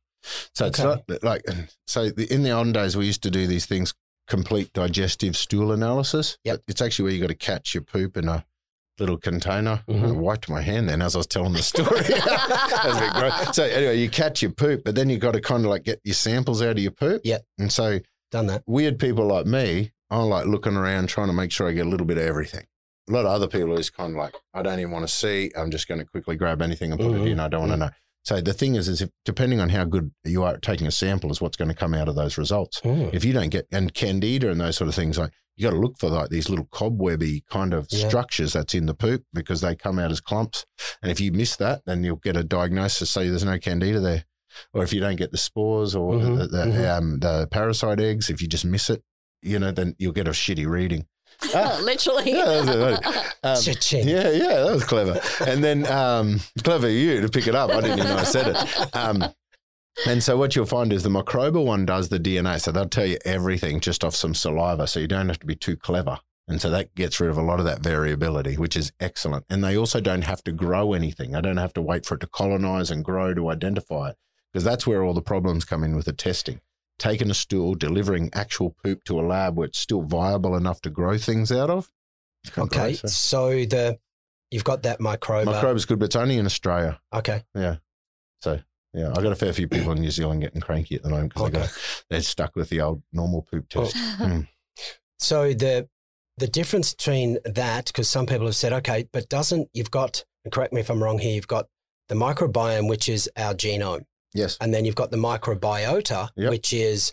So 0.55 0.67
it's 0.67 0.81
Okay. 0.81 1.03
not 1.11 1.23
like 1.23 1.43
so. 1.87 2.09
The, 2.09 2.33
in 2.33 2.45
the 2.45 2.53
olden 2.53 2.73
days, 2.73 2.97
we 2.97 3.05
used 3.05 3.25
to 3.25 3.31
do 3.31 3.47
these 3.47 3.67
things, 3.67 3.93
complete 4.27 4.73
digestive 4.73 5.37
stool 5.37 5.71
analysis. 5.73 6.39
Yep. 6.45 6.63
It's 6.69 6.81
actually 6.81 7.03
where 7.03 7.13
you 7.13 7.21
got 7.21 7.27
to 7.27 7.35
catch 7.35 7.75
your 7.75 7.83
poop 7.83 8.17
in 8.17 8.29
a 8.29 8.47
little 8.99 9.17
container. 9.17 9.83
I 9.89 9.93
Mhm. 9.93 10.17
wiped 10.17 10.49
my 10.49 10.61
hand 10.63 10.89
then 10.89 11.01
as 11.03 11.15
I 11.15 11.19
was 11.19 11.27
telling 11.27 11.53
the 11.55 11.63
story. 11.63 12.01
That 12.03 12.83
was 12.85 12.97
a 12.97 13.01
bit 13.01 13.13
gross. 13.15 13.57
So 13.57 13.65
anyway, 13.65 13.99
you 13.99 14.09
catch 14.11 14.43
your 14.43 14.51
poop, 14.53 14.83
but 14.85 14.95
then 14.95 15.09
you 15.11 15.19
got 15.19 15.33
to 15.33 15.41
kind 15.41 15.65
of 15.65 15.71
like 15.71 15.85
get 15.85 16.01
your 16.05 16.15
samples 16.15 16.63
out 16.63 16.73
of 16.73 16.79
your 16.79 16.91
poop. 16.93 17.23
Yep. 17.25 17.43
And 17.59 17.73
so 17.73 18.01
Done 18.31 18.47
that. 18.47 18.63
weird 18.67 18.99
people 18.99 19.27
like 19.27 19.47
me, 19.47 19.93
I'm 20.11 20.29
like 20.29 20.47
looking 20.47 20.77
around 20.77 21.09
trying 21.09 21.29
to 21.29 21.33
make 21.33 21.53
sure 21.53 21.69
I 21.69 21.73
get 21.73 21.87
a 21.87 21.89
little 21.89 22.07
bit 22.07 22.19
of 22.19 22.25
everything. 22.25 22.65
A 23.09 23.13
lot 23.13 23.21
of 23.27 23.33
other 23.33 23.49
people 23.49 23.77
is 23.79 23.91
kind 23.91 24.13
of 24.13 24.17
like, 24.19 24.35
I 24.55 24.63
don't 24.63 24.79
even 24.79 24.93
want 24.93 25.07
to 25.09 25.13
see. 25.13 25.51
I'm 25.57 25.71
just 25.71 25.89
going 25.89 25.99
to 26.01 26.07
quickly 26.07 26.37
grab 26.37 26.63
anything 26.63 26.93
and 26.93 27.01
put 27.01 27.11
Mhm. 27.13 27.27
it 27.27 27.31
in. 27.33 27.41
I 27.41 27.49
don't 27.49 27.61
want 27.69 27.73
to 27.73 27.77
know. 27.79 27.91
So 28.25 28.41
the 28.41 28.53
thing 28.53 28.77
is, 28.77 28.89
is 28.89 29.03
if 29.03 29.11
depending 29.25 29.61
on 29.61 29.71
how 29.71 29.85
good 29.85 30.13
you 30.25 30.43
are 30.45 30.55
at 30.55 30.63
taking 30.63 30.87
a 30.87 30.93
sample, 30.93 31.31
is 31.33 31.41
what's 31.41 31.57
going 31.57 31.69
to 31.71 31.75
come 31.75 31.93
out 31.95 32.09
of 32.09 32.15
those 32.15 32.39
results. 32.39 32.81
Mm. 32.83 33.13
If 33.13 33.25
you 33.25 33.33
don't 33.33 33.49
get 33.51 33.67
and 33.73 33.93
candida 33.93 34.51
and 34.51 34.61
those 34.61 34.77
sort 34.77 34.89
of 34.89 34.95
things, 34.95 35.19
like 35.19 35.33
you 35.57 35.65
got 35.67 35.75
to 35.75 35.81
look 35.81 35.99
for 35.99 36.09
like 36.09 36.31
these 36.31 36.49
little 36.49 36.67
cobwebby 36.71 37.45
kind 37.51 37.75
of 37.75 37.87
Yeah. 37.91 38.07
structures 38.09 38.53
that's 38.53 38.75
in 38.75 38.87
the 38.87 38.95
poop 38.95 39.25
because 39.35 39.61
they 39.61 39.75
come 39.75 39.99
out 39.99 40.11
as 40.13 40.21
clumps. 40.21 40.65
And 41.03 41.11
if 41.11 41.21
you 41.21 41.33
miss 41.33 41.57
that, 41.57 41.83
then 41.85 42.05
you'll 42.05 42.17
get 42.17 42.37
a 42.37 42.45
diagnosis 42.45 43.11
say 43.11 43.29
there's 43.29 43.45
no 43.45 43.59
candida 43.59 44.01
there. 44.01 44.25
Or 44.73 44.83
if 44.85 44.93
you 44.93 45.01
don't 45.01 45.17
get 45.17 45.33
the 45.33 45.39
spores 45.39 45.95
or 45.97 46.15
Mhm, 46.15 46.39
the, 46.39 46.47
the, 46.47 46.65
mhm. 46.65 46.97
um, 46.99 47.19
the 47.21 47.49
parasite 47.51 48.01
eggs, 48.01 48.31
if 48.31 48.41
you 48.41 48.49
just 48.49 48.65
miss 48.65 48.89
it, 48.89 49.03
you 49.43 49.59
know, 49.59 49.73
then 49.73 49.97
you'll 49.99 50.13
get 50.13 50.29
a 50.29 50.33
shitty 50.33 50.67
reading. 50.69 51.07
Ah, 51.55 51.79
Literally. 51.83 52.33
yeah, 52.33 52.45
that 52.63 53.03
was. 53.03 53.33
Um, 53.45 53.57
yeah, 54.07 54.31
yeah, 54.31 54.61
that 54.63 54.73
was 54.73 54.85
clever. 54.85 55.21
And 55.45 55.65
then 55.65 55.85
um, 55.91 56.39
clever 56.63 56.89
you 56.89 57.21
to 57.21 57.29
pick 57.29 57.49
it 57.49 57.57
up. 57.57 57.71
I 57.71 57.81
didn't 57.81 57.99
even 57.99 58.09
know 58.11 58.17
I 58.19 58.23
said 58.23 58.55
it. 58.55 58.97
Um, 58.97 59.25
and 60.07 60.23
so 60.23 60.37
what 60.37 60.55
you'll 60.55 60.65
find 60.67 60.93
is 60.93 61.03
the 61.03 61.09
Microba 61.09 61.65
one 61.65 61.85
does 61.85 62.09
the 62.09 62.21
DNA. 62.21 62.61
So 62.61 62.71
they'll 62.71 62.89
tell 62.89 63.05
you 63.07 63.19
everything 63.25 63.81
just 63.81 64.05
off 64.05 64.15
some 64.15 64.33
saliva. 64.35 64.87
So 64.87 65.01
you 65.01 65.09
don't 65.09 65.27
have 65.29 65.41
to 65.41 65.47
be 65.47 65.57
too 65.57 65.77
clever. 65.77 66.19
And 66.47 66.61
so 66.61 66.71
that 66.71 66.95
gets 66.95 67.19
rid 67.21 67.31
of 67.31 67.37
a 67.37 67.43
lot 67.43 67.59
of 67.59 67.65
that 67.67 67.81
variability, 67.81 68.57
which 68.57 68.77
is 68.77 68.93
excellent. 69.01 69.45
And 69.51 69.63
they 69.65 69.77
also 69.77 70.01
don't 70.01 70.23
have 70.23 70.43
to 70.45 70.53
grow 70.53 70.93
anything. 70.93 71.35
I 71.35 71.41
don't 71.41 71.57
have 71.57 71.73
to 71.75 71.83
wait 71.83 72.07
for 72.07 72.15
it 72.15 72.21
to 72.21 72.27
colonize 72.29 72.91
and 72.91 73.05
grow 73.05 73.35
to 73.35 73.49
identify 73.51 74.11
it 74.11 74.17
because 74.53 74.65
that's 74.65 74.87
where 74.87 75.03
all 75.03 75.15
the 75.15 75.23
problems 75.23 75.65
come 75.65 75.83
in 75.83 75.97
with 75.97 76.07
the 76.07 76.13
testing. 76.13 76.61
Taking 77.03 77.31
a 77.31 77.35
stool, 77.35 77.75
delivering 77.75 78.31
actual 78.33 78.71
poop 78.85 79.03
to 79.05 79.19
a 79.19 79.23
lab 79.23 79.57
where 79.57 79.67
it's 79.67 79.81
still 79.81 80.03
viable 80.03 80.55
enough 80.55 80.81
to 80.83 80.91
grow 80.91 81.19
things 81.19 81.51
out 81.51 81.69
of. 81.69 81.91
Okay. 82.57 82.79
great, 82.79 82.99
so. 82.99 83.09
So 83.09 83.49
the 83.65 83.99
you've 84.53 84.63
got 84.63 84.85
that 84.85 85.01
Microba. 85.01 85.75
is 85.75 85.85
good, 85.85 85.99
but 85.99 86.05
it's 86.07 86.17
only 86.17 86.39
in 86.39 86.47
Australia. 86.47 87.01
Okay. 87.13 87.43
Yeah. 87.57 87.77
So 88.41 88.61
yeah, 88.95 89.11
I 89.11 89.15
got 89.21 89.33
a 89.33 89.37
fair 89.37 89.53
few 89.53 89.67
people 89.67 89.91
in 89.91 90.01
New 90.01 90.13
Zealand 90.13 90.43
getting 90.43 90.61
cranky 90.61 90.95
at 90.95 91.03
the 91.03 91.09
moment 91.09 91.35
because 91.35 91.49
Okay. 91.49 91.67
they 92.09 92.17
are 92.19 92.23
stuck 92.23 92.55
with 92.55 92.69
the 92.69 92.81
old 92.83 93.03
normal 93.13 93.43
poop 93.43 93.69
test. 93.69 93.97
Mm. 94.19 94.47
So 95.19 95.53
the 95.55 95.89
the 96.39 96.47
difference 96.47 96.95
between 96.95 97.39
that, 97.45 97.87
because 97.87 98.09
some 98.09 98.27
people 98.27 98.47
have 98.47 98.55
said, 98.57 98.73
okay, 98.73 99.09
but 99.13 99.29
doesn't 99.29 99.69
you've 99.75 99.91
got 99.91 100.25
and 100.45 100.53
correct 100.53 100.73
me 100.73 100.81
if 100.81 100.89
I'm 100.89 101.03
wrong 101.03 101.19
here, 101.19 101.35
you've 101.35 101.49
got 101.49 101.67
the 102.09 102.15
microbiome, 102.15 102.89
which 102.89 103.09
is 103.09 103.29
our 103.37 103.55
genome, 103.55 104.05
Yes. 104.35 104.57
and 104.61 104.73
then 104.73 104.85
you've 104.85 104.95
got 104.95 105.11
the 105.11 105.17
microbiota, 105.17 106.31
Yep. 106.37 106.51
which 106.51 106.73
is 106.73 107.13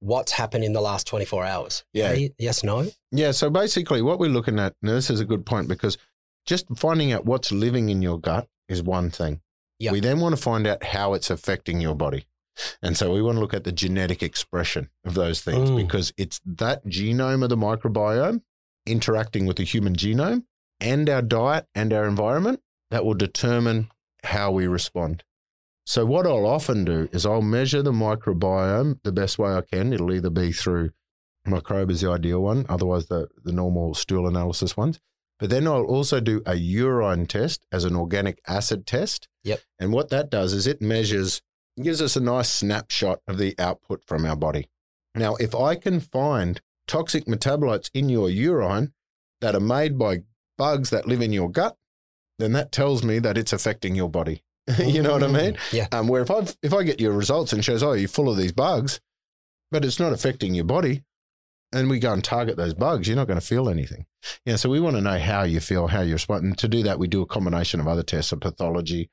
what's 0.00 0.32
happened 0.32 0.64
in 0.64 0.72
the 0.72 0.80
last 0.80 1.06
24 1.06 1.44
hours. 1.44 1.84
Yeah. 1.92 2.16
Yes, 2.38 2.62
no? 2.62 2.86
Yeah. 3.12 3.30
So 3.32 3.48
basically, 3.50 4.02
what 4.02 4.18
we're 4.18 4.30
looking 4.30 4.58
at, 4.58 4.74
now 4.82 4.92
this 4.94 5.10
is 5.10 5.20
a 5.20 5.24
good 5.24 5.46
point 5.46 5.68
because 5.68 5.96
just 6.44 6.66
finding 6.76 7.12
out 7.12 7.24
what's 7.24 7.50
living 7.50 7.88
in 7.88 8.02
your 8.02 8.18
gut 8.20 8.46
is 8.68 8.82
one 8.82 9.10
thing. 9.10 9.40
Yep. 9.78 9.92
We 9.92 10.00
then 10.00 10.20
want 10.20 10.34
to 10.36 10.40
find 10.42 10.66
out 10.66 10.82
how 10.84 11.14
it's 11.14 11.30
affecting 11.30 11.80
your 11.80 11.94
body. 11.94 12.26
And 12.82 12.96
so 12.96 13.12
we 13.12 13.20
want 13.20 13.36
to 13.36 13.40
look 13.40 13.52
at 13.54 13.64
the 13.64 13.72
genetic 13.72 14.22
expression 14.22 14.88
of 15.04 15.14
those 15.14 15.42
things 15.42 15.70
Mm. 15.70 15.76
because 15.76 16.12
it's 16.16 16.40
that 16.46 16.86
genome 16.86 17.42
of 17.42 17.50
the 17.50 17.56
microbiome 17.56 18.40
interacting 18.86 19.46
with 19.46 19.56
the 19.56 19.64
human 19.64 19.94
genome 19.94 20.44
and 20.80 21.08
our 21.10 21.22
diet 21.22 21.66
and 21.74 21.92
our 21.92 22.06
environment 22.06 22.60
that 22.90 23.04
will 23.04 23.14
determine 23.14 23.90
how 24.24 24.50
we 24.50 24.66
respond. 24.66 25.24
So 25.86 26.04
what 26.04 26.26
I'll 26.26 26.46
often 26.46 26.84
do 26.84 27.08
is 27.12 27.24
I'll 27.24 27.42
measure 27.42 27.80
the 27.80 27.92
microbiome 27.92 28.98
the 29.04 29.12
best 29.12 29.38
way 29.38 29.52
I 29.52 29.60
can. 29.60 29.92
It'll 29.92 30.12
either 30.12 30.30
be 30.30 30.50
through 30.50 30.90
Microba 31.46 31.92
is 31.92 32.00
the 32.00 32.10
ideal 32.10 32.40
one, 32.40 32.66
otherwise 32.68 33.06
the, 33.06 33.28
the 33.44 33.52
normal 33.52 33.94
stool 33.94 34.26
analysis 34.26 34.76
ones. 34.76 34.98
But 35.38 35.50
then 35.50 35.68
I'll 35.68 35.84
also 35.84 36.18
do 36.18 36.42
a 36.44 36.56
urine 36.56 37.26
test 37.26 37.66
as 37.70 37.84
an 37.84 37.94
organic 37.94 38.40
acid 38.48 38.84
test. 38.84 39.28
Yep. 39.44 39.60
And 39.78 39.92
what 39.92 40.10
that 40.10 40.28
does 40.28 40.52
is 40.52 40.66
it 40.66 40.82
measures, 40.82 41.40
gives 41.80 42.02
us 42.02 42.16
a 42.16 42.20
nice 42.20 42.50
snapshot 42.50 43.20
of 43.28 43.38
the 43.38 43.54
output 43.58 44.02
from 44.06 44.24
our 44.24 44.36
body. 44.36 44.68
Now, 45.14 45.36
if 45.36 45.54
I 45.54 45.76
can 45.76 46.00
find 46.00 46.60
toxic 46.88 47.26
metabolites 47.26 47.90
in 47.94 48.08
your 48.08 48.28
urine 48.28 48.92
that 49.40 49.54
are 49.54 49.60
made 49.60 49.98
by 49.98 50.22
bugs 50.58 50.90
that 50.90 51.06
live 51.06 51.20
in 51.20 51.32
your 51.32 51.50
gut, 51.50 51.76
then 52.38 52.52
that 52.52 52.72
tells 52.72 53.04
me 53.04 53.18
that 53.20 53.38
it's 53.38 53.52
affecting 53.52 53.94
your 53.94 54.10
body. 54.10 54.42
you 54.78 55.02
know 55.02 55.12
what 55.12 55.22
I 55.22 55.28
mean? 55.28 55.56
Yeah. 55.72 55.86
Um, 55.92 56.08
where 56.08 56.22
if 56.22 56.30
I 56.30 56.46
if 56.62 56.74
I 56.74 56.82
get 56.82 57.00
your 57.00 57.12
results 57.12 57.52
and 57.52 57.64
shows, 57.64 57.82
oh, 57.82 57.92
you're 57.92 58.08
full 58.08 58.28
of 58.28 58.36
these 58.36 58.52
bugs, 58.52 59.00
but 59.70 59.84
it's 59.84 60.00
not 60.00 60.12
affecting 60.12 60.54
your 60.54 60.64
body, 60.64 61.04
and 61.72 61.88
we 61.88 61.98
go 61.98 62.12
and 62.12 62.22
target 62.22 62.56
those 62.56 62.74
bugs, 62.74 63.06
you're 63.06 63.16
not 63.16 63.26
going 63.26 63.40
to 63.40 63.46
feel 63.46 63.68
anything. 63.68 64.06
Yeah, 64.44 64.56
so 64.56 64.68
we 64.68 64.80
want 64.80 64.96
to 64.96 65.02
know 65.02 65.18
how 65.18 65.42
you 65.42 65.60
feel, 65.60 65.88
how 65.88 66.00
you 66.00 66.14
respond. 66.14 66.44
And 66.44 66.58
to 66.58 66.68
do 66.68 66.82
that, 66.82 66.98
we 66.98 67.06
do 67.06 67.22
a 67.22 67.26
combination 67.26 67.80
of 67.80 67.88
other 67.88 68.02
tests, 68.02 68.32
of 68.32 68.40
pathology, 68.40 69.10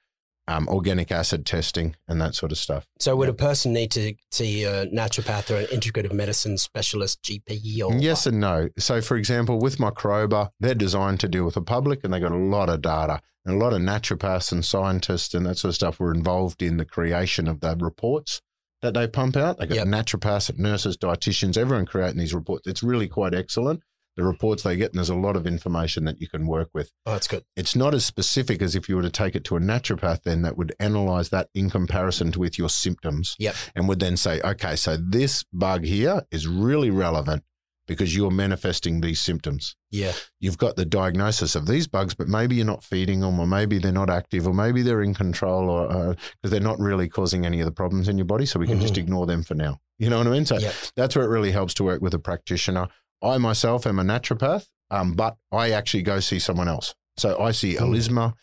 um, 0.47 0.67
organic 0.67 1.11
acid 1.11 1.45
testing, 1.45 1.95
and 2.07 2.19
that 2.21 2.35
sort 2.35 2.51
of 2.51 2.57
stuff. 2.57 2.85
So 2.99 3.15
would 3.15 3.29
a 3.29 3.33
person 3.33 3.73
need 3.73 3.91
to 3.91 4.13
see 4.31 4.63
a 4.63 4.85
naturopath 4.87 5.49
or 5.49 5.57
an 5.57 5.65
integrative 5.67 6.11
medicine 6.11 6.57
specialist, 6.57 7.21
GP, 7.23 7.81
or 7.83 7.93
Yes 7.95 8.25
and 8.25 8.39
no. 8.39 8.69
So, 8.77 9.01
for 9.01 9.15
example, 9.17 9.59
with 9.59 9.77
Microba, 9.77 10.49
they're 10.59 10.75
designed 10.75 11.19
to 11.21 11.27
deal 11.27 11.45
with 11.45 11.53
the 11.55 11.61
public 11.61 12.03
and 12.03 12.13
they 12.13 12.19
got 12.19 12.31
a 12.31 12.37
lot 12.37 12.69
of 12.69 12.81
data. 12.81 13.21
And 13.45 13.55
a 13.55 13.57
lot 13.57 13.73
of 13.73 13.81
naturopaths 13.81 14.53
and 14.53 14.63
scientists 14.63 15.33
and 15.33 15.45
that 15.45 15.57
sort 15.57 15.69
of 15.69 15.75
stuff 15.75 15.99
were 15.99 16.13
involved 16.13 16.61
in 16.61 16.77
the 16.77 16.85
creation 16.85 17.49
of 17.49 17.59
the 17.59 17.75
reports 17.77 18.41
that 18.81 18.93
they 18.93 19.05
pump 19.07 19.35
out. 19.35 19.57
They 19.59 19.65
got 19.67 19.75
Yep. 19.75 19.87
naturopaths, 19.87 20.57
nurses, 20.57 20.95
dietitians, 20.97 21.57
everyone 21.57 21.85
creating 21.85 22.19
these 22.19 22.33
reports. 22.33 22.67
It's 22.67 22.83
really 22.83 23.07
quite 23.09 23.33
excellent. 23.33 23.81
The 24.15 24.23
reports 24.23 24.61
they 24.61 24.75
get, 24.77 24.91
and 24.91 24.99
there's 24.99 25.09
a 25.09 25.15
lot 25.15 25.35
of 25.35 25.47
information 25.47 26.05
that 26.05 26.21
you 26.21 26.27
can 26.27 26.45
work 26.45 26.69
with. 26.73 26.91
Oh, 27.05 27.13
that's 27.13 27.27
good. 27.27 27.43
It's 27.55 27.75
not 27.75 27.95
as 27.95 28.05
specific 28.05 28.61
as 28.61 28.75
if 28.75 28.87
you 28.87 28.95
were 28.95 29.01
to 29.01 29.09
take 29.09 29.35
it 29.35 29.43
to 29.45 29.55
a 29.55 29.59
naturopath, 29.59 30.21
then 30.23 30.43
that 30.43 30.55
would 30.55 30.73
analyze 30.79 31.29
that 31.29 31.49
in 31.55 31.69
comparison 31.71 32.31
to 32.33 32.39
with 32.39 32.59
your 32.59 32.69
symptoms. 32.69 33.35
Yep. 33.39 33.55
And 33.75 33.87
would 33.87 33.99
then 33.99 34.15
say, 34.17 34.39
okay, 34.41 34.75
so 34.75 34.97
this 34.97 35.43
bug 35.51 35.83
here 35.83 36.21
is 36.31 36.47
really 36.47 36.91
relevant 36.91 37.43
because 37.85 38.15
you're 38.15 38.31
manifesting 38.31 39.01
these 39.01 39.19
symptoms. 39.19 39.75
Yeah. 39.91 40.13
You've 40.39 40.57
got 40.57 40.77
the 40.77 40.85
diagnosis 40.85 41.55
of 41.55 41.65
these 41.67 41.85
bugs, 41.87 42.13
but 42.13 42.29
maybe 42.29 42.55
you're 42.55 42.65
not 42.65 42.83
feeding 42.83 43.19
them, 43.19 43.39
or 43.39 43.45
maybe 43.47 43.77
they're 43.77 43.91
not 43.91 44.09
active, 44.09 44.47
or 44.47 44.53
maybe 44.53 44.83
they're 44.83 45.01
in 45.01 45.13
control, 45.13 45.69
or 45.69 46.15
because 46.41 46.51
they're 46.51 46.61
not 46.61 46.79
really 46.79 47.09
causing 47.09 47.45
any 47.45 47.59
of 47.59 47.65
the 47.65 47.71
problems 47.73 48.07
in 48.07 48.17
your 48.17 48.25
body. 48.25 48.45
So 48.45 48.59
we 48.59 48.67
can 48.67 48.79
just 48.79 48.93
Mhm. 48.93 48.99
ignore 48.99 49.25
them 49.25 49.43
for 49.43 49.55
now. 49.55 49.79
You 49.99 50.09
know 50.09 50.17
what 50.17 50.27
I 50.27 50.31
mean? 50.31 50.45
So 50.45 50.57
Yep. 50.59 50.73
that's 50.95 51.15
where 51.15 51.25
it 51.25 51.29
really 51.29 51.51
helps 51.51 51.73
to 51.75 51.83
work 51.83 52.01
with 52.01 52.13
a 52.13 52.19
practitioner. 52.19 52.87
I 53.23 53.37
myself 53.37 53.87
am 53.87 53.99
a 53.99 54.03
naturopath, 54.03 54.67
um, 54.91 55.13
but 55.13 55.37
I 55.51 55.71
actually 55.71 56.03
go 56.03 56.19
see 56.19 56.39
someone 56.39 56.67
else. 56.67 56.93
So 57.17 57.39
I 57.39 57.51
see 57.51 57.75
Mm. 57.75 57.81
Elizma. 57.81 58.33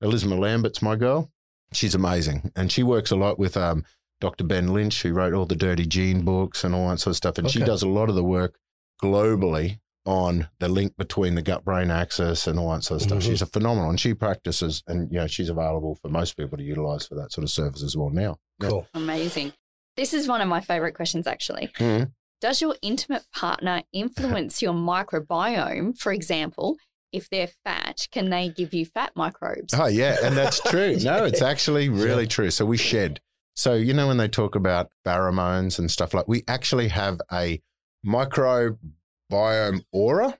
Elizma 0.00 0.36
Lambert's 0.36 0.80
my 0.82 0.96
girl. 0.96 1.30
She's 1.72 1.94
amazing. 1.94 2.50
And 2.56 2.72
she 2.72 2.82
works 2.82 3.10
a 3.10 3.16
lot 3.16 3.38
with 3.38 3.56
um, 3.56 3.84
Dr. 4.20 4.44
Ben 4.44 4.72
Lynch, 4.72 5.02
who 5.02 5.12
wrote 5.12 5.34
all 5.34 5.46
the 5.46 5.54
Dirty 5.56 5.86
Gene 5.86 6.24
books 6.24 6.64
and 6.64 6.74
all 6.74 6.88
that 6.90 6.98
sort 7.00 7.12
of 7.12 7.16
stuff. 7.16 7.38
And 7.38 7.50
she 7.50 7.60
does 7.60 7.82
a 7.82 7.88
lot 7.88 8.08
of 8.08 8.14
the 8.14 8.24
work 8.24 8.56
globally 9.02 9.78
on 10.06 10.48
the 10.60 10.68
link 10.68 10.96
between 10.96 11.34
the 11.34 11.42
gut 11.42 11.64
brain 11.64 11.90
axis 11.90 12.46
and 12.46 12.58
all 12.58 12.72
that 12.72 12.82
sort 12.82 13.00
of 13.02 13.06
stuff. 13.08 13.18
Mhm. 13.18 13.22
She's 13.22 13.42
a 13.42 13.46
phenomenal 13.46 13.90
and 13.90 14.00
she 14.00 14.14
practices 14.14 14.82
and 14.86 15.10
you 15.12 15.18
know 15.18 15.26
she's 15.26 15.50
available 15.50 15.94
for 15.96 16.08
most 16.08 16.36
people 16.36 16.56
to 16.56 16.64
utilize 16.64 17.06
for 17.06 17.14
that 17.16 17.32
sort 17.32 17.44
of 17.44 17.50
service 17.50 17.82
as 17.82 17.96
well 17.96 18.10
now. 18.10 18.38
Yeah. 18.60 18.68
Cool. 18.68 18.86
Amazing. 18.94 19.52
This 19.96 20.14
is 20.14 20.26
one 20.26 20.40
of 20.40 20.48
my 20.48 20.60
favorite 20.60 20.94
questions, 20.94 21.26
actually. 21.26 21.68
Mhm. 21.78 22.12
Does 22.40 22.60
your 22.62 22.74
intimate 22.82 23.24
partner 23.34 23.82
influence 23.92 24.62
your 24.62 24.72
microbiome? 24.72 25.98
For 25.98 26.12
example, 26.12 26.76
if 27.12 27.28
they're 27.28 27.50
fat, 27.64 28.06
can 28.10 28.30
they 28.30 28.48
give 28.48 28.72
you 28.72 28.86
fat 28.86 29.12
microbes? 29.14 29.74
Oh 29.74 29.86
yeah, 29.86 30.16
and 30.22 30.36
that's 30.36 30.60
true. 30.70 30.96
No, 31.02 31.24
it's 31.24 31.42
actually 31.42 31.88
really 31.88 32.22
Yeah. 32.22 32.28
true. 32.28 32.50
So 32.50 32.64
we 32.64 32.76
shed. 32.76 33.20
So 33.56 33.74
you 33.74 33.92
know 33.92 34.06
when 34.06 34.16
they 34.16 34.28
talk 34.28 34.54
about 34.54 34.90
pheromones 35.04 35.78
and 35.78 35.90
stuff 35.90 36.14
like, 36.14 36.28
we 36.28 36.44
actually 36.48 36.88
have 36.88 37.20
a 37.30 37.60
microbiome 38.06 39.82
aura 39.92 40.38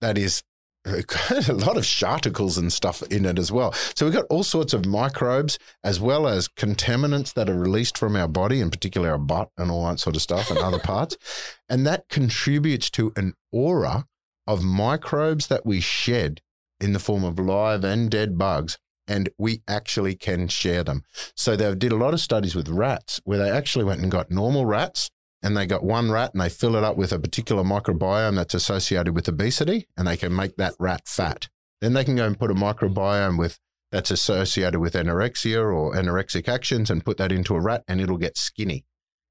that 0.00 0.18
is 0.18 0.42
a 0.84 1.52
lot 1.52 1.76
of 1.76 1.84
sharticles 1.84 2.58
and 2.58 2.72
stuff 2.72 3.02
in 3.04 3.24
it 3.24 3.38
as 3.38 3.52
well. 3.52 3.72
So 3.94 4.04
we've 4.04 4.14
got 4.14 4.26
all 4.28 4.42
sorts 4.42 4.72
of 4.72 4.84
microbes 4.84 5.58
as 5.84 6.00
well 6.00 6.26
as 6.26 6.48
contaminants 6.48 7.34
that 7.34 7.48
are 7.48 7.58
released 7.58 7.96
from 7.96 8.16
our 8.16 8.26
body, 8.26 8.60
in 8.60 8.70
particular 8.70 9.10
our 9.10 9.18
butt 9.18 9.50
and 9.56 9.70
all 9.70 9.86
that 9.86 10.00
sort 10.00 10.16
of 10.16 10.22
stuff 10.22 10.50
and 10.50 10.58
other 10.58 10.80
parts. 10.80 11.16
And 11.68 11.86
that 11.86 12.10
contributes 12.10 12.90
to 12.90 13.14
an 13.16 13.32
aura 13.50 14.04
of 14.46 14.62
microbes 14.62 15.46
that 15.46 15.64
we 15.64 15.80
shed 15.80 16.42
in 16.80 16.92
the 16.92 16.98
form 16.98 17.24
of 17.24 17.38
live 17.38 17.82
and 17.82 18.10
dead 18.10 18.36
bugs. 18.36 18.76
And 19.08 19.30
we 19.38 19.62
actually 19.66 20.14
can 20.14 20.48
share 20.48 20.84
them. 20.84 21.04
So 21.34 21.56
they 21.56 21.74
did 21.74 21.92
a 21.92 21.96
lot 21.96 22.12
of 22.12 22.20
studies 22.20 22.54
with 22.54 22.68
rats 22.68 23.22
where 23.24 23.38
they 23.38 23.50
actually 23.50 23.86
went 23.86 24.02
and 24.02 24.10
got 24.10 24.30
normal 24.30 24.66
rats 24.66 25.10
and 25.42 25.56
they 25.56 25.66
got 25.66 25.82
one 25.82 26.10
rat 26.10 26.32
and 26.32 26.40
they 26.40 26.48
fill 26.48 26.76
it 26.76 26.84
up 26.84 26.96
with 26.96 27.12
a 27.12 27.18
particular 27.18 27.62
microbiome 27.62 28.36
that's 28.36 28.54
associated 28.54 29.14
with 29.14 29.28
obesity 29.28 29.88
and 29.96 30.06
they 30.06 30.16
can 30.16 30.34
make 30.34 30.56
that 30.56 30.74
rat 30.78 31.06
fat. 31.06 31.48
Then 31.80 31.94
they 31.94 32.04
can 32.04 32.16
go 32.16 32.26
and 32.26 32.38
put 32.38 32.50
a 32.50 32.54
microbiome 32.54 33.38
with 33.38 33.58
that's 33.90 34.10
associated 34.10 34.80
with 34.80 34.94
anorexia 34.94 35.62
or 35.62 35.94
anorexic 35.94 36.48
actions 36.48 36.90
and 36.90 37.04
put 37.04 37.18
that 37.18 37.30
into 37.30 37.54
a 37.54 37.60
rat 37.60 37.84
and 37.86 38.00
it'll 38.00 38.16
get 38.16 38.38
skinny. 38.38 38.84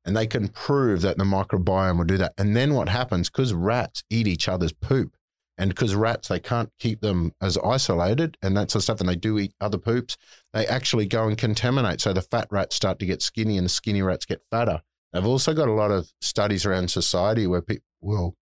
And 0.05 0.15
they 0.15 0.27
can 0.27 0.49
prove 0.49 1.01
that 1.01 1.17
the 1.17 1.23
microbiome 1.23 1.97
will 1.97 2.05
do 2.05 2.17
that. 2.17 2.33
And 2.37 2.55
then 2.55 2.73
what 2.73 2.89
happens, 2.89 3.29
because 3.29 3.53
rats 3.53 4.03
eat 4.09 4.27
each 4.27 4.47
other's 4.47 4.73
poop, 4.73 5.15
and 5.57 5.69
because 5.69 5.93
rats, 5.93 6.27
they 6.27 6.39
can't 6.39 6.71
keep 6.79 7.01
them 7.01 7.33
as 7.39 7.57
isolated 7.57 8.35
and 8.41 8.57
that 8.57 8.71
sort 8.71 8.79
of 8.79 8.83
stuff, 8.83 8.99
and 8.99 9.09
they 9.09 9.15
do 9.15 9.37
eat 9.37 9.53
other 9.61 9.77
poops, 9.77 10.17
they 10.53 10.65
actually 10.65 11.05
go 11.05 11.27
and 11.27 11.37
contaminate. 11.37 12.01
So 12.01 12.13
the 12.13 12.21
fat 12.21 12.47
rats 12.49 12.75
start 12.75 12.97
to 12.99 13.05
get 13.05 13.21
skinny 13.21 13.57
and 13.57 13.65
the 13.65 13.69
skinny 13.69 14.01
rats 14.01 14.25
get 14.25 14.41
fatter. 14.49 14.81
They've 15.13 15.25
also 15.25 15.53
got 15.53 15.67
a 15.67 15.73
lot 15.73 15.91
of 15.91 16.09
studies 16.21 16.65
around 16.65 16.89
society 16.91 17.45
where 17.47 17.61
people 17.61 17.83
will 18.01 18.35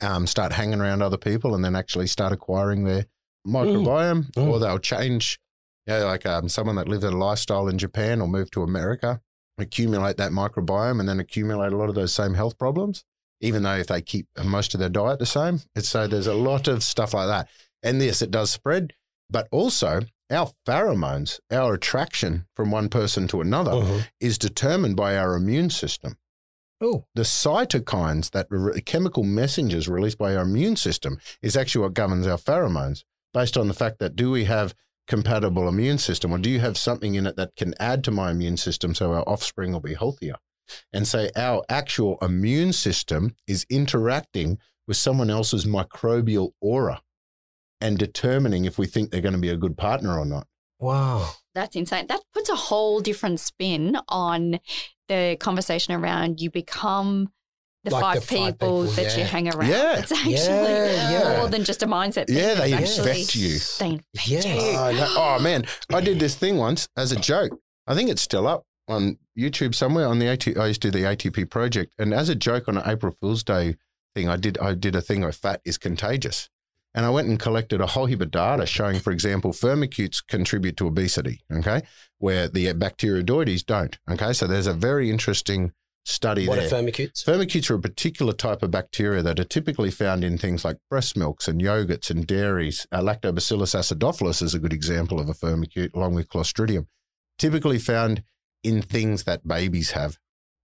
um, 0.00 0.26
start 0.26 0.52
hanging 0.52 0.80
around 0.80 1.02
other 1.02 1.18
people 1.18 1.54
and 1.54 1.64
then 1.64 1.76
actually 1.76 2.06
start 2.06 2.32
acquiring 2.32 2.84
their 2.84 3.06
microbiome, 3.46 4.30
Mm. 4.32 4.46
or 4.48 4.58
they'll 4.58 4.78
change. 4.78 5.38
Yeah, 5.86 6.04
like 6.04 6.26
um, 6.26 6.48
someone 6.48 6.76
that 6.76 6.88
lived 6.88 7.04
a 7.04 7.10
lifestyle 7.12 7.68
in 7.68 7.78
Japan 7.78 8.20
or 8.20 8.26
moved 8.26 8.52
to 8.54 8.62
America, 8.62 9.20
accumulate 9.58 10.16
that 10.16 10.32
microbiome 10.32 10.98
and 10.98 11.08
then 11.08 11.20
accumulate 11.20 11.72
a 11.72 11.76
lot 11.76 11.88
of 11.88 11.94
those 11.94 12.12
same 12.12 12.34
health 12.34 12.58
problems. 12.58 13.04
Even 13.40 13.62
though 13.62 13.76
if 13.76 13.86
they 13.86 14.00
keep 14.02 14.26
most 14.42 14.74
of 14.74 14.80
their 14.80 14.88
diet 14.88 15.18
the 15.18 15.26
same, 15.26 15.60
it's 15.76 15.88
so 15.88 16.06
there's 16.08 16.26
a 16.26 16.34
lot 16.34 16.66
of 16.66 16.82
stuff 16.82 17.14
like 17.14 17.28
that. 17.28 17.48
And 17.82 18.02
yes, 18.02 18.20
it 18.22 18.30
does 18.30 18.50
spread, 18.50 18.94
but 19.30 19.46
also 19.52 20.00
our 20.30 20.50
pheromones, 20.66 21.40
our 21.50 21.74
attraction 21.74 22.46
from 22.54 22.70
one 22.70 22.88
person 22.88 23.28
to 23.28 23.40
another, 23.40 23.72
Mhm. 23.72 24.08
is 24.20 24.38
determined 24.38 24.96
by 24.96 25.16
our 25.16 25.34
immune 25.36 25.70
system. 25.70 26.18
Oh, 26.80 27.06
The 27.14 27.22
cytokines, 27.22 28.30
that 28.32 28.46
re- 28.50 28.80
chemical 28.82 29.22
messengers 29.22 29.88
released 29.88 30.18
by 30.18 30.36
our 30.36 30.42
immune 30.42 30.76
system, 30.76 31.18
is 31.40 31.56
actually 31.56 31.82
what 31.82 31.94
governs 31.94 32.26
our 32.26 32.36
pheromones. 32.38 33.04
Based 33.32 33.56
on 33.56 33.68
the 33.68 33.74
fact 33.74 33.98
that 34.00 34.16
do 34.16 34.30
we 34.30 34.44
have 34.44 34.74
compatible 35.06 35.68
immune 35.68 35.98
system, 35.98 36.32
or 36.32 36.38
do 36.38 36.50
you 36.50 36.60
have 36.60 36.76
something 36.76 37.14
in 37.14 37.26
it 37.26 37.36
that 37.36 37.54
can 37.56 37.74
add 37.78 38.02
to 38.04 38.10
my 38.10 38.30
immune 38.30 38.56
system 38.56 38.94
so 38.94 39.12
our 39.12 39.22
offspring 39.28 39.72
will 39.72 39.80
be 39.80 39.94
healthier? 39.94 40.34
And 40.92 41.06
so 41.06 41.28
our 41.36 41.62
actual 41.68 42.18
immune 42.20 42.72
system 42.72 43.34
is 43.46 43.64
interacting 43.70 44.58
with 44.88 44.96
someone 44.96 45.30
else's 45.30 45.64
microbial 45.64 46.50
aura 46.60 47.00
and 47.80 47.98
determining 47.98 48.64
if 48.64 48.78
we 48.78 48.86
think 48.86 49.10
they're 49.10 49.20
going 49.20 49.34
to 49.34 49.40
be 49.40 49.50
a 49.50 49.56
good 49.56 49.76
partner 49.76 50.18
or 50.18 50.24
not. 50.24 50.46
wow. 50.78 51.30
That's 51.54 51.74
insane. 51.74 52.06
That 52.08 52.20
puts 52.34 52.50
a 52.50 52.54
whole 52.54 53.00
different 53.00 53.40
spin 53.40 53.96
on 54.10 54.60
the 55.08 55.36
conversation 55.40 55.94
around 55.94 56.38
you 56.38 56.50
become 56.50 57.30
the, 57.84 57.90
Like 57.92 58.02
five, 58.02 58.14
the 58.16 58.20
five 58.20 58.28
people, 58.28 58.52
people, 58.52 58.82
that 59.04 59.16
you 59.16 59.24
hang 59.24 59.48
around. 59.54 59.70
Yeah. 59.70 59.98
It's 60.00 60.12
actually 60.12 60.32
Yeah, 60.34 61.10
yeah. 61.32 61.38
more 61.38 61.48
than 61.48 61.64
just 61.64 61.82
a 61.82 61.86
mindset. 61.86 62.26
thing. 62.26 62.36
Yeah, 62.36 62.54
they 62.54 62.72
It's 62.74 62.98
actually- 62.98 63.10
infect 63.22 63.36
you. 63.36 63.58
They 63.78 63.86
infect 63.92 64.28
Yeah. 64.28 64.54
you. 64.54 64.76
Oh, 64.76 64.92
no- 64.92 65.14
oh, 65.16 65.38
man, 65.40 65.64
I 65.94 66.00
did 66.02 66.18
this 66.20 66.34
thing 66.34 66.58
once 66.58 66.88
as 66.96 67.10
a 67.12 67.16
joke. 67.16 67.58
I 67.86 67.94
think 67.94 68.10
it's 68.10 68.20
still 68.22 68.46
up 68.46 68.64
on 68.88 69.16
YouTube 69.38 69.74
somewhere 69.74 70.06
on 70.08 70.18
the 70.18 70.26
AT. 70.26 70.46
I 70.58 70.66
used 70.66 70.82
to 70.82 70.90
do 70.90 70.98
the 70.98 71.06
ATP 71.06 71.44
project, 71.48 71.94
and 71.98 72.12
as 72.12 72.28
a 72.28 72.34
joke 72.34 72.68
on 72.68 72.76
an 72.76 72.82
April 72.84 73.14
Fool's 73.18 73.42
Day 73.44 73.76
thing, 74.14 74.28
I 74.28 74.36
did 74.36 74.58
I 74.58 74.74
did 74.74 74.94
a 74.94 75.00
thing 75.00 75.20
where 75.22 75.32
fat 75.32 75.60
is 75.64 75.78
contagious, 75.78 76.50
and 76.96 77.06
I 77.06 77.10
went 77.10 77.28
and 77.28 77.38
collected 77.38 77.80
a 77.80 77.86
whole 77.86 78.06
heap 78.06 78.22
of 78.22 78.30
data 78.32 78.66
showing, 78.66 78.98
for 78.98 79.12
example, 79.12 79.52
firmicutes 79.52 80.26
contribute 80.26 80.76
to 80.78 80.88
obesity. 80.88 81.42
Okay, 81.52 81.82
where 82.18 82.48
the 82.48 82.72
bacteroidetes 82.74 83.64
don't. 83.64 83.96
Okay, 84.10 84.32
so 84.32 84.46
there's 84.46 84.66
a 84.66 84.72
very 84.72 85.10
interesting 85.10 85.72
study 86.06 86.46
What 86.46 86.58
there. 86.58 86.66
are 86.66 86.70
firmicutes? 86.70 87.24
Firmicutes 87.24 87.68
are 87.68 87.74
a 87.74 87.80
particular 87.80 88.32
type 88.32 88.62
of 88.62 88.70
bacteria 88.70 89.22
that 89.22 89.38
are 89.38 89.44
typically 89.44 89.90
found 89.90 90.24
in 90.24 90.38
things 90.38 90.64
like 90.64 90.78
breast 90.88 91.16
milks 91.16 91.48
and 91.48 91.60
yogurts 91.60 92.10
and 92.10 92.26
dairies. 92.26 92.86
Uh, 92.90 93.00
Lactobacillus 93.00 93.74
acidophilus 93.74 94.40
is 94.40 94.54
a 94.54 94.58
good 94.58 94.72
example 94.72 95.20
of 95.20 95.28
a 95.28 95.34
firmicute, 95.34 95.94
along 95.94 96.14
with 96.14 96.28
Clostridium. 96.28 96.86
Typically 97.38 97.78
found 97.78 98.22
in 98.62 98.80
things 98.82 99.24
that 99.24 99.46
babies 99.46 99.90
have 99.90 100.16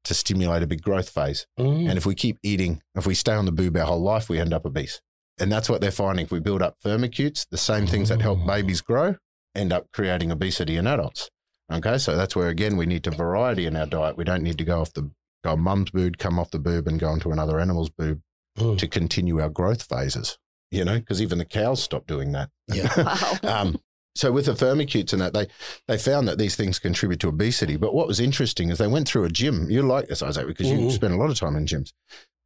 to 0.05 0.15
stimulate 0.15 0.63
a 0.63 0.67
big 0.67 0.83
growth 0.83 1.11
phase. 1.11 1.47
Mm. 1.59 1.89
And 1.89 1.99
if 1.99 2.07
we 2.07 2.15
keep 2.15 2.39
eating, 2.43 2.83
if 2.95 3.07
we 3.07 3.15
stay 3.15 3.35
on 3.35 3.45
the 3.45 3.53
boob 3.53 3.77
our 3.77 3.85
whole 3.85 4.01
life, 4.01 4.29
we 4.29 4.39
end 4.39 4.55
up 4.55 4.65
obese. 4.65 5.01
And 5.41 5.51
that's 5.51 5.69
what 5.69 5.81
they're 5.81 5.91
finding. 5.91 6.25
If 6.27 6.31
we 6.33 6.41
build 6.41 6.63
up 6.63 6.77
firmicutes, 6.85 7.47
the 7.51 7.59
same 7.59 7.87
things 7.87 8.09
that 8.11 8.21
help 8.21 8.41
Oh. 8.43 8.47
babies 8.47 8.81
grow 8.81 9.17
end 9.55 9.73
up 9.73 9.87
creating 9.93 10.31
obesity 10.33 10.77
in 10.77 10.87
adults. 10.87 11.31
Okay, 11.73 11.99
so 11.99 12.17
that's 12.17 12.37
where 12.37 12.49
again 12.49 12.77
we 12.77 12.87
need 12.87 13.03
to 13.05 13.11
variety 13.11 13.67
in 13.67 13.77
our 13.77 13.87
diet. 13.87 14.17
We 14.17 14.25
don't 14.25 14.43
need 14.43 14.59
to 14.59 14.65
go 14.65 14.81
off 14.81 14.93
the 14.93 15.11
go 15.43 15.57
mum's 15.57 15.91
boob, 15.91 16.19
come 16.19 16.39
off 16.39 16.51
the 16.51 16.59
boob, 16.59 16.87
and 16.87 17.01
go 17.01 17.09
onto 17.09 17.33
another 17.33 17.59
animal's 17.59 17.91
boob 17.91 18.21
Mm. 18.59 18.77
to 18.79 18.87
continue 18.87 19.41
our 19.41 19.49
growth 19.49 19.83
phases. 19.85 20.37
You 20.71 20.85
know, 20.85 20.99
because 20.99 21.21
even 21.23 21.39
the 21.39 21.45
cows 21.47 21.83
stop 21.83 22.07
doing 22.07 22.33
that. 22.33 22.51
Yeah. 22.69 22.93
Wow. 23.43 23.61
um, 23.63 23.81
so 24.15 24.31
with 24.31 24.45
the 24.47 24.53
firmicutes 24.53 25.13
and 25.15 25.23
that, 25.23 25.33
they 25.33 25.47
they 25.89 25.97
found 25.97 26.29
that 26.29 26.37
these 26.39 26.55
things 26.57 26.79
contribute 26.79 27.21
to 27.21 27.29
obesity. 27.29 27.77
But 27.79 27.95
what 27.95 28.07
was 28.07 28.21
interesting 28.21 28.69
is 28.69 28.77
they 28.79 28.87
went 28.87 29.09
through 29.09 29.25
a 29.25 29.31
gym. 29.31 29.71
You 29.71 29.81
like 29.83 30.09
this, 30.09 30.23
Isaac, 30.23 30.47
because 30.47 30.71
you 30.71 30.79
Mhm. 30.79 30.93
spend 30.93 31.15
a 31.15 31.17
lot 31.17 31.31
of 31.31 31.39
time 31.39 31.57
in 31.57 31.65
gyms. 31.67 31.93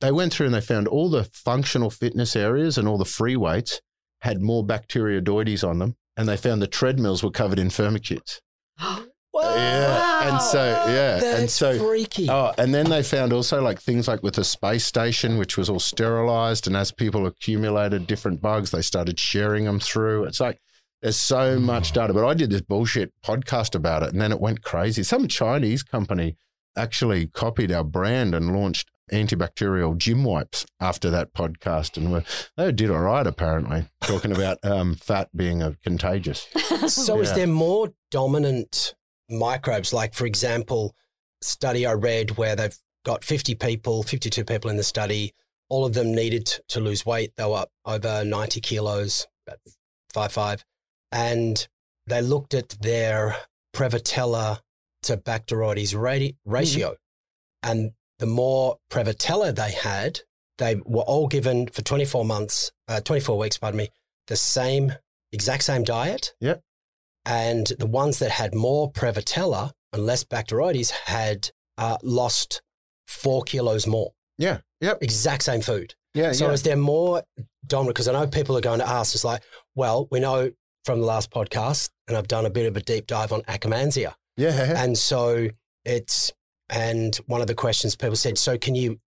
They 0.00 0.12
went 0.12 0.32
through 0.32 0.46
and 0.46 0.54
they 0.54 0.60
found 0.60 0.88
all 0.88 1.08
the 1.08 1.24
functional 1.24 1.90
fitness 1.90 2.36
areas 2.36 2.76
and 2.76 2.86
all 2.86 2.98
the 2.98 3.04
free 3.04 3.36
weights 3.36 3.80
had 4.20 4.42
more 4.42 4.64
bacteroidetes 4.64 5.66
on 5.66 5.78
them, 5.78 5.96
and 6.16 6.28
they 6.28 6.36
found 6.36 6.60
the 6.60 6.66
treadmills 6.66 7.22
were 7.22 7.30
covered 7.30 7.58
in 7.58 7.68
firmicutes. 7.68 8.40
Yeah, 9.38 10.30
and 10.32 10.40
so 10.40 10.64
yeah, 10.88 11.18
That's 11.18 11.40
and 11.40 11.50
so 11.50 11.78
freaky. 11.78 12.28
Oh, 12.30 12.54
and 12.56 12.74
then 12.74 12.88
they 12.88 13.02
found 13.02 13.34
also 13.34 13.60
like 13.60 13.78
things 13.78 14.08
like 14.08 14.22
with 14.22 14.36
the 14.36 14.44
space 14.44 14.86
station, 14.86 15.36
which 15.36 15.58
was 15.58 15.68
all 15.68 15.78
sterilized. 15.78 16.66
And 16.66 16.74
as 16.74 16.90
people 16.90 17.26
accumulated 17.26 18.06
different 18.06 18.40
bugs, 18.40 18.70
they 18.70 18.80
started 18.80 19.20
sharing 19.20 19.64
them 19.64 19.78
through. 19.78 20.24
It's 20.24 20.40
like 20.40 20.58
there's 21.02 21.18
so 21.18 21.58
mm. 21.58 21.62
much 21.62 21.92
data. 21.92 22.14
But 22.14 22.26
I 22.26 22.34
did 22.34 22.50
this 22.50 22.62
bullshit 22.62 23.12
podcast 23.22 23.74
about 23.74 24.02
it 24.02 24.12
and 24.12 24.20
then 24.20 24.32
it 24.32 24.40
went 24.40 24.62
crazy. 24.62 25.02
Some 25.02 25.28
Chinese 25.28 25.82
company 25.82 26.38
actually 26.76 27.26
copied 27.26 27.72
our 27.72 27.84
brand 27.84 28.34
and 28.34 28.54
launched 28.56 28.90
antibacterial 29.12 29.96
gym 29.96 30.24
wipes 30.24 30.66
after 30.80 31.10
that 31.10 31.32
podcast. 31.32 31.96
And 31.96 32.24
they 32.56 32.72
did 32.72 32.90
all 32.90 33.00
right, 33.00 33.26
apparently, 33.26 33.86
talking 34.02 34.32
about 34.32 34.58
um, 34.62 34.94
fat 34.94 35.28
being 35.36 35.62
a 35.62 35.76
contagious. 35.82 36.46
So 36.88 37.20
is 37.20 37.32
there 37.32 37.46
more 37.46 37.92
dominant 38.10 38.94
microbes? 39.28 39.92
Like, 39.92 40.14
for 40.14 40.26
example, 40.26 40.94
study 41.42 41.86
I 41.86 41.94
read 41.94 42.36
where 42.36 42.54
they've 42.54 42.76
got 43.04 43.24
50 43.24 43.54
people, 43.54 44.02
52 44.02 44.44
people 44.44 44.70
in 44.70 44.76
the 44.76 44.82
study, 44.82 45.34
all 45.68 45.84
of 45.84 45.94
them 45.94 46.14
needed 46.14 46.46
to 46.68 46.80
lose 46.80 47.04
weight. 47.04 47.32
They 47.36 47.44
were 47.44 47.66
over 47.84 48.24
90 48.24 48.60
kilos, 48.60 49.26
about 49.46 49.58
five 50.12 50.32
five, 50.32 50.64
and 51.12 51.66
they 52.06 52.20
looked 52.22 52.54
at 52.54 52.70
their 52.80 53.36
Prevotella 53.74 54.60
to 55.04 55.16
Bacteroides 55.16 55.96
rati- 55.96 56.36
ratio, 56.44 56.96
and 57.62 57.92
the 58.18 58.26
more 58.26 58.78
Prevotella 58.90 59.54
they 59.54 59.72
had, 59.72 60.20
they 60.58 60.76
were 60.84 61.02
all 61.02 61.26
given 61.28 61.68
for 61.68 61.82
24 61.82 62.24
months, 62.24 62.72
uh, 62.88 63.00
24 63.00 63.38
weeks, 63.38 63.58
pardon 63.58 63.78
me, 63.78 63.88
the 64.26 64.36
same 64.36 64.92
exact 65.32 65.64
same 65.64 65.84
diet. 65.84 66.34
Yep. 66.40 66.62
And 67.24 67.66
the 67.78 67.86
ones 67.86 68.18
that 68.20 68.30
had 68.30 68.54
more 68.54 68.90
Prevotella 68.90 69.72
and 69.92 70.06
less 70.06 70.24
Bacteroides 70.24 70.90
had 70.90 71.50
uh, 71.76 71.98
lost 72.02 72.62
four 73.06 73.42
kilos 73.42 73.86
more. 73.86 74.12
Yeah. 74.38 74.58
Yep. 74.80 74.98
Exact 75.02 75.42
same 75.42 75.60
food. 75.60 75.94
Yeah. 76.14 76.32
So 76.32 76.46
yeah. 76.46 76.52
is 76.52 76.62
there 76.62 76.76
more 76.76 77.22
dominant? 77.66 77.96
Because 77.96 78.08
I 78.08 78.12
know 78.12 78.26
people 78.26 78.56
are 78.56 78.60
going 78.60 78.80
to 78.80 78.88
ask, 78.88 79.14
it's 79.14 79.24
like, 79.24 79.42
well, 79.74 80.08
we 80.10 80.20
know 80.20 80.52
from 80.84 81.00
the 81.00 81.06
last 81.06 81.30
podcast, 81.30 81.90
and 82.06 82.16
I've 82.16 82.28
done 82.28 82.46
a 82.46 82.50
bit 82.50 82.66
of 82.66 82.76
a 82.76 82.80
deep 82.80 83.06
dive 83.06 83.32
on 83.32 83.42
Akkermansia. 83.42 84.14
yeah. 84.36 84.82
And 84.82 84.96
so 84.96 85.48
it's, 85.84 86.32
and 86.68 87.14
one 87.26 87.40
of 87.40 87.46
the 87.46 87.54
questions 87.54 87.96
people 87.96 88.16
said, 88.16 88.38
so 88.38 88.58
can 88.58 88.74
you 88.74 88.98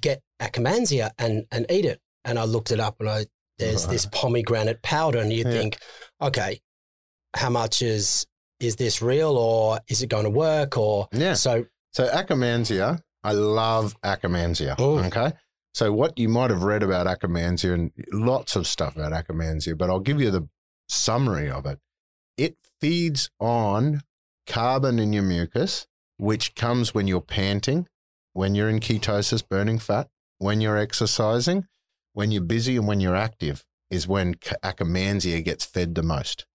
get 0.00 0.20
Akkermansia 0.40 1.10
and, 1.18 1.44
and 1.50 1.66
eat 1.70 1.84
it? 1.84 2.00
And 2.24 2.38
I 2.38 2.44
looked 2.44 2.70
it 2.70 2.80
up 2.80 2.96
and 3.00 3.08
I, 3.08 3.26
there's 3.58 3.86
this 3.86 4.06
pomegranate 4.12 4.82
powder 4.82 5.18
and 5.18 5.32
you 5.32 5.44
Yeah. 5.44 5.52
think, 5.52 5.78
okay, 6.20 6.60
how 7.36 7.50
much 7.50 7.82
is, 7.82 8.26
is 8.60 8.76
this 8.76 9.02
real 9.02 9.36
or 9.36 9.80
is 9.88 10.02
it 10.02 10.08
going 10.08 10.24
to 10.24 10.30
work? 10.30 10.76
Or 10.76 11.08
Yeah. 11.12 11.34
so, 11.34 11.66
So 11.92 12.08
Akkermansia, 12.08 13.00
I 13.24 13.32
love 13.32 13.94
Akkermansia. 14.02 14.76
Oh. 14.78 14.98
Okay. 15.00 15.32
So 15.74 15.92
what 15.92 16.18
you 16.18 16.28
might 16.28 16.50
have 16.50 16.62
read 16.62 16.82
about 16.82 17.06
Akkermansia 17.06 17.72
and 17.74 17.90
lots 18.12 18.56
of 18.56 18.66
stuff 18.66 18.96
about 18.96 19.12
Akkermansia, 19.12 19.76
but 19.76 19.90
I'll 19.90 20.00
give 20.00 20.20
you 20.20 20.30
the 20.30 20.48
summary 20.88 21.50
of 21.50 21.66
it. 21.66 21.78
It 22.36 22.56
feeds 22.80 23.30
on 23.40 24.02
carbon 24.46 24.98
in 24.98 25.12
your 25.12 25.22
mucus, 25.22 25.86
which 26.22 26.54
comes 26.54 26.94
when 26.94 27.08
you're 27.08 27.20
panting, 27.20 27.84
when 28.32 28.54
you're 28.54 28.68
in 28.68 28.78
ketosis, 28.78 29.42
burning 29.46 29.76
fat, 29.76 30.08
when 30.38 30.60
you're 30.60 30.76
exercising, 30.78 31.66
when 32.12 32.30
you're 32.30 32.40
busy, 32.56 32.76
and 32.76 32.86
when 32.86 33.00
you're 33.00 33.16
active, 33.16 33.64
is 33.90 34.06
when 34.06 34.34
Akkermansia 34.62 35.44
gets 35.44 35.64
fed 35.64 35.96
the 35.96 36.02
most. 36.04 36.46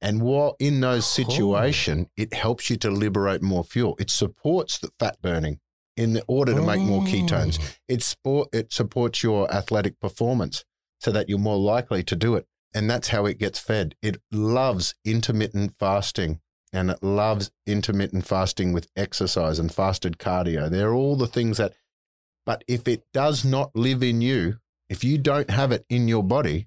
And 0.00 0.22
while 0.22 0.56
in 0.58 0.80
those 0.80 1.04
Oh. 1.04 1.22
situations, 1.22 2.08
it 2.16 2.34
helps 2.34 2.68
you 2.68 2.76
to 2.78 2.90
liberate 2.90 3.42
more 3.42 3.62
fuel. 3.62 3.94
It 4.00 4.10
supports 4.10 4.76
the 4.78 4.90
fat 4.98 5.22
burning 5.22 5.60
in 5.96 6.14
the 6.14 6.24
order 6.26 6.52
to 6.52 6.60
make 6.60 6.82
more 6.82 7.02
ketones. 7.04 7.60
It 7.86 8.02
sport 8.02 8.48
it 8.52 8.72
supports 8.72 9.22
your 9.22 9.48
athletic 9.54 10.00
performance 10.00 10.64
so 10.98 11.12
that 11.12 11.28
you're 11.28 11.38
more 11.38 11.58
likely 11.58 12.02
to 12.02 12.16
do 12.16 12.34
it. 12.34 12.46
And 12.74 12.90
that's 12.90 13.08
how 13.08 13.26
it 13.26 13.38
gets 13.38 13.60
fed. 13.60 13.94
It 14.02 14.20
loves 14.32 14.96
intermittent 15.04 15.76
fasting 15.78 16.40
and 16.72 16.90
it 16.90 17.02
loves 17.02 17.50
intermittent 17.66 18.26
fasting 18.26 18.72
with 18.72 18.88
exercise 18.96 19.58
and 19.58 19.72
fasted 19.72 20.18
cardio. 20.18 20.70
They're 20.70 20.94
all 20.94 21.16
the 21.16 21.26
things 21.26 21.58
that 21.58 21.74
but 22.44 22.64
if 22.66 22.88
it 22.88 23.04
does 23.12 23.44
not 23.44 23.70
live 23.76 24.02
in 24.02 24.20
you, 24.20 24.56
if 24.88 25.04
you 25.04 25.16
don't 25.16 25.48
have 25.50 25.70
it 25.70 25.84
in 25.88 26.08
your 26.08 26.24
body, 26.24 26.66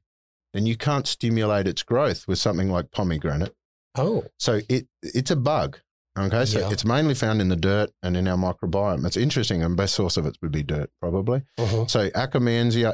then 0.54 0.66
you 0.66 0.78
can't 0.78 1.06
stimulate 1.06 1.68
its 1.68 1.84
growth 1.84 2.28
with 2.30 2.40
something 2.40 2.70
like 2.70 2.92
pomegranate. 2.92 3.54
Oh, 3.98 4.24
So 4.40 4.62
it 4.70 4.88
it's 5.04 5.32
a 5.32 5.36
bug. 5.36 5.80
Okay, 6.18 6.46
so 6.46 6.60
Yeah. 6.60 6.70
it's 6.72 6.86
mainly 6.86 7.14
found 7.14 7.42
in 7.42 7.50
the 7.50 7.58
dirt 7.58 7.92
and 8.02 8.16
in 8.16 8.26
our 8.26 8.38
microbiome. 8.38 9.06
It's 9.06 9.18
interesting, 9.18 9.62
and 9.64 9.76
best 9.76 9.96
source 9.96 10.16
of 10.16 10.26
it 10.26 10.38
would 10.42 10.52
be 10.54 10.64
dirt, 10.64 10.90
probably. 11.02 11.42
uh-huh. 11.58 11.88
So 11.88 12.10
Akkermansia, 12.12 12.94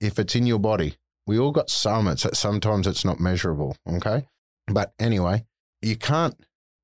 if 0.00 0.20
it's 0.20 0.36
in 0.36 0.46
your 0.46 0.60
body, 0.60 0.94
we 1.26 1.36
all 1.36 1.50
got 1.50 1.68
some. 1.68 2.06
It's 2.06 2.24
sometimes 2.38 2.86
it's 2.86 3.04
not 3.04 3.18
measurable. 3.18 3.76
Okay, 3.88 4.24
but 4.68 4.92
anyway, 5.00 5.46
you 5.82 5.96
can't. 5.96 6.36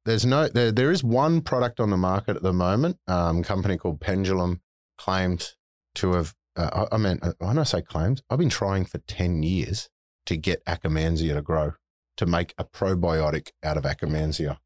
There's 0.06 0.24
no. 0.24 0.48
There, 0.48 0.72
there 0.72 0.90
is 0.90 1.04
one 1.04 1.42
product 1.42 1.80
on 1.80 1.90
the 1.90 1.96
market 1.96 2.36
at 2.36 2.42
the 2.42 2.52
moment. 2.52 2.98
Um, 3.06 3.42
company 3.42 3.76
called 3.76 4.00
Pendulum 4.00 4.62
claims 4.96 5.56
to 5.96 6.12
have. 6.14 6.34
Uh, 6.56 6.86
I 6.90 6.94
I 6.94 6.98
mean, 6.98 7.18
uh, 7.22 7.32
when 7.38 7.58
I 7.58 7.64
say 7.64 7.82
claims, 7.82 8.22
I've 8.30 8.38
been 8.38 8.48
trying 8.48 8.84
for 8.86 8.98
ten 8.98 9.42
years 9.42 9.90
to 10.26 10.36
get 10.36 10.64
Akkermansia 10.64 11.34
to 11.34 11.42
grow, 11.42 11.72
to 12.16 12.24
make 12.26 12.54
a 12.56 12.64
probiotic 12.64 13.50
out 13.62 13.76
of 13.76 13.84
Akkermansia. 13.84 14.58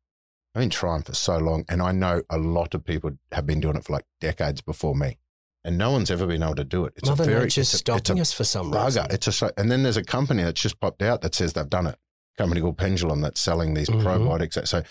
I've 0.55 0.61
been 0.61 0.71
trying 0.71 1.03
for 1.03 1.15
so 1.15 1.39
long, 1.39 1.65
and 1.69 1.81
I 1.83 1.93
know 1.93 2.23
a 2.31 2.39
lot 2.39 2.75
of 2.75 2.85
people 2.85 3.13
have 3.33 3.47
been 3.47 3.61
doing 3.61 3.77
it 3.77 3.85
for 3.85 3.93
like 3.95 4.05
decades 4.21 4.61
before 4.61 4.95
me, 4.95 5.19
and 5.65 5.79
no 5.79 5.91
one's 5.93 6.11
ever 6.11 6.27
been 6.27 6.43
able 6.43 6.57
to 6.57 6.65
do 6.65 6.85
it. 6.85 6.93
It's 6.97 7.09
Mother 7.09 7.23
a 7.23 7.27
very, 7.27 7.41
Nature's 7.45 7.73
a, 7.73 7.79
stopping 7.79 8.19
it's 8.19 8.31
us 8.31 8.33
for 8.33 8.45
some 8.45 8.73
a 8.73 8.85
reason. 8.85 9.05
bugger. 9.05 9.13
It's 9.15 9.43
a, 9.43 9.53
and 9.59 9.71
then 9.71 9.85
there's 9.85 9.97
a 9.97 10.05
company 10.05 10.43
that's 10.43 10.61
just 10.61 10.81
popped 10.81 11.03
out 11.03 11.23
that 11.23 11.35
says 11.35 11.53
they've 11.55 11.69
done 11.71 11.87
it. 11.87 11.97
A 12.37 12.43
company 12.43 12.61
called 12.61 12.79
Pendulum 12.79 13.21
that's 13.21 13.41
selling 13.41 13.75
these 13.75 13.89
Mhm. 13.89 14.03
probiotics. 14.03 14.67
So 14.69 14.83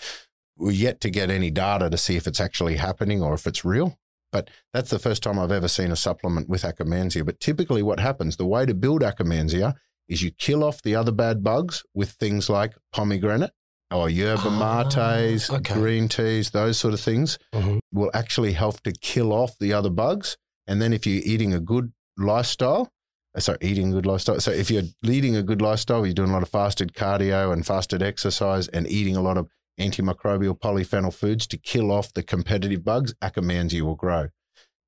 we're 0.60 0.70
yet 0.72 1.00
to 1.00 1.10
get 1.10 1.30
any 1.30 1.50
data 1.50 1.88
to 1.90 1.96
see 1.96 2.16
if 2.16 2.26
it's 2.26 2.40
actually 2.40 2.76
happening 2.76 3.22
or 3.22 3.34
if 3.34 3.46
it's 3.46 3.64
real. 3.64 3.98
But 4.32 4.48
that's 4.72 4.90
the 4.90 4.98
first 4.98 5.22
time 5.22 5.38
I've 5.38 5.50
ever 5.50 5.66
seen 5.68 5.90
a 5.90 5.96
supplement 5.96 6.48
with 6.48 6.62
Akkermansia. 6.62 7.24
But 7.26 7.40
typically, 7.40 7.82
what 7.82 7.98
happens, 7.98 8.36
the 8.36 8.46
way 8.46 8.64
to 8.66 8.74
build 8.74 9.02
Akkermansia 9.02 9.74
is 10.08 10.22
you 10.22 10.30
kill 10.30 10.62
off 10.62 10.82
the 10.82 10.94
other 10.94 11.12
bad 11.12 11.42
bugs 11.42 11.82
with 11.94 12.10
things 12.12 12.48
like 12.48 12.74
pomegranate 12.92 13.50
or 13.90 14.08
yerba 14.08 14.42
Ah, 14.46 14.84
mates, 14.84 15.50
okay. 15.50 15.74
green 15.74 16.08
teas, 16.08 16.50
those 16.50 16.78
sort 16.78 16.94
of 16.94 17.00
things 17.00 17.38
Mhm. 17.54 17.80
will 17.92 18.10
actually 18.14 18.52
help 18.52 18.80
to 18.82 18.92
kill 18.92 19.32
off 19.32 19.58
the 19.58 19.72
other 19.72 19.90
bugs. 19.90 20.36
And 20.68 20.80
then 20.80 20.92
if 20.92 21.06
you're 21.06 21.22
eating 21.24 21.52
a 21.52 21.58
good 21.58 21.92
lifestyle, 22.16 22.88
uh, 23.36 23.40
sorry, 23.40 23.58
eating 23.62 23.88
a 23.90 23.94
good 23.94 24.06
lifestyle. 24.06 24.38
So 24.40 24.52
if 24.52 24.70
you're 24.70 24.84
leading 25.02 25.34
a 25.36 25.42
good 25.42 25.60
lifestyle, 25.62 26.06
you're 26.06 26.14
doing 26.14 26.30
a 26.30 26.32
lot 26.32 26.42
of 26.42 26.48
fasted 26.48 26.92
cardio 26.94 27.52
and 27.52 27.66
fasted 27.66 28.02
exercise 28.02 28.68
and 28.68 28.86
eating 28.88 29.16
a 29.16 29.22
lot 29.22 29.36
of 29.38 29.48
antimicrobial 29.80 30.58
polyphenol 30.58 31.12
foods 31.12 31.46
to 31.48 31.56
kill 31.56 31.90
off 31.90 32.12
the 32.12 32.22
competitive 32.22 32.84
bugs, 32.84 33.14
Akkermansia 33.22 33.80
will 33.82 33.94
grow. 33.96 34.28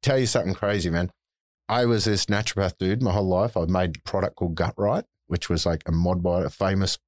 Tell 0.03 0.19
you 0.19 0.27
something 0.27 0.55
crazy, 0.55 0.91
man. 0.91 1.11
I 1.69 1.87
was 1.87 2.05
this 2.05 2.27
naturopath 2.27 2.77
dude 2.79 3.03
my 3.03 3.13
whole 3.13 3.29
life. 3.29 3.57
I 3.57 3.65
made 3.65 3.97
a 3.97 4.01
product 4.09 4.37
called 4.37 4.55
Gut 4.55 4.75
Right, 4.77 5.05
which 5.27 5.49
was 5.49 5.65
like 5.65 5.83
a 5.87 5.93
mod 5.93 6.23
bio, 6.23 6.49
famous 6.49 6.99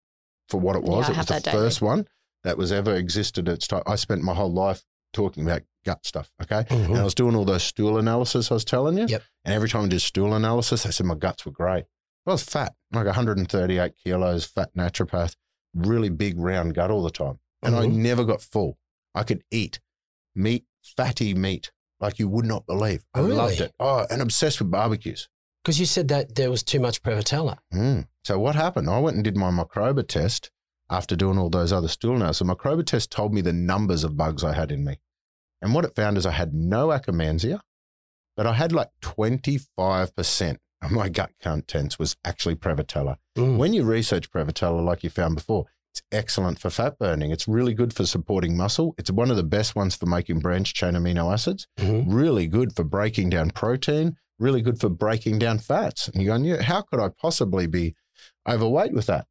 for 0.49 0.59
what 0.59 0.77
it 0.77 0.83
was. 0.83 1.09
Yeah, 1.09 1.15
it 1.15 1.19
was 1.19 1.27
the 1.27 1.33
that 1.35 1.45
daily. 1.45 1.57
first 1.57 1.83
one 1.83 2.07
that 2.45 2.57
was 2.57 2.73
ever 2.73 2.95
existed 2.95 3.49
at 3.49 3.55
its 3.57 3.67
time. 3.67 3.83
I 3.87 3.97
spent 3.97 4.23
my 4.23 4.35
whole 4.35 4.53
life 4.53 4.85
talking 5.13 5.45
about 5.45 5.63
gut 5.85 6.05
stuff. 6.07 6.31
Okay. 6.43 6.65
Mhm. 6.69 6.87
And 6.87 6.99
I 6.99 7.05
was 7.05 7.15
doing 7.15 7.37
all 7.37 7.45
those 7.45 7.63
stool 7.63 7.99
analysis 7.99 8.51
I 8.51 8.55
was 8.55 8.65
telling 8.65 8.97
you. 8.97 9.07
Yep. 9.07 9.23
And 9.45 9.55
every 9.55 9.69
time 9.69 9.85
I 9.85 9.89
did 9.89 10.01
stool 10.01 10.35
analysis, 10.35 10.87
I 10.87 10.91
said 10.91 11.07
my 11.07 11.15
guts 11.15 11.45
were 11.45 11.53
great. 11.53 11.85
I 12.27 12.31
was 12.33 12.43
fat, 12.43 12.75
like 12.93 13.07
138 13.07 13.93
kilos, 14.03 14.45
fat 14.47 14.75
naturopath, 14.75 15.37
really 15.75 16.09
big 16.09 16.39
round 16.39 16.75
gut 16.75 16.91
all 16.91 17.03
the 17.03 17.11
time. 17.11 17.39
And 17.65 17.75
I 17.77 17.87
Mhm. 17.87 17.95
never 17.95 18.25
got 18.25 18.43
full. 18.43 18.79
I 19.15 19.23
could 19.23 19.43
eat 19.51 19.81
meat, 20.35 20.67
fatty 20.83 21.35
meat, 21.35 21.73
like 22.01 22.19
you 22.19 22.29
would 22.29 22.45
not 22.45 22.67
believe. 22.67 23.05
I 23.15 23.21
Really? 23.21 23.35
loved 23.37 23.61
it. 23.61 23.75
Oh, 23.81 24.07
and 24.11 24.21
obsessed 24.21 24.61
with 24.61 24.71
barbecues. 24.71 25.29
Because 25.63 25.81
you 25.81 25.87
said 25.87 26.09
that 26.09 26.35
there 26.35 26.51
was 26.51 26.63
too 26.63 26.79
much 26.81 27.03
Prevotella. 27.03 27.59
Mm. 27.73 28.09
So 28.25 28.39
what 28.39 28.55
happened? 28.55 28.91
I 28.91 28.99
went 28.99 29.15
and 29.17 29.25
did 29.25 29.37
my 29.37 29.51
microba 29.51 30.07
test 30.07 30.51
after 30.91 31.17
doing 31.17 31.39
all 31.39 31.49
those 31.49 31.73
other 31.73 31.89
stool 31.89 32.17
analysis. 32.17 32.41
The 32.47 32.55
microba 32.55 32.85
test 32.85 33.11
told 33.11 33.33
me 33.33 33.41
the 33.41 33.53
numbers 33.53 34.05
of 34.05 34.17
bugs 34.17 34.45
I 34.45 34.53
had 34.53 34.71
in 34.71 34.85
me. 34.85 35.01
And 35.63 35.73
what 35.75 35.87
it 35.87 35.95
found 35.95 36.19
is 36.19 36.27
I 36.27 36.33
had 36.33 36.53
no 36.53 36.89
Akkermansia, 36.89 37.61
but 38.37 38.47
I 38.47 38.53
had 38.53 38.73
like 38.73 38.91
25% 39.01 40.59
of 40.83 40.91
my 40.91 41.09
gut 41.09 41.33
contents 41.41 41.99
was 41.99 42.17
actually 42.25 42.57
Prevotella. 42.57 43.17
Mm. 43.39 43.57
When 43.57 43.73
you 43.73 43.85
research 43.85 44.31
Prevotella, 44.31 44.85
like 44.85 45.03
you 45.03 45.09
found 45.11 45.35
before, 45.37 45.67
it's 45.95 46.03
excellent 46.11 46.59
for 46.59 46.71
fat 46.71 46.99
burning. 46.99 47.31
It's 47.31 47.47
really 47.47 47.73
good 47.73 47.95
for 47.95 48.05
supporting 48.05 48.57
muscle. 48.57 48.95
It's 48.99 49.11
one 49.13 49.31
of 49.31 49.37
the 49.37 49.45
best 49.45 49.77
ones 49.77 49.95
for 49.95 50.07
making 50.07 50.41
branched 50.41 50.75
chain 50.75 50.95
amino 50.95 51.33
acids. 51.33 51.69
Mhm. 51.79 52.07
Really 52.09 52.49
good 52.49 52.75
for 52.75 52.83
breaking 52.83 53.31
down 53.31 53.51
protein. 53.51 54.17
Really 54.41 54.61
good 54.61 54.81
for 54.81 54.89
breaking 54.89 55.39
down 55.39 55.61
fats. 55.61 56.09
And 56.09 56.21
you're 56.21 56.33
going, 56.37 56.45
yeah, 56.45 56.63
how 56.63 56.83
could 56.83 56.99
I 56.99 57.11
possibly 57.11 57.69
be 57.69 57.95
overweight 58.49 58.93
with 58.93 59.07
that? 59.07 59.27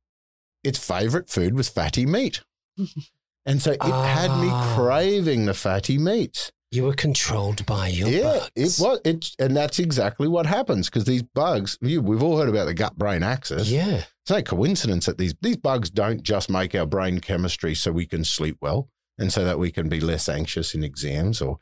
Its 0.64 0.80
favorite 0.80 1.30
food 1.30 1.53
was 1.55 1.68
fatty 1.68 2.05
meat. 2.05 2.41
and 3.45 3.61
so 3.61 3.72
it 3.72 3.82
had 3.84 4.30
me 4.41 4.47
Ah. 4.49 4.74
craving 4.78 5.45
the 5.45 5.53
fatty 5.53 5.97
meats 5.97 6.51
You 6.72 6.86
were 6.86 6.93
controlled 6.93 7.66
by 7.66 7.89
your 7.89 8.07
yeah, 8.07 8.24
bugs. 8.39 8.51
it 8.55 8.82
was. 8.82 8.99
It, 9.05 9.32
and 9.38 9.55
that's 9.57 9.78
exactly 9.80 10.28
what 10.30 10.45
happens 10.45 10.89
because 10.89 11.03
these 11.03 11.22
bugs. 11.24 11.78
You, 11.82 12.01
we've 12.01 12.24
all 12.24 12.39
heard 12.39 12.49
about 12.49 12.66
the 12.66 12.74
gut-brain 12.74 13.22
axis. 13.22 13.70
Yeah. 13.70 14.05
It's 14.24 14.32
no 14.32 14.41
coincidence 14.41 15.05
that 15.05 15.17
these 15.17 15.36
these 15.41 15.57
bugs 15.57 15.89
don't 15.89 16.24
just 16.24 16.49
make 16.49 16.74
our 16.76 16.86
brain 16.86 17.19
chemistry 17.19 17.76
so 17.76 17.91
we 17.91 18.05
can 18.05 18.24
sleep 18.24 18.57
well 18.61 18.89
and 19.17 19.32
so 19.34 19.43
that 19.43 19.59
we 19.59 19.71
can 19.71 19.89
be 19.89 19.99
less 19.99 20.30
anxious 20.30 20.74
in 20.74 20.84
exams 20.84 21.41
or 21.41 21.57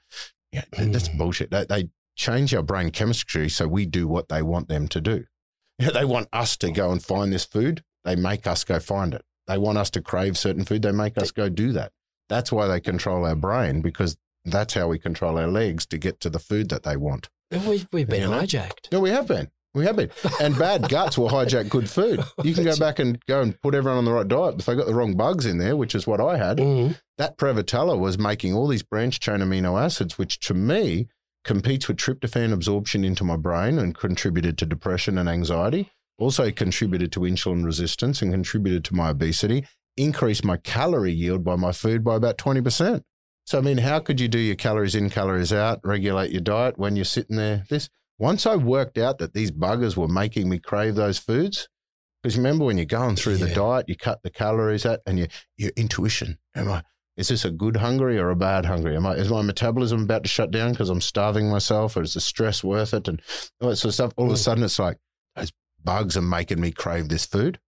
yeah, 0.51 0.63
th- 0.75 0.91
that's 0.91 1.09
Mm. 1.09 1.17
bullshit. 1.17 1.49
They, 1.51 1.65
they 1.65 1.89
change 2.15 2.53
our 2.53 2.61
brain 2.61 2.91
chemistry 2.91 3.49
so 3.49 3.67
we 3.67 3.85
do 3.85 4.07
what 4.07 4.29
they 4.29 4.41
want 4.41 4.67
them 4.67 4.87
to 4.89 5.01
do. 5.01 5.25
Yeah, 5.79 5.89
they 5.89 6.05
want 6.05 6.27
us 6.31 6.55
to 6.57 6.71
go 6.71 6.91
and 6.91 7.03
find 7.03 7.33
this 7.33 7.45
food. 7.45 7.83
They 8.03 8.15
make 8.15 8.45
us 8.45 8.63
go 8.63 8.79
find 8.79 9.13
it. 9.15 9.23
They 9.47 9.57
want 9.57 9.77
us 9.79 9.89
to 9.91 10.01
crave 10.01 10.37
certain 10.37 10.63
food. 10.65 10.83
They 10.83 10.91
make 10.91 11.17
us 11.17 11.31
go 11.31 11.49
do 11.49 11.71
that. 11.71 11.91
That's 12.29 12.51
why 12.51 12.67
they 12.67 12.79
control 12.79 13.25
our 13.25 13.35
brain 13.35 13.81
because 13.81 14.17
that's 14.45 14.73
how 14.75 14.87
we 14.87 14.99
control 14.99 15.37
our 15.39 15.47
legs 15.47 15.85
to 15.87 15.97
get 15.97 16.19
to 16.21 16.29
the 16.29 16.39
food 16.39 16.69
that 16.69 16.83
they 16.83 16.95
want. 16.97 17.29
We, 17.51 17.87
we've 17.91 18.07
been 18.07 18.21
You 18.21 18.29
know? 18.29 18.39
hijacked. 18.41 18.87
Yeah, 18.91 18.99
we 18.99 19.09
have 19.09 19.27
been. 19.27 19.49
We 19.73 19.85
have 19.85 19.95
been. 19.95 20.09
And 20.41 20.57
bad 20.59 20.89
guts 20.89 21.17
will 21.17 21.29
hijack 21.29 21.69
good 21.69 21.89
food. 21.89 22.21
You 22.43 22.53
can 22.53 22.65
go 22.65 22.75
back 22.77 22.99
and 22.99 23.23
go 23.25 23.41
and 23.41 23.59
put 23.61 23.73
everyone 23.73 23.99
on 23.99 24.05
the 24.05 24.11
right 24.11 24.27
diet. 24.27 24.55
If 24.59 24.65
they 24.65 24.75
got 24.75 24.85
the 24.85 24.93
wrong 24.93 25.15
bugs 25.15 25.45
in 25.45 25.59
there, 25.59 25.77
which 25.77 25.95
is 25.95 26.05
what 26.05 26.19
I 26.19 26.37
had, 26.37 26.57
Mhm. 26.57 26.97
that 27.17 27.37
Prevotella 27.37 27.97
was 27.97 28.17
making 28.17 28.53
all 28.53 28.67
these 28.67 28.83
branch 28.83 29.19
chain 29.21 29.37
amino 29.37 29.81
acids, 29.81 30.17
which 30.17 30.39
to 30.41 30.53
me 30.53 31.07
competes 31.45 31.87
with 31.87 31.97
tryptophan 31.97 32.51
absorption 32.51 33.03
into 33.05 33.23
my 33.23 33.37
brain 33.37 33.79
and 33.79 33.97
contributed 33.97 34.57
to 34.57 34.65
depression 34.65 35.17
and 35.17 35.29
anxiety. 35.29 35.89
Also 36.19 36.51
contributed 36.51 37.11
to 37.13 37.21
insulin 37.21 37.63
resistance 37.65 38.21
and 38.21 38.31
contributed 38.31 38.83
to 38.85 38.93
my 38.93 39.09
obesity, 39.09 39.65
increased 39.97 40.43
my 40.43 40.57
calorie 40.57 41.11
yield 41.13 41.43
by 41.43 41.55
my 41.55 41.71
food 41.71 42.03
by 42.03 42.15
about 42.15 42.37
20%. 42.37 43.03
So, 43.45 43.57
I 43.57 43.61
mean, 43.61 43.79
how 43.79 43.99
could 43.99 44.19
you 44.19 44.27
do 44.27 44.37
your 44.37 44.55
calories 44.55 44.93
in, 44.95 45.09
calories 45.09 45.51
out, 45.51 45.79
regulate 45.83 46.31
your 46.31 46.41
diet 46.41 46.77
when 46.77 46.95
you're 46.95 47.05
sitting 47.05 47.37
there? 47.37 47.65
This 47.69 47.89
once 48.21 48.45
I 48.45 48.55
worked 48.55 48.97
out 48.97 49.17
that 49.17 49.33
these 49.33 49.51
buggers 49.51 49.97
were 49.97 50.07
making 50.07 50.47
me 50.47 50.59
crave 50.59 50.95
those 50.95 51.17
foods, 51.17 51.67
because 52.21 52.37
remember 52.37 52.65
when 52.65 52.77
you're 52.77 52.85
going 52.85 53.15
through 53.15 53.37
the 53.37 53.47
diet, 53.55 53.89
you 53.89 53.95
cut 53.95 54.21
the 54.23 54.29
calories 54.29 54.85
out, 54.85 54.99
and 55.05 55.17
your 55.17 55.27
your 55.57 55.71
intuition, 55.75 56.37
am 56.55 56.69
I? 56.69 56.83
Is 57.17 57.27
this 57.27 57.43
a 57.45 57.51
good 57.51 57.77
hungry 57.77 58.17
or 58.19 58.29
a 58.29 58.35
bad 58.35 58.65
hungry? 58.65 58.95
Am 58.95 59.05
I 59.05 59.15
is 59.15 59.29
my 59.29 59.41
metabolism 59.41 60.03
about 60.03 60.23
to 60.23 60.29
shut 60.29 60.51
down 60.51 60.71
because 60.71 60.89
I'm 60.89 61.01
starving 61.01 61.49
myself, 61.49 61.97
or 61.97 62.03
is 62.03 62.13
the 62.13 62.21
stress 62.21 62.63
worth 62.63 62.93
it? 62.93 63.07
And 63.07 63.21
all 63.59 63.69
that 63.69 63.77
sort 63.77 63.89
of 63.89 63.95
stuff. 63.95 64.13
All 64.17 64.27
of 64.27 64.31
a 64.31 64.35
Mm. 64.35 64.43
sudden, 64.43 64.63
it's 64.63 64.79
like 64.79 64.97
those 65.35 65.51
bugs 65.83 66.15
are 66.15 66.21
making 66.21 66.61
me 66.61 66.71
crave 66.71 67.09
this 67.09 67.25
food, 67.25 67.59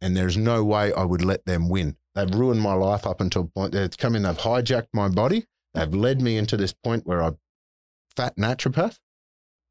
and 0.00 0.16
there's 0.16 0.36
no 0.36 0.64
way 0.64 0.92
I 0.92 1.04
would 1.04 1.24
let 1.24 1.44
them 1.46 1.68
win. 1.68 1.96
They've 2.16 2.34
ruined 2.34 2.60
my 2.60 2.74
life 2.74 3.06
up 3.06 3.20
until 3.20 3.42
a 3.42 3.46
point. 3.46 3.72
They've 3.72 3.96
come 3.96 4.16
in, 4.16 4.22
they've 4.22 4.36
hijacked 4.36 4.88
my 4.92 5.08
body. 5.08 5.46
They've 5.74 5.94
led 5.94 6.20
me 6.20 6.36
into 6.36 6.56
this 6.56 6.72
point 6.72 7.06
where 7.06 7.22
I'm 7.22 7.38
fat 8.16 8.36
naturopath, 8.36 8.98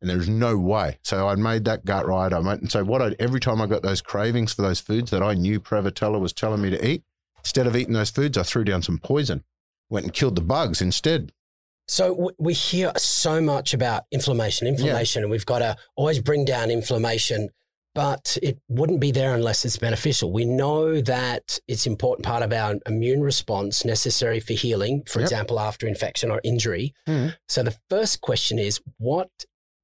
and 0.02 0.10
there's 0.10 0.30
no 0.30 0.58
way. 0.58 1.00
So 1.04 1.28
I 1.28 1.36
made 1.36 1.66
that 1.66 1.86
gut 1.86 2.06
right. 2.08 2.32
I 2.32 2.40
went 2.40 2.62
and 2.62 2.72
so 2.72 2.84
what 2.84 3.02
I 3.02 3.16
every 3.20 3.40
time 3.40 3.62
I 3.62 3.66
got 3.68 3.82
those 3.82 4.02
cravings 4.02 4.54
for 4.54 4.62
those 4.62 4.80
foods 4.80 5.12
that 5.12 5.24
I 5.24 5.34
knew 5.34 5.60
Prevotella 5.60 6.20
was 6.20 6.34
telling 6.34 6.62
me 6.62 6.70
to 6.70 6.88
eat, 6.88 7.04
instead 7.40 7.68
of 7.68 7.76
eating 7.76 7.94
those 7.94 8.10
foods, 8.12 8.38
I 8.38 8.44
threw 8.44 8.64
down 8.64 8.82
some 8.82 9.00
poison, 9.00 9.44
went 9.90 10.06
and 10.06 10.14
killed 10.14 10.36
the 10.36 10.42
bugs 10.42 10.82
instead. 10.82 11.32
So 11.88 12.32
we 12.38 12.54
hear 12.54 12.92
so 12.98 13.40
much 13.42 13.74
about 13.74 14.04
inflammation, 14.12 14.68
inflammation, 14.68 15.24
and 15.24 15.32
we've 15.32 15.46
got 15.46 15.60
to 15.60 15.78
always 15.96 16.20
bring 16.20 16.44
down 16.44 16.70
inflammation, 16.70 17.50
but 17.96 18.38
it 18.44 18.60
wouldn't 18.68 19.00
be 19.00 19.12
there 19.12 19.34
unless 19.34 19.64
it's 19.64 19.78
beneficial. 19.78 20.34
We 20.34 20.44
know 20.44 21.00
that 21.00 21.60
it's 21.66 21.86
an 21.86 21.94
important 21.94 22.26
part 22.26 22.44
of 22.44 22.52
our 22.52 22.76
immune 22.86 23.22
response 23.22 23.86
necessary 23.86 24.42
for 24.42 24.52
healing, 24.52 25.04
for 25.08 25.20
Yep. 25.20 25.26
example, 25.28 25.62
after 25.62 25.88
infection 25.88 26.30
or 26.30 26.42
injury. 26.44 26.94
Mhm. 27.08 27.38
So 27.48 27.64
the 27.64 27.78
first 27.90 28.20
question 28.20 28.60
is, 28.60 28.82
what 28.98 29.30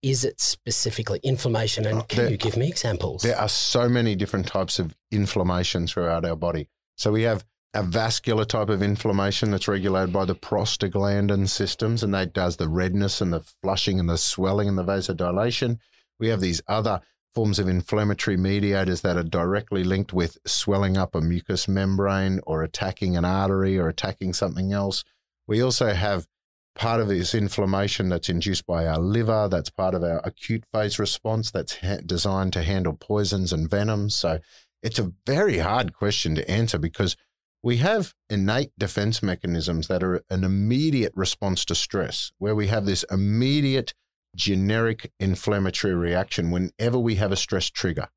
is 0.04 0.24
it 0.24 0.40
specifically? 0.40 1.20
Inflammation, 1.24 1.86
and 1.88 2.00
Oh, 2.00 2.04
can 2.04 2.20
there- 2.24 2.32
you 2.32 2.38
give 2.38 2.58
me 2.58 2.68
examples? 2.68 3.24
There 3.24 3.40
are 3.40 3.50
so 3.50 3.90
many 3.90 4.16
different 4.16 4.48
types 4.48 4.78
of 4.78 4.96
inflammation 5.12 5.88
throughout 5.88 6.26
our 6.26 6.36
body. 6.36 6.68
So 6.98 7.12
we 7.12 7.24
have 7.24 7.46
a 7.74 7.82
vascular 7.82 8.46
type 8.46 8.70
of 8.70 8.84
inflammation 8.84 9.50
that's 9.50 9.68
regulated 9.68 10.14
by 10.14 10.26
the 10.26 10.36
prostaglandin 10.36 11.50
systems, 11.50 12.04
and 12.04 12.14
that 12.14 12.34
does 12.34 12.58
the 12.58 12.70
redness 12.70 13.20
and 13.22 13.34
the 13.34 13.40
flushing 13.40 14.00
and 14.00 14.08
the 14.08 14.18
swelling 14.18 14.68
and 14.70 14.78
the 14.78 14.84
vasodilation. 14.84 15.80
We 16.20 16.28
have 16.28 16.42
these 16.42 16.62
other 16.68 17.02
forms 17.34 17.58
of 17.58 17.68
inflammatory 17.68 18.38
mediators 18.38 19.02
that 19.02 19.18
are 19.18 19.24
directly 19.24 19.84
linked 19.84 20.14
with 20.14 20.38
swelling 20.46 20.98
up 20.98 21.16
a 21.16 21.22
mucous 21.22 21.68
membrane 21.68 22.40
or 22.46 22.62
attacking 22.62 23.18
an 23.18 23.26
artery 23.26 23.80
or 23.80 23.88
attacking 23.88 24.34
something 24.34 24.72
else. 24.72 25.04
We 25.48 25.60
also 25.62 25.94
have 25.94 26.28
part 26.76 27.00
of 27.00 27.08
this 27.08 27.36
inflammation 27.36 28.10
that's 28.10 28.30
induced 28.30 28.66
by 28.66 28.88
our 28.88 29.00
liver. 29.00 29.48
That's 29.50 29.70
part 29.70 29.94
of 29.94 30.04
our 30.04 30.22
acute 30.24 30.64
phase 30.72 30.98
response 31.00 31.52
that's 31.52 31.78
ha- 31.78 32.00
designed 32.06 32.54
to 32.54 32.64
handle 32.64 32.94
poisons 32.94 33.54
and 33.54 33.70
venoms. 33.70 34.16
So 34.16 34.40
it's 34.82 35.00
a 35.00 35.14
very 35.26 35.60
hard 35.60 35.94
question 35.94 36.36
to 36.36 36.50
answer 36.50 36.78
because 36.78 37.16
we 37.62 37.78
have 37.78 38.14
innate 38.30 38.72
defense 38.78 39.24
mechanisms 39.24 39.88
that 39.88 40.04
are 40.04 40.22
an 40.30 40.44
immediate 40.44 41.14
response 41.16 41.64
to 41.66 41.76
stress, 41.76 42.32
where 42.38 42.56
we 42.56 42.68
have 42.68 42.86
this 42.86 43.06
immediate 43.10 43.94
generic 44.36 45.12
inflammatory 45.20 45.94
reaction 45.94 46.52
whenever 46.52 46.98
we 47.00 47.16
have 47.16 47.32
a 47.32 47.38
stress 47.38 47.70
trigger. 47.70 48.08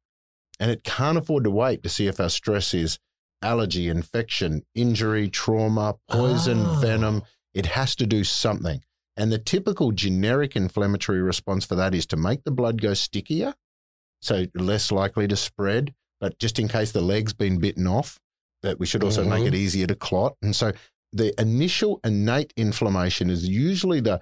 And 0.59 0.70
it 0.70 0.82
can't 0.82 1.18
afford 1.18 1.44
to 1.44 1.50
wait 1.50 1.82
to 1.82 1.88
see 1.88 2.07
if 2.07 2.18
our 2.18 2.30
stress 2.30 2.72
is 2.74 2.98
allergy, 3.42 3.88
infection, 3.88 4.62
injury, 4.74 5.28
trauma, 5.28 5.96
poison, 6.09 6.64
Oh. 6.66 6.74
venom. 6.80 7.22
It 7.57 7.66
has 7.66 7.96
to 7.96 8.07
do 8.07 8.22
something. 8.22 8.82
And 9.16 9.32
the 9.32 9.38
typical 9.38 9.92
generic 9.92 10.57
inflammatory 10.57 11.22
response 11.22 11.64
for 11.64 11.74
that 11.76 11.94
is 11.94 12.04
to 12.07 12.16
make 12.16 12.44
the 12.44 12.50
blood 12.50 12.82
go 12.82 12.92
stickier, 12.92 13.54
so 14.20 14.44
less 14.54 14.92
likely 14.92 15.26
to 15.26 15.36
spread. 15.36 15.94
But 16.20 16.38
just 16.38 16.59
in 16.59 16.68
case 16.68 16.92
the 16.92 17.00
leg's 17.00 17.32
been 17.32 17.59
bitten 17.59 17.86
off, 17.86 18.20
that 18.62 18.78
we 18.78 18.84
should 18.84 19.02
also 19.02 19.24
make 19.24 19.44
Mhm. 19.44 19.48
it 19.48 19.54
easier 19.54 19.86
to 19.86 19.94
clot. 19.94 20.36
And 20.42 20.54
so 20.54 20.72
the 21.14 21.32
initial 21.40 21.98
innate 22.04 22.52
inflammation 22.57 23.30
is 23.30 23.48
usually 23.48 24.00
the 24.00 24.20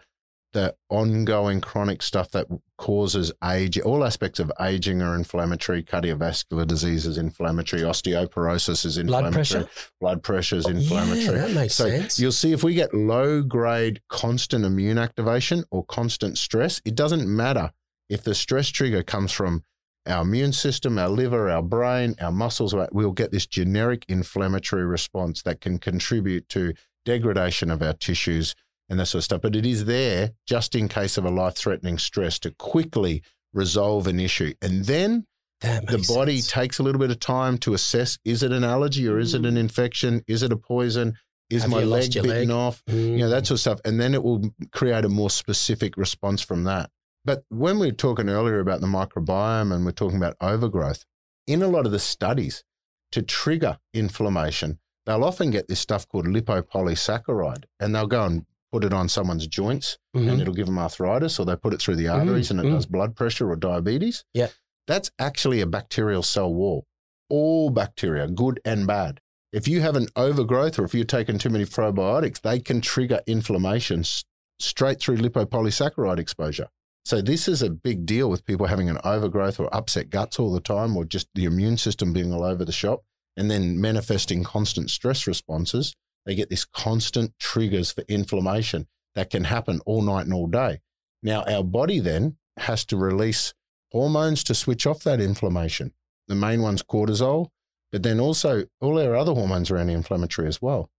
the 0.55 0.75
ongoing 0.89 1.61
chronic 1.61 2.01
stuff 2.01 2.31
that 2.31 2.47
causes 2.79 3.33
age. 3.45 3.79
All 3.81 4.05
aspects 4.05 4.39
of 4.39 4.51
aging 4.61 5.03
are 5.03 5.15
inflammatory. 5.15 5.83
Cardiovascular 5.83 6.67
disease 6.67 7.05
is 7.05 7.19
inflammatory. 7.19 7.83
Osteoporosis 7.83 8.87
is 8.87 8.97
inflammatory. 8.97 9.33
Blood 9.33 9.33
pressure? 9.35 9.69
Blood 10.01 10.23
pressure 10.23 10.57
is 10.57 10.67
oh, 10.67 10.71
inflammatory. 10.71 11.37
Yeah, 11.37 11.47
that 11.47 11.51
makes 11.55 11.75
So 11.75 11.91
sense. 11.91 12.19
you'll 12.19 12.33
see 12.33 12.53
if 12.53 12.63
we 12.63 12.75
get 12.75 12.95
low 12.95 13.43
grade 13.43 14.01
constant 14.09 14.65
immune 14.65 14.97
activation 14.97 15.65
or 15.71 15.85
constant 15.85 16.39
stress, 16.39 16.81
it 16.85 16.95
doesn't 16.95 17.29
matter 17.29 17.73
if 18.09 18.23
the 18.23 18.35
stress 18.35 18.69
trigger 18.69 19.03
comes 19.03 19.33
from 19.33 19.65
our 20.07 20.23
immune 20.23 20.53
system, 20.53 20.99
our 20.99 21.09
liver, 21.09 21.51
our 21.51 21.63
brain, 21.63 22.15
our 22.21 22.31
muscles, 22.33 22.75
we'll 22.93 23.13
get 23.13 23.33
this 23.33 23.47
generic 23.47 24.05
inflammatory 24.09 24.85
response 24.85 25.43
that 25.43 25.61
can 25.61 25.79
contribute 25.79 26.49
to 26.51 26.75
degradation 27.05 27.71
of 27.71 27.83
our 27.83 27.95
tissues 27.95 28.55
and 28.89 29.01
that 29.01 29.07
sort 29.07 29.21
of 29.21 29.25
stuff. 29.25 29.41
But 29.43 29.57
it 29.57 29.67
is 29.67 29.85
there 29.85 30.33
just 30.47 30.75
in 30.75 30.89
case 30.89 31.17
of 31.17 31.25
a 31.25 31.31
life 31.31 31.55
threatening 31.55 31.99
stress 31.99 32.39
to 32.41 32.51
quickly 32.53 33.23
resolve 33.53 34.07
an 34.07 34.21
issue. 34.21 34.55
And 34.61 34.85
then 34.85 35.27
the 35.61 36.05
body 36.09 36.41
sense. 36.41 36.51
takes 36.51 36.79
a 36.79 36.83
little 36.83 36.99
bit 36.99 37.11
of 37.11 37.21
time 37.21 37.59
to 37.59 37.75
assess 37.75 38.19
is 38.25 38.43
it 38.43 38.53
an 38.53 38.65
allergy 38.65 39.09
or 39.09 39.19
is 39.19 39.35
it 39.35 39.43
mm. 39.43 39.49
an 39.49 39.57
infection? 39.57 40.23
Is 40.27 40.43
it 40.43 40.53
a 40.53 40.57
poison? 40.57 41.15
Is 41.51 41.63
Have 41.63 41.71
my 41.71 41.85
leg 41.85 42.13
bitten 42.13 42.29
leg? 42.29 42.51
off? 42.51 42.83
You 42.87 42.95
mm. 42.95 43.19
know, 43.19 43.29
that 43.31 43.47
sort 43.47 43.57
of 43.57 43.61
stuff. 43.61 43.81
And 43.85 44.01
then 44.01 44.15
it 44.15 44.23
will 44.23 44.51
create 44.73 45.05
a 45.05 45.09
more 45.09 45.31
specific 45.31 45.97
response 45.97 46.43
from 46.43 46.65
that. 46.65 46.91
But 47.25 47.45
when 47.49 47.79
we 47.79 47.87
were 47.87 47.93
talking 47.93 48.29
earlier 48.29 48.61
about 48.61 48.81
the 48.81 48.87
microbiome 48.87 49.75
and 49.75 49.85
we're 49.85 49.93
talking 49.93 50.19
about 50.19 50.37
overgrowth, 50.41 51.05
in 51.47 51.63
a 51.63 51.69
lot 51.69 51.87
of 51.87 51.93
the 51.93 51.99
studies 51.99 52.65
to 53.13 53.23
trigger 53.23 53.79
inflammation, 53.95 54.79
they'll 55.07 55.25
often 55.25 55.51
get 55.51 55.69
this 55.69 55.81
stuff 55.81 56.09
called 56.09 56.27
lipopolysaccharide 56.27 57.65
and 57.81 57.95
they'll 57.95 58.07
go 58.07 58.25
and 58.25 58.47
put 58.75 58.83
it 58.83 58.93
on 58.93 59.09
someone's 59.09 59.47
joints 59.47 59.99
Mhm. 60.17 60.33
and 60.33 60.41
it'll 60.41 60.53
give 60.53 60.67
them 60.67 60.81
arthritis 60.81 61.39
or 61.39 61.47
they 61.47 61.55
put 61.55 61.73
it 61.73 61.81
through 61.81 61.95
the 61.95 62.09
arteries 62.09 62.51
and 62.51 62.59
it 62.59 62.65
mm. 62.67 62.73
does 62.73 62.87
blood 62.87 63.15
pressure 63.15 63.49
or 63.49 63.55
diabetes. 63.55 64.25
Yeah. 64.35 64.49
That's 64.89 65.13
actually 65.17 65.61
a 65.61 65.67
bacterial 65.67 66.25
cell 66.25 66.53
wall. 66.53 66.85
All 67.31 67.71
bacteria, 67.71 68.27
good 68.27 68.59
and 68.65 68.85
bad. 68.85 69.21
If 69.53 69.69
you 69.69 69.81
have 69.83 69.95
an 69.95 70.09
overgrowth 70.17 70.77
or 70.81 70.85
if 70.85 70.93
you're 70.93 71.05
taking 71.05 71.39
too 71.39 71.51
many 71.51 71.65
probiotics, 71.67 72.41
they 72.41 72.59
can 72.59 72.81
trigger 72.81 73.21
inflammation 73.29 74.01
s- 74.01 74.25
straight 74.59 74.99
through 74.99 75.19
lipopolysaccharide 75.19 76.19
exposure. 76.19 76.67
So 77.05 77.23
this 77.23 77.47
is 77.47 77.63
a 77.63 77.71
big 77.71 78.07
deal 78.07 78.29
with 78.29 78.45
people 78.45 78.67
having 78.67 78.91
an 78.91 78.99
overgrowth 79.05 79.61
or 79.61 79.73
upset 79.73 80.11
guts 80.11 80.41
all 80.41 80.53
the 80.53 80.59
time 80.59 80.97
or 80.97 81.05
just 81.05 81.29
the 81.37 81.45
immune 81.45 81.77
system 81.77 82.13
being 82.13 82.33
all 82.33 82.43
over 82.43 82.65
the 82.65 82.73
shop 82.73 83.05
and 83.37 83.49
then 83.49 83.81
manifesting 83.81 84.43
constant 84.43 84.91
stress 84.91 85.29
responses. 85.29 85.95
They 86.27 86.35
get 86.35 86.51
this 86.51 86.65
constant 86.65 87.33
triggers 87.39 87.93
for 87.93 88.03
inflammation 88.09 88.87
that 89.15 89.31
can 89.31 89.45
happen 89.45 89.81
all 89.87 90.03
night 90.03 90.25
and 90.25 90.35
all 90.35 90.47
day. 90.47 90.81
Now, 91.23 91.43
our 91.45 91.63
body 91.63 92.01
then 92.01 92.37
has 92.59 92.85
to 92.87 92.97
release 92.97 93.55
hormones 93.93 94.45
to 94.45 94.55
switch 94.55 94.87
off 94.87 95.03
that 95.05 95.21
inflammation. 95.21 95.93
The 96.29 96.35
main 96.35 96.63
one's 96.63 96.83
cortisol, 96.83 97.49
but 97.93 98.03
then 98.03 98.19
also 98.19 98.65
all 98.81 98.99
our 98.99 99.15
other 99.15 99.35
hormones 99.35 99.71
are 99.71 99.77
anti 99.77 99.93
inflammatory 99.93 100.49
as 100.49 100.61
well. 100.61 100.91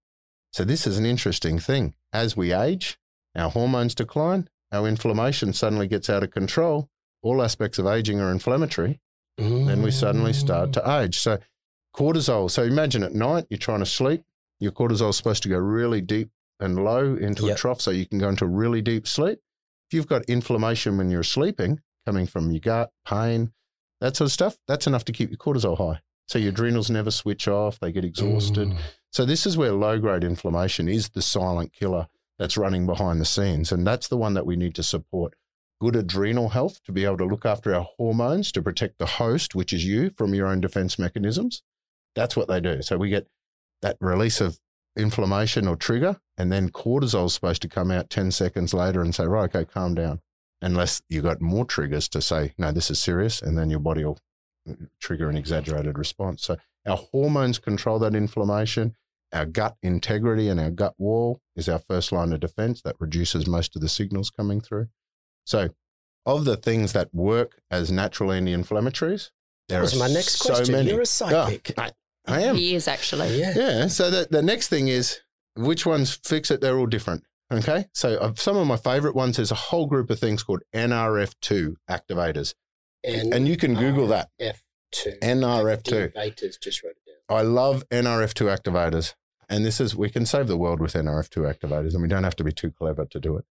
So, 0.54 0.64
this 0.64 0.88
is 0.88 0.98
an 0.98 1.06
interesting 1.06 1.60
thing. 1.60 1.96
As 2.14 2.38
we 2.38 2.54
age, 2.54 2.98
our 3.36 3.50
hormones 3.50 3.94
decline, 3.96 4.48
our 4.72 4.88
inflammation 4.88 5.52
suddenly 5.54 5.88
gets 5.88 6.10
out 6.10 6.24
of 6.24 6.32
control. 6.32 6.90
All 7.22 7.42
aspects 7.42 7.80
of 7.80 7.88
aging 7.88 8.20
are 8.20 8.32
inflammatory. 8.32 9.02
Then 9.38 9.82
we 9.82 9.92
suddenly 9.92 10.32
start 10.32 10.72
to 10.74 11.00
age. 11.02 11.20
So, 11.20 11.40
cortisol. 11.94 12.50
So, 12.50 12.64
imagine 12.64 13.04
at 13.04 13.14
night 13.14 13.48
you're 13.50 13.58
trying 13.58 13.80
to 13.80 13.86
sleep, 13.86 14.24
your 14.60 14.72
cortisol 14.72 15.10
is 15.10 15.18
supposed 15.18 15.44
to 15.44 15.50
go 15.50 15.58
really 15.58 16.02
deep 16.02 16.30
and 16.60 16.84
low 16.84 17.16
into 17.16 17.48
Yep. 17.48 17.56
a 17.56 17.60
trough 17.60 17.82
so 17.82 17.92
you 17.92 18.06
can 18.06 18.20
go 18.20 18.30
into 18.30 18.46
really 18.46 18.82
deep 18.82 19.08
sleep. 19.08 19.40
If 19.90 19.94
you've 19.96 20.08
got 20.08 20.26
inflammation 20.26 20.98
when 20.98 21.10
you're 21.10 21.24
sleeping, 21.24 21.82
coming 22.06 22.26
from 22.28 22.52
your 22.52 22.62
gut, 22.62 22.92
pain, 23.06 23.52
that 24.02 24.16
sort 24.16 24.28
of 24.28 24.32
stuff, 24.32 24.58
that's 24.68 24.88
enough 24.88 25.06
to 25.06 25.12
keep 25.12 25.30
your 25.30 25.38
cortisol 25.38 25.78
high. 25.78 26.02
So 26.28 26.40
your 26.40 26.50
adrenals 26.50 26.90
never 26.90 27.12
switch 27.12 27.48
off, 27.48 27.80
they 27.80 27.92
get 27.92 28.06
exhausted. 28.06 28.70
Mm. 28.70 28.78
So 29.12 29.26
this 29.26 29.46
is 29.46 29.58
where 29.58 29.72
low 29.72 30.00
grade 30.00 30.24
inflammation 30.24 30.88
is 30.90 31.10
the 31.10 31.22
silent 31.22 31.72
killer 31.74 32.08
that's 32.40 32.58
running 32.58 32.86
behind 32.86 33.22
the 33.22 33.26
scenes. 33.26 33.72
And 33.72 33.86
that's 33.86 34.08
the 34.08 34.18
one 34.18 34.34
that 34.34 34.46
we 34.46 34.56
need 34.56 34.76
to 34.76 34.84
support. 34.84 35.36
good 35.82 35.96
adrenal 35.98 36.50
health 36.50 36.82
to 36.86 36.92
be 36.94 37.04
able 37.04 37.18
to 37.18 37.26
look 37.26 37.46
after 37.46 37.76
our 37.76 37.86
hormones 37.98 38.50
to 38.54 38.62
protect 38.62 38.98
the 38.98 39.06
host, 39.06 39.54
which 39.56 39.74
is 39.74 39.86
you, 39.86 40.10
from 40.10 40.34
your 40.34 40.48
own 40.48 40.62
defense 40.62 40.98
mechanisms. 40.98 41.64
That's 42.16 42.36
what 42.36 42.48
they 42.48 42.62
do. 42.62 42.82
So 42.82 42.98
we 42.98 43.10
get 43.10 43.28
that 43.82 43.98
release 44.00 44.42
of 44.42 44.60
inflammation 44.98 45.68
or 45.68 45.76
trigger, 45.76 46.20
and 46.38 46.52
then 46.52 46.70
cortisol 46.70 47.26
is 47.26 47.34
supposed 47.34 47.62
to 47.62 47.68
come 47.68 47.92
out 47.92 48.10
10 48.10 48.32
seconds 48.32 48.74
later 48.74 49.02
and 49.02 49.14
say, 49.14 49.26
right, 49.26 49.54
okay, 49.54 49.66
calm 49.66 49.94
down. 49.96 50.22
Unless 50.62 51.02
you've 51.10 51.24
got 51.26 51.42
more 51.42 51.66
triggers 51.66 52.08
to 52.10 52.22
say, 52.22 52.54
no, 52.58 52.72
this 52.72 52.90
is 52.90 53.00
serious, 53.02 53.42
and 53.42 53.58
then 53.58 53.70
your 53.70 53.80
body 53.80 54.04
will 54.04 54.18
mm, 54.68 54.88
trigger 55.00 55.30
an 55.30 55.36
exaggerated 55.38 55.98
response. 55.98 56.44
So 56.44 56.58
our 56.88 56.98
hormones 56.98 57.60
control 57.60 58.00
that 58.00 58.16
inflammation. 58.16 58.96
Our 59.34 59.46
gut 59.46 59.76
integrity 59.84 60.48
and 60.48 60.60
our 60.60 60.70
gut 60.72 60.94
wall 60.98 61.42
is 61.56 61.68
our 61.68 61.80
first 61.80 62.12
line 62.12 62.32
of 62.32 62.40
defense 62.40 62.82
that 62.84 62.96
reduces 63.00 63.48
most 63.48 63.76
of 63.76 63.82
the 63.82 63.90
signals 63.90 64.30
coming 64.30 64.62
through. 64.62 64.88
So, 65.46 65.70
of 66.26 66.46
the 66.46 66.56
things 66.56 66.94
that 66.94 67.14
work 67.14 67.60
as 67.70 67.92
natural 67.92 68.32
anti-inflammatories, 68.32 69.32
there 69.68 69.80
That 69.80 69.84
was 69.84 69.96
are 69.96 70.00
my 70.00 70.14
next 70.14 70.38
so 70.38 70.54
question. 70.54 70.76
many. 70.76 70.92
You're 70.92 71.02
a 71.02 71.06
psychic. 71.06 71.74
Oh, 71.78 71.90
I, 72.28 72.38
I 72.38 72.42
am. 72.42 72.56
He 72.56 72.76
is 72.76 72.88
actually. 72.88 73.40
Yeah. 73.40 73.54
Yeah. 73.56 73.88
So 73.88 74.10
the, 74.10 74.28
the 74.30 74.42
next 74.42 74.68
thing 74.68 74.88
is 74.88 75.20
which 75.56 75.86
ones 75.86 76.20
fix 76.24 76.52
it? 76.52 76.62
They're 76.62 76.78
all 76.78 76.86
different. 76.86 77.24
Okay. 77.52 77.86
So 77.94 78.16
uh, 78.18 78.34
some 78.36 78.58
of 78.58 78.68
my 78.68 78.78
favorite 78.78 79.16
ones 79.16 79.40
is 79.40 79.52
a 79.52 79.56
whole 79.56 79.86
group 79.86 80.10
of 80.10 80.20
things 80.20 80.44
called 80.44 80.64
NRF2 80.74 81.76
activators. 81.90 82.54
and 83.04 83.48
you 83.48 83.58
can 83.58 83.76
Google 83.76 84.08
that. 84.08 84.30
F2. 84.42 85.20
NRF2. 85.20 86.14
Activators, 86.14 86.60
just 86.60 86.84
wrote 86.84 86.94
it 87.06 87.10
down. 87.30 87.38
I 87.38 87.42
love 87.44 87.88
NRF2 87.90 88.58
activators. 88.58 89.14
And 89.48 89.64
this 89.64 89.80
is, 89.80 89.96
we 89.96 90.10
can 90.10 90.26
save 90.26 90.48
the 90.48 90.58
world 90.58 90.80
with 90.80 90.94
NRF2 90.94 91.54
activators 91.54 91.94
and 91.94 92.02
we 92.02 92.08
don't 92.08 92.24
have 92.24 92.36
to 92.38 92.44
be 92.44 92.52
too 92.52 92.72
clever 92.72 93.06
to 93.06 93.20
do 93.20 93.38
it 93.38 93.46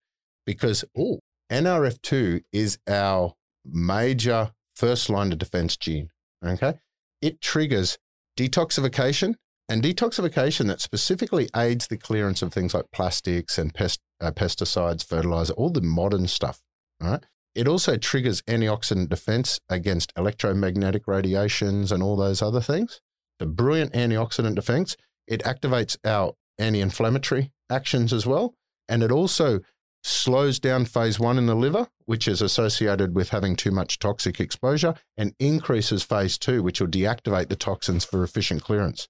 because 0.45 0.85
ooh, 0.99 1.21
NRF2 1.53 2.43
is 2.53 2.79
our 2.89 3.35
major 3.65 4.53
first 4.75 5.09
line 5.09 5.33
of 5.33 5.39
defense 5.39 5.77
gene. 5.77 6.11
Okay. 6.45 6.75
It 7.23 7.41
triggers 7.41 7.99
detoxification 8.37 9.35
and 9.69 9.83
detoxification 9.83 10.67
that 10.67 10.81
specifically 10.81 11.49
aids 11.57 11.87
the 11.87 11.97
clearance 11.97 12.43
of 12.43 12.53
things 12.53 12.75
like 12.75 12.91
plastics 12.93 13.59
and 13.59 13.73
pest, 13.73 14.01
uh, 14.21 14.31
pesticides, 14.31 15.07
fertilizer, 15.07 15.55
all 15.55 15.71
the 15.71 15.81
modern 15.81 16.27
stuff. 16.27 16.61
Right. 17.01 17.25
It 17.55 17.69
also 17.69 17.97
triggers 17.97 18.43
antioxidant 18.43 19.09
defense 19.09 19.61
against 19.69 20.13
electromagnetic 20.17 21.07
radiations 21.07 21.93
and 21.93 22.03
all 22.03 22.17
those 22.17 22.43
other 22.43 22.61
things. 22.61 23.01
The 23.39 23.47
brilliant 23.47 23.93
antioxidant 23.93 24.55
defense. 24.55 24.97
It 25.27 25.43
activates 25.43 25.97
our 26.05 26.35
anti 26.59 26.81
inflammatory 26.81 27.53
actions 27.71 28.13
as 28.13 28.27
well. 28.27 28.55
And 28.89 29.03
it 29.03 29.11
also 29.11 29.61
slows 30.05 30.61
down 30.61 30.85
phase 30.85 31.19
one 31.19 31.39
in 31.39 31.47
the 31.47 31.55
liver, 31.55 31.89
which 32.05 32.29
is 32.29 32.43
associated 32.43 33.15
with 33.15 33.31
having 33.31 33.57
too 33.57 33.71
much 33.71 33.99
toxic 33.99 34.39
exposure, 34.39 34.95
and 35.17 35.35
increases 35.39 36.03
phase 36.03 36.37
two, 36.37 36.63
which 36.63 36.81
will 36.81 36.89
deactivate 36.89 37.49
the 37.49 37.57
toxins 37.57 38.05
for 38.05 38.23
efficient 38.23 38.63
clearance. 38.63 39.09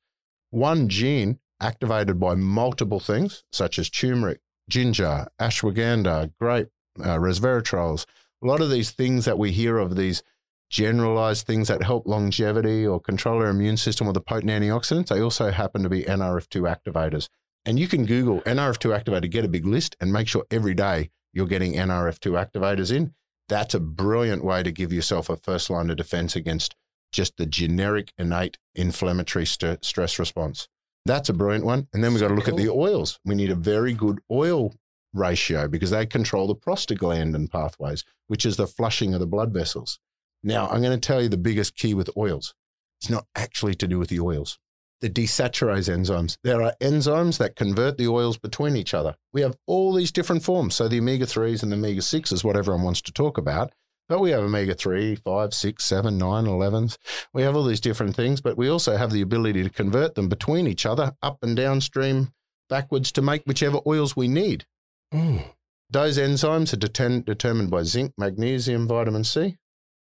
One 0.51 0.89
gene 0.89 1.41
activated 1.61 2.21
by 2.21 2.37
multiple 2.37 3.01
things, 3.01 3.43
such 3.53 3.79
as 3.79 3.91
turmeric, 3.91 4.41
ginger, 4.71 5.27
ashwagandha, 5.41 6.33
grape, 6.41 6.69
uh, 7.01 7.19
resveratrols, 7.19 8.07
a 8.43 8.47
lot 8.47 8.61
of 8.61 8.71
these 8.71 8.93
things 8.93 9.25
that 9.25 9.39
we 9.39 9.51
hear 9.51 9.79
of, 9.79 9.97
these 9.97 10.23
generalized 10.71 11.47
things 11.47 11.69
that 11.69 11.83
help 11.83 12.07
longevity 12.07 12.87
or 12.87 13.01
control 13.01 13.43
our 13.43 13.49
immune 13.49 13.77
system 13.77 14.07
or 14.07 14.13
the 14.13 14.21
potent 14.21 14.51
antioxidants, 14.51 15.09
they 15.09 15.21
also 15.21 15.51
happen 15.51 15.83
to 15.83 15.89
be 15.89 16.03
NRF2 16.03 16.73
activators. 16.77 17.29
And 17.67 17.79
you 17.79 17.89
can 17.89 18.05
Google 18.05 18.41
NRF2 18.43 19.03
activator, 19.03 19.31
get 19.31 19.45
a 19.45 19.49
big 19.49 19.67
list, 19.67 19.97
and 20.01 20.13
make 20.13 20.29
sure 20.29 20.45
every 20.51 20.75
day 20.75 21.11
you're 21.33 21.47
getting 21.47 21.75
NRF2 21.75 22.33
activators 22.33 22.95
in. 22.95 23.15
That's 23.49 23.75
a 23.75 23.81
brilliant 23.81 24.45
way 24.45 24.63
to 24.63 24.73
give 24.73 24.93
yourself 24.93 25.29
a 25.29 25.37
first 25.37 25.71
line 25.71 25.91
of 25.91 25.97
defense 25.97 26.37
against 26.37 26.75
just 27.13 27.37
the 27.37 27.47
generic 27.47 28.13
innate 28.19 28.59
inflammatory 28.75 29.47
st- 29.47 29.85
stress 29.85 30.19
response. 30.19 30.69
That's 31.07 31.29
a 31.29 31.35
brilliant 31.35 31.65
one. 31.65 31.89
And 31.93 32.03
then 32.03 32.13
we've 32.13 32.21
got 32.21 32.29
to 32.29 32.35
look 32.35 32.49
at 32.49 32.57
the 32.57 32.71
oils. 32.71 33.19
We 33.25 33.35
need 33.35 33.51
a 33.51 33.55
very 33.55 33.93
good 33.93 34.21
oil 34.31 34.75
ratio 35.13 35.69
because 35.69 35.91
they 35.91 36.07
control 36.07 36.47
the 36.47 36.57
prostaglandin 36.57 37.51
pathways, 37.51 38.05
which 38.27 38.45
is 38.45 38.57
the 38.57 38.67
flushing 38.67 39.15
of 39.15 39.21
the 39.21 39.27
blood 39.27 39.53
vessels. 39.53 39.99
Now, 40.43 40.69
I'm 40.69 40.83
going 40.83 40.99
to 40.99 41.07
tell 41.07 41.23
you 41.23 41.29
the 41.29 41.37
biggest 41.37 41.77
key 41.77 41.95
with 41.95 42.11
oils. 42.17 42.55
It's 43.01 43.11
not 43.11 43.27
actually 43.35 43.75
to 43.77 43.87
do 43.87 43.99
with 43.99 44.09
the 44.09 44.21
oils. 44.21 44.59
The 45.05 45.11
desaturase 45.11 45.95
enzymes. 45.95 46.39
There 46.45 46.63
are 46.63 46.73
enzymes 46.81 47.37
that 47.37 47.57
convert 47.57 47.99
the 47.99 48.09
oils 48.09 48.39
between 48.39 48.75
each 48.75 48.95
other. 48.95 49.15
We 49.35 49.43
have 49.43 49.55
all 49.67 49.93
these 49.93 50.11
different 50.11 50.43
forms. 50.43 50.77
So 50.77 50.89
the 50.89 50.99
omega 50.99 51.27
3s 51.27 51.63
and 51.63 51.71
the 51.71 51.77
omega 51.77 52.01
6s, 52.01 52.43
what 52.43 52.57
everyone 52.57 52.85
wants 52.85 53.03
to 53.03 53.13
talk 53.13 53.37
about. 53.37 53.75
But 54.09 54.21
we 54.21 54.31
have 54.31 54.43
omega 54.43 54.75
3, 54.75 55.17
5, 55.17 55.53
6, 55.53 55.85
7, 55.85 56.17
9, 56.17 56.45
11s. 56.47 56.97
We 57.35 57.43
have 57.43 57.55
all 57.55 57.67
these 57.67 57.83
different 57.83 58.17
things, 58.17 58.41
but 58.41 58.57
we 58.57 58.71
also 58.71 58.97
have 58.97 59.13
the 59.13 59.21
ability 59.21 59.63
to 59.63 59.69
convert 59.69 60.15
them 60.15 60.31
between 60.31 60.67
each 60.67 60.87
other, 60.87 61.15
up 61.21 61.37
and 61.43 61.55
downstream, 61.55 62.33
backwards 62.71 63.13
to 63.13 63.21
make 63.21 63.45
whichever 63.45 63.81
oils 63.87 64.17
we 64.17 64.27
need. 64.27 64.65
Mm. 65.13 65.45
Those 65.91 66.17
enzymes 66.17 66.73
are 66.73 66.77
determined, 66.77 67.27
determined 67.27 67.71
by 67.71 67.83
zinc, 67.83 68.15
magnesium, 68.17 68.89
vitamin 68.89 69.25
C. 69.25 69.59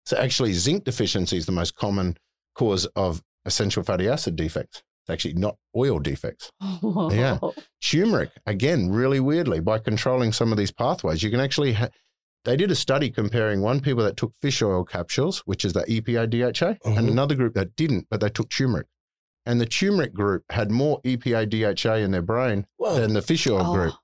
So 0.06 0.16
actually, 0.18 0.54
zinc 0.54 0.84
deficiency 0.84 1.38
is 1.38 1.47
the 1.47 1.52
most 1.52 1.76
common 1.76 2.18
cause 2.54 2.86
of 2.95 3.24
essential 3.45 3.82
fatty 3.82 4.08
acid 4.08 4.36
defects. 4.36 4.84
It's 5.04 5.10
actually 5.10 5.34
not 5.34 5.58
oil 5.76 5.99
defects. 5.99 6.52
Yeah. 6.84 7.38
Turmeric, 7.84 8.32
again, 8.45 8.89
really 8.89 9.20
weirdly, 9.20 9.60
by 9.60 9.80
controlling 9.80 10.32
some 10.32 10.52
of 10.52 10.58
these 10.58 10.72
pathways, 10.72 11.24
you 11.24 11.30
can 11.32 11.39
actually. 11.39 11.74
Ha- 11.74 11.89
they 12.43 12.56
did 12.58 12.72
a 12.72 12.76
study 12.76 13.12
comparing 13.12 13.62
one 13.62 13.82
people 13.82 14.04
that 14.04 14.18
took 14.18 14.34
fish 14.41 14.64
oil 14.64 14.84
capsules, 14.84 15.39
which 15.45 15.64
is 15.64 15.74
the 15.74 15.82
EPA 15.88 16.28
DHA, 16.28 16.78
and 16.86 17.08
Mhm. 17.08 17.12
another 17.12 17.36
group 17.36 17.54
that 17.54 17.76
didn't, 17.76 18.08
but 18.10 18.20
they 18.20 18.30
took 18.30 18.49
turmeric. 18.49 18.88
And 19.45 19.62
the 19.62 19.66
turmeric 19.68 20.14
group 20.14 20.43
had 20.49 20.72
more 20.72 20.99
EPA 21.04 21.45
DHA 21.47 21.97
in 21.97 22.10
their 22.12 22.22
brain 22.24 22.66
Well, 22.80 22.95
than 22.95 23.14
the 23.14 23.22
fish 23.22 23.45
oil 23.47 23.74
group 23.74 23.93
Oh, 23.95 23.99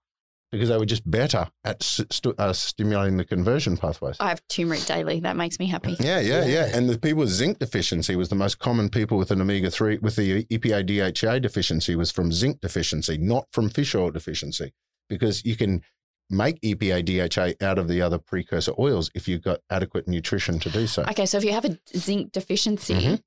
because 0.52 0.70
they 0.70 0.78
were 0.78 0.86
just 0.86 1.10
better 1.10 1.48
at 1.64 1.84
st- 1.84 2.12
stu- 2.14 2.36
uh, 2.38 2.54
stimulating 2.54 3.18
the 3.18 3.26
conversion 3.26 3.76
pathways. 3.78 4.16
I 4.20 4.30
have 4.30 4.42
turmeric 4.48 4.86
daily. 4.86 5.20
That 5.20 5.36
makes 5.36 5.60
me 5.60 5.66
happy. 5.68 5.96
Yeah, 6.00 6.20
yeah, 6.20 6.46
yeah. 6.46 6.66
Yeah. 6.68 6.78
And 6.78 6.90
the 6.90 6.98
people 6.98 7.20
with 7.20 7.30
zinc 7.30 7.60
deficiency 7.60 8.16
was 8.16 8.30
the 8.30 8.36
most 8.36 8.58
common 8.60 8.90
people 8.90 9.18
with 9.18 9.32
an 9.32 9.42
omega 9.42 9.70
3, 9.70 9.98
with 10.00 10.16
the 10.16 10.46
EPA 10.46 10.86
DHA 10.86 11.40
deficiency 11.40 11.96
was 11.96 12.12
from 12.12 12.32
zinc 12.32 12.62
deficiency, 12.62 13.18
not 13.18 13.48
from 13.52 13.70
fish 13.70 13.94
oil 13.96 14.10
deficiency, 14.12 14.74
because 15.10 15.44
you 15.44 15.56
can 15.56 15.82
make 16.30 16.60
EPA 16.62 17.04
DHA 17.06 17.66
out 17.66 17.78
of 17.80 17.88
the 17.88 18.02
other 18.02 18.18
precursor 18.18 18.74
oils 18.78 19.10
if 19.16 19.28
you've 19.28 19.42
got 19.44 19.60
adequate 19.70 20.08
nutrition 20.08 20.60
to 20.60 20.70
do 20.70 20.86
so. 20.88 21.04
Okay, 21.04 21.26
so 21.26 21.38
if 21.38 21.44
you 21.44 21.54
have 21.54 21.66
a 21.66 21.78
zinc 21.96 22.32
deficiency 22.34 22.94
Mhm. 22.94 23.22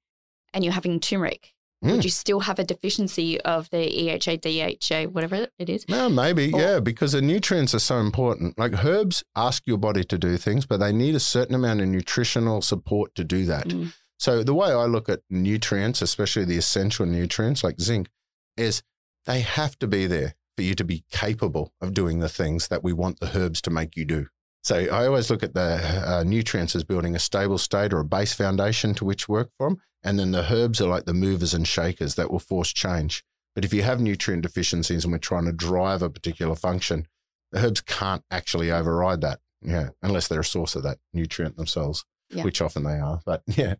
and 0.52 0.64
you're 0.64 0.72
having 0.74 1.00
turmeric, 1.00 1.54
Mm. 1.84 1.92
would 1.92 2.04
you 2.04 2.10
still 2.10 2.40
have 2.40 2.58
a 2.58 2.64
deficiency 2.64 3.40
of 3.40 3.70
the 3.70 3.78
EHA, 3.78 4.40
DHA, 4.42 5.10
whatever 5.10 5.48
it 5.58 5.70
is? 5.70 5.88
No, 5.88 6.10
maybe, 6.10 6.52
Or- 6.52 6.60
yeah, 6.60 6.80
because 6.80 7.12
the 7.12 7.22
nutrients 7.22 7.74
are 7.74 7.78
so 7.78 7.98
important. 7.98 8.58
Like 8.58 8.84
herbs 8.84 9.24
ask 9.34 9.62
your 9.66 9.78
body 9.78 10.04
to 10.04 10.18
do 10.18 10.36
things, 10.36 10.66
but 10.66 10.78
they 10.80 10.92
need 10.92 11.14
a 11.14 11.20
certain 11.20 11.54
amount 11.54 11.80
of 11.80 11.88
nutritional 11.88 12.60
support 12.60 13.14
to 13.14 13.24
do 13.24 13.46
that. 13.46 13.68
Mm. 13.68 13.94
So 14.18 14.42
the 14.42 14.52
way 14.54 14.68
I 14.70 14.84
look 14.84 15.08
at 15.08 15.20
nutrients, 15.30 16.02
especially 16.02 16.44
the 16.44 16.58
essential 16.58 17.06
nutrients 17.06 17.64
like 17.64 17.80
zinc, 17.80 18.10
is 18.58 18.82
they 19.24 19.40
have 19.40 19.78
to 19.78 19.86
be 19.86 20.06
there 20.06 20.34
for 20.56 20.62
you 20.62 20.74
to 20.74 20.84
be 20.84 21.04
capable 21.10 21.72
of 21.80 21.94
doing 21.94 22.18
the 22.18 22.28
things 22.28 22.68
that 22.68 22.84
we 22.84 22.92
want 22.92 23.20
the 23.20 23.34
herbs 23.38 23.62
to 23.62 23.70
make 23.70 23.96
you 23.96 24.04
do. 24.04 24.26
So 24.62 24.76
I 24.76 25.06
always 25.06 25.30
look 25.30 25.42
at 25.42 25.54
the 25.54 26.04
uh, 26.06 26.22
nutrients 26.24 26.76
as 26.76 26.84
building 26.84 27.14
a 27.16 27.18
stable 27.18 27.58
state 27.58 27.92
or 27.92 28.00
a 28.00 28.04
base 28.04 28.34
foundation 28.34 28.94
to 28.94 29.04
which 29.04 29.28
work 29.28 29.50
from, 29.56 29.78
and 30.02 30.18
then 30.18 30.32
the 30.32 30.52
herbs 30.52 30.80
are 30.80 30.88
like 30.88 31.04
the 31.06 31.14
movers 31.14 31.54
and 31.54 31.66
shakers 31.66 32.14
that 32.16 32.30
will 32.30 32.38
force 32.38 32.72
change. 32.72 33.24
But 33.54 33.64
if 33.64 33.72
you 33.72 33.82
have 33.82 34.00
nutrient 34.00 34.42
deficiencies 34.42 35.04
and 35.04 35.12
we're 35.12 35.18
trying 35.18 35.46
to 35.46 35.52
drive 35.52 36.02
a 36.02 36.10
particular 36.10 36.54
function, 36.54 37.06
the 37.52 37.66
herbs 37.66 37.80
can't 37.80 38.22
actually 38.30 38.70
override 38.70 39.22
that. 39.22 39.40
Yeah, 39.62 39.90
unless 40.02 40.28
they're 40.28 40.40
a 40.40 40.44
source 40.44 40.74
of 40.76 40.82
that 40.84 40.98
nutrient 41.12 41.56
themselves, 41.56 42.04
Yeah. 42.30 42.44
which 42.44 42.62
often 42.62 42.84
they 42.84 42.98
are. 42.98 43.20
But 43.26 43.42
yeah, 43.46 43.74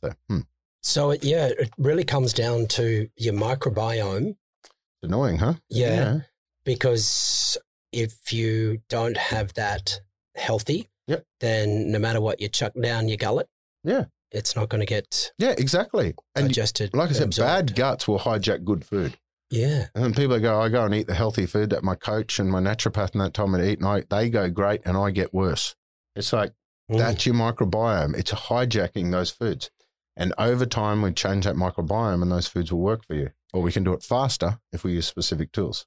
so 0.00 0.12
hmm. 0.28 0.40
so 0.82 1.10
it, 1.10 1.24
yeah, 1.24 1.46
it 1.46 1.70
really 1.78 2.04
comes 2.04 2.32
down 2.32 2.66
to 2.68 3.08
your 3.16 3.34
microbiome. 3.34 4.30
It's 4.64 5.02
annoying, 5.02 5.38
huh? 5.38 5.54
Yeah. 5.68 6.20
Because 6.64 7.56
if 7.92 8.32
you 8.32 8.78
don't 8.88 9.16
have 9.16 9.54
that 9.54 10.00
healthy, 10.34 10.88
Yep. 11.06 11.24
then 11.40 11.90
no 11.90 11.98
matter 11.98 12.20
what 12.20 12.40
you 12.40 12.48
chuck 12.48 12.72
down 12.80 13.08
your 13.08 13.16
gullet, 13.16 13.48
Yeah. 13.84 14.06
it's 14.30 14.54
not 14.56 14.68
going 14.68 14.80
to 14.80 14.86
get 14.86 15.32
Yeah, 15.38 15.54
exactly. 15.58 16.14
And 16.34 16.48
digested. 16.48 16.94
like 16.94 17.10
I 17.10 17.12
said, 17.14 17.24
absorbed. 17.24 17.48
bad 17.68 17.74
guts 17.76 18.08
will 18.08 18.20
hijack 18.20 18.64
good 18.64 18.84
food. 18.84 19.18
Yeah. 19.50 19.88
And 19.94 20.02
then 20.04 20.14
people 20.14 20.38
go, 20.40 20.60
I 20.60 20.68
go 20.70 20.84
and 20.84 20.94
eat 20.94 21.06
the 21.06 21.14
healthy 21.14 21.44
food 21.44 21.70
that 21.70 21.84
my 21.84 21.94
coach 21.94 22.38
and 22.38 22.50
my 22.50 22.60
naturopath 22.60 23.12
and 23.12 23.20
that 23.20 23.34
told 23.34 23.52
me 23.52 23.58
to 23.58 23.68
eat, 23.70 23.78
and 23.80 23.86
I, 23.88 24.02
they 24.08 24.30
go 24.30 24.48
great 24.48 24.80
and 24.86 24.96
I 24.96 25.10
get 25.10 25.34
worse. 25.34 25.74
It's 26.16 26.32
like, 26.32 26.52
Mm. 26.90 26.98
that's 26.98 27.24
your 27.26 27.34
microbiome. 27.36 28.16
It's 28.18 28.32
hijacking 28.32 29.12
those 29.12 29.30
foods. 29.30 29.70
And 30.16 30.34
over 30.36 30.66
time, 30.66 31.00
we 31.00 31.12
change 31.12 31.44
that 31.44 31.54
microbiome 31.54 32.20
and 32.22 32.30
those 32.32 32.48
foods 32.48 32.72
will 32.72 32.80
work 32.80 33.04
for 33.06 33.14
you. 33.14 33.30
Or 33.54 33.62
we 33.62 33.70
can 33.72 33.84
do 33.84 33.92
it 33.92 34.02
faster 34.02 34.58
if 34.72 34.82
we 34.84 34.92
use 34.94 35.06
specific 35.06 35.52
tools. 35.52 35.86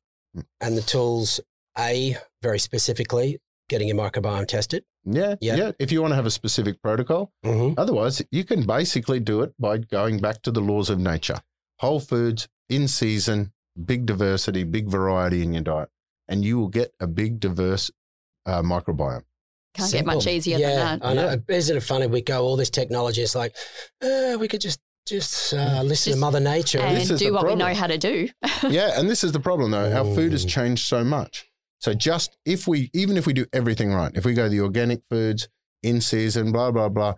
and 0.62 0.78
the 0.78 0.82
tools, 0.82 1.39
A, 1.78 2.18
very 2.41 2.60
specifically, 2.60 3.39
getting 3.70 3.88
your 3.88 3.97
microbiome 3.97 4.47
tested. 4.47 4.84
Yeah, 5.05 5.36
Yeah. 5.41 5.55
yeah. 5.55 5.72
If 5.80 5.91
you 5.91 6.01
want 6.01 6.11
to 6.11 6.16
have 6.16 6.26
a 6.26 6.32
specific 6.32 6.82
protocol, 6.82 7.32
Mm-hmm. 7.45 7.80
otherwise 7.80 8.22
you 8.32 8.43
can 8.43 8.66
basically 8.66 9.20
do 9.20 9.41
it 9.41 9.53
by 9.59 9.78
going 9.80 10.20
back 10.20 10.41
to 10.43 10.51
the 10.51 10.61
laws 10.61 10.89
of 10.89 10.99
nature. 10.99 11.39
Whole 11.80 11.99
foods 11.99 12.47
in 12.70 12.88
season, 12.88 13.51
big 13.86 14.05
diversity, 14.05 14.63
big 14.63 14.88
variety 14.88 15.41
in 15.43 15.53
your 15.53 15.63
diet, 15.63 15.89
and 16.28 16.43
you 16.45 16.57
will 16.57 16.70
get 16.70 16.93
a 16.99 17.07
big 17.07 17.39
diverse 17.39 17.91
uh, 18.45 18.61
microbiome. 18.61 19.24
Can't 19.74 19.91
get 19.91 20.05
much 20.05 20.26
easier 20.26 20.57
yeah, 20.57 20.70
than 20.70 20.99
that. 20.99 21.05
I 21.05 21.13
know. 21.13 21.41
Isn't 21.49 21.76
it 21.78 21.82
funny? 21.84 22.07
We 22.07 22.22
go 22.22 22.43
all 22.43 22.55
this 22.55 22.70
technology. 22.70 23.22
It's 23.22 23.36
like 23.36 23.53
uh, 24.01 24.38
we 24.39 24.47
could 24.47 24.61
just 24.61 24.80
just 25.05 25.53
uh, 25.53 25.82
listen 25.84 26.11
Just- 26.11 26.13
to 26.13 26.16
Mother 26.18 26.39
Nature. 26.39 26.80
and 26.80 26.97
this 26.97 27.09
is 27.11 27.20
do 27.20 27.26
the 27.28 27.34
what 27.34 27.45
we 27.45 27.55
know 27.55 27.74
how 27.74 27.86
to 27.88 27.97
do. 27.97 28.30
yeah, 28.70 28.97
and 28.97 29.09
this 29.09 29.24
is 29.24 29.34
the 29.34 29.39
problem 29.39 29.72
though. 29.72 29.91
Our 29.91 30.16
food 30.16 30.32
has 30.32 30.45
Mm. 30.45 30.49
changed 30.49 30.86
so 30.88 31.03
much. 31.03 31.45
So 31.80 31.93
just 31.93 32.38
if 32.45 32.67
we, 32.67 32.89
even 32.93 33.17
if 33.17 33.28
we 33.28 33.34
do 33.34 33.45
everything 33.53 33.93
right, 33.93 34.11
if 34.15 34.26
we 34.26 34.34
go 34.34 34.49
the 34.49 34.61
organic 34.61 35.03
foods 35.09 35.47
in 35.84 36.01
season, 36.01 36.51
blah 36.51 36.71
blah 36.71 36.89
blah, 36.89 37.15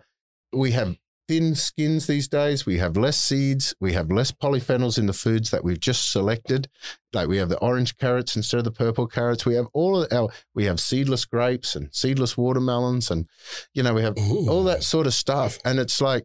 we 0.52 0.72
have 0.72 0.96
thin 1.28 1.54
skins 1.54 2.06
these 2.06 2.26
days. 2.26 2.64
We 2.64 2.78
have 2.78 2.96
less 2.96 3.20
seeds. 3.20 3.74
We 3.80 3.92
have 3.92 4.10
less 4.10 4.32
polyphenols 4.32 4.98
in 4.98 5.06
the 5.06 5.12
foods 5.12 5.50
that 5.50 5.62
we've 5.62 5.78
just 5.78 6.10
selected. 6.10 6.68
Like 7.12 7.28
we 7.28 7.36
have 7.36 7.50
the 7.50 7.58
orange 7.58 7.98
carrots 7.98 8.34
instead 8.34 8.58
of 8.58 8.64
the 8.64 8.70
purple 8.70 9.06
carrots. 9.06 9.44
We 9.44 9.54
have 9.54 9.66
all 9.74 10.02
of 10.02 10.12
our, 10.12 10.30
we 10.54 10.64
have 10.64 10.80
seedless 10.80 11.26
grapes 11.26 11.76
and 11.76 11.94
seedless 11.94 12.36
watermelons, 12.36 13.10
and 13.10 13.26
you 13.74 13.82
know 13.82 13.94
we 13.94 14.02
have 14.02 14.18
Ooh. 14.18 14.48
all 14.48 14.64
that 14.64 14.82
sort 14.82 15.06
of 15.06 15.14
stuff. 15.14 15.58
And 15.64 15.78
it's 15.78 16.00
like, 16.00 16.24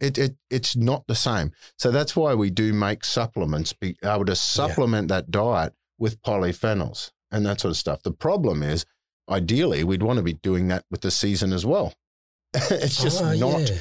it, 0.00 0.18
it 0.18 0.36
it's 0.50 0.76
not 0.76 1.06
the 1.06 1.14
same. 1.14 1.52
So 1.78 1.90
that's 1.90 2.14
why 2.14 2.34
we 2.34 2.50
do 2.50 2.72
make 2.74 3.04
supplements, 3.04 3.72
be 3.72 3.96
able 4.04 4.26
to 4.26 4.36
supplement 4.36 5.08
that 5.08 5.30
diet 5.30 5.72
with 5.98 6.20
polyphenols 6.22 7.12
and 7.34 7.44
that 7.46 7.60
sort 7.60 7.70
of 7.70 7.76
stuff. 7.76 8.02
The 8.02 8.12
problem 8.12 8.62
is, 8.62 8.86
ideally, 9.28 9.84
we'd 9.84 10.02
want 10.02 10.16
to 10.18 10.22
be 10.22 10.34
doing 10.34 10.68
that 10.68 10.84
with 10.90 11.00
the 11.02 11.10
season 11.10 11.52
as 11.52 11.66
well. 11.66 11.92
it's 12.54 13.02
just 13.02 13.22
Ah, 13.22 13.34
not 13.34 13.68
yeah. 13.68 13.78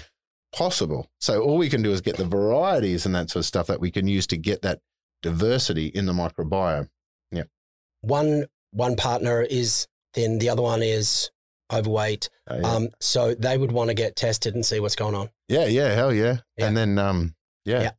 possible. 0.55 1.07
So 1.21 1.41
all 1.41 1.57
we 1.57 1.69
can 1.69 1.81
do 1.83 1.91
is 1.91 2.01
get 2.01 2.17
the 2.17 2.25
varieties 2.25 3.05
and 3.05 3.13
that 3.15 3.29
sort 3.29 3.41
of 3.41 3.45
stuff 3.45 3.67
that 3.67 3.79
we 3.79 3.91
can 3.91 4.07
use 4.07 4.25
to 4.27 4.37
get 4.37 4.61
that 4.63 4.79
diversity 5.21 5.87
in 5.87 6.05
the 6.05 6.13
microbiome. 6.13 6.89
Yeah. 7.31 7.43
One 8.01 8.45
one 8.71 8.95
partner 8.95 9.41
is 9.41 9.87
thin, 10.13 10.39
the 10.39 10.49
other 10.49 10.61
one 10.63 10.81
is 10.81 11.29
overweight. 11.71 12.29
Uh, 12.49 12.59
yeah. 12.61 12.67
Um, 12.73 12.87
so 12.99 13.35
they 13.35 13.57
would 13.57 13.71
want 13.71 13.89
to 13.89 13.93
get 13.93 14.15
tested 14.15 14.55
and 14.55 14.65
see 14.65 14.79
what's 14.79 14.95
going 14.95 15.15
on. 15.15 15.29
yeah, 15.47 15.65
yeah, 15.65 15.93
hell 15.93 16.13
yeah. 16.13 16.37
Yeah. 16.57 16.67
And 16.67 16.75
then, 16.77 16.97
um, 16.97 17.35
yeah. 17.65 17.81
Yeah. 17.81 17.91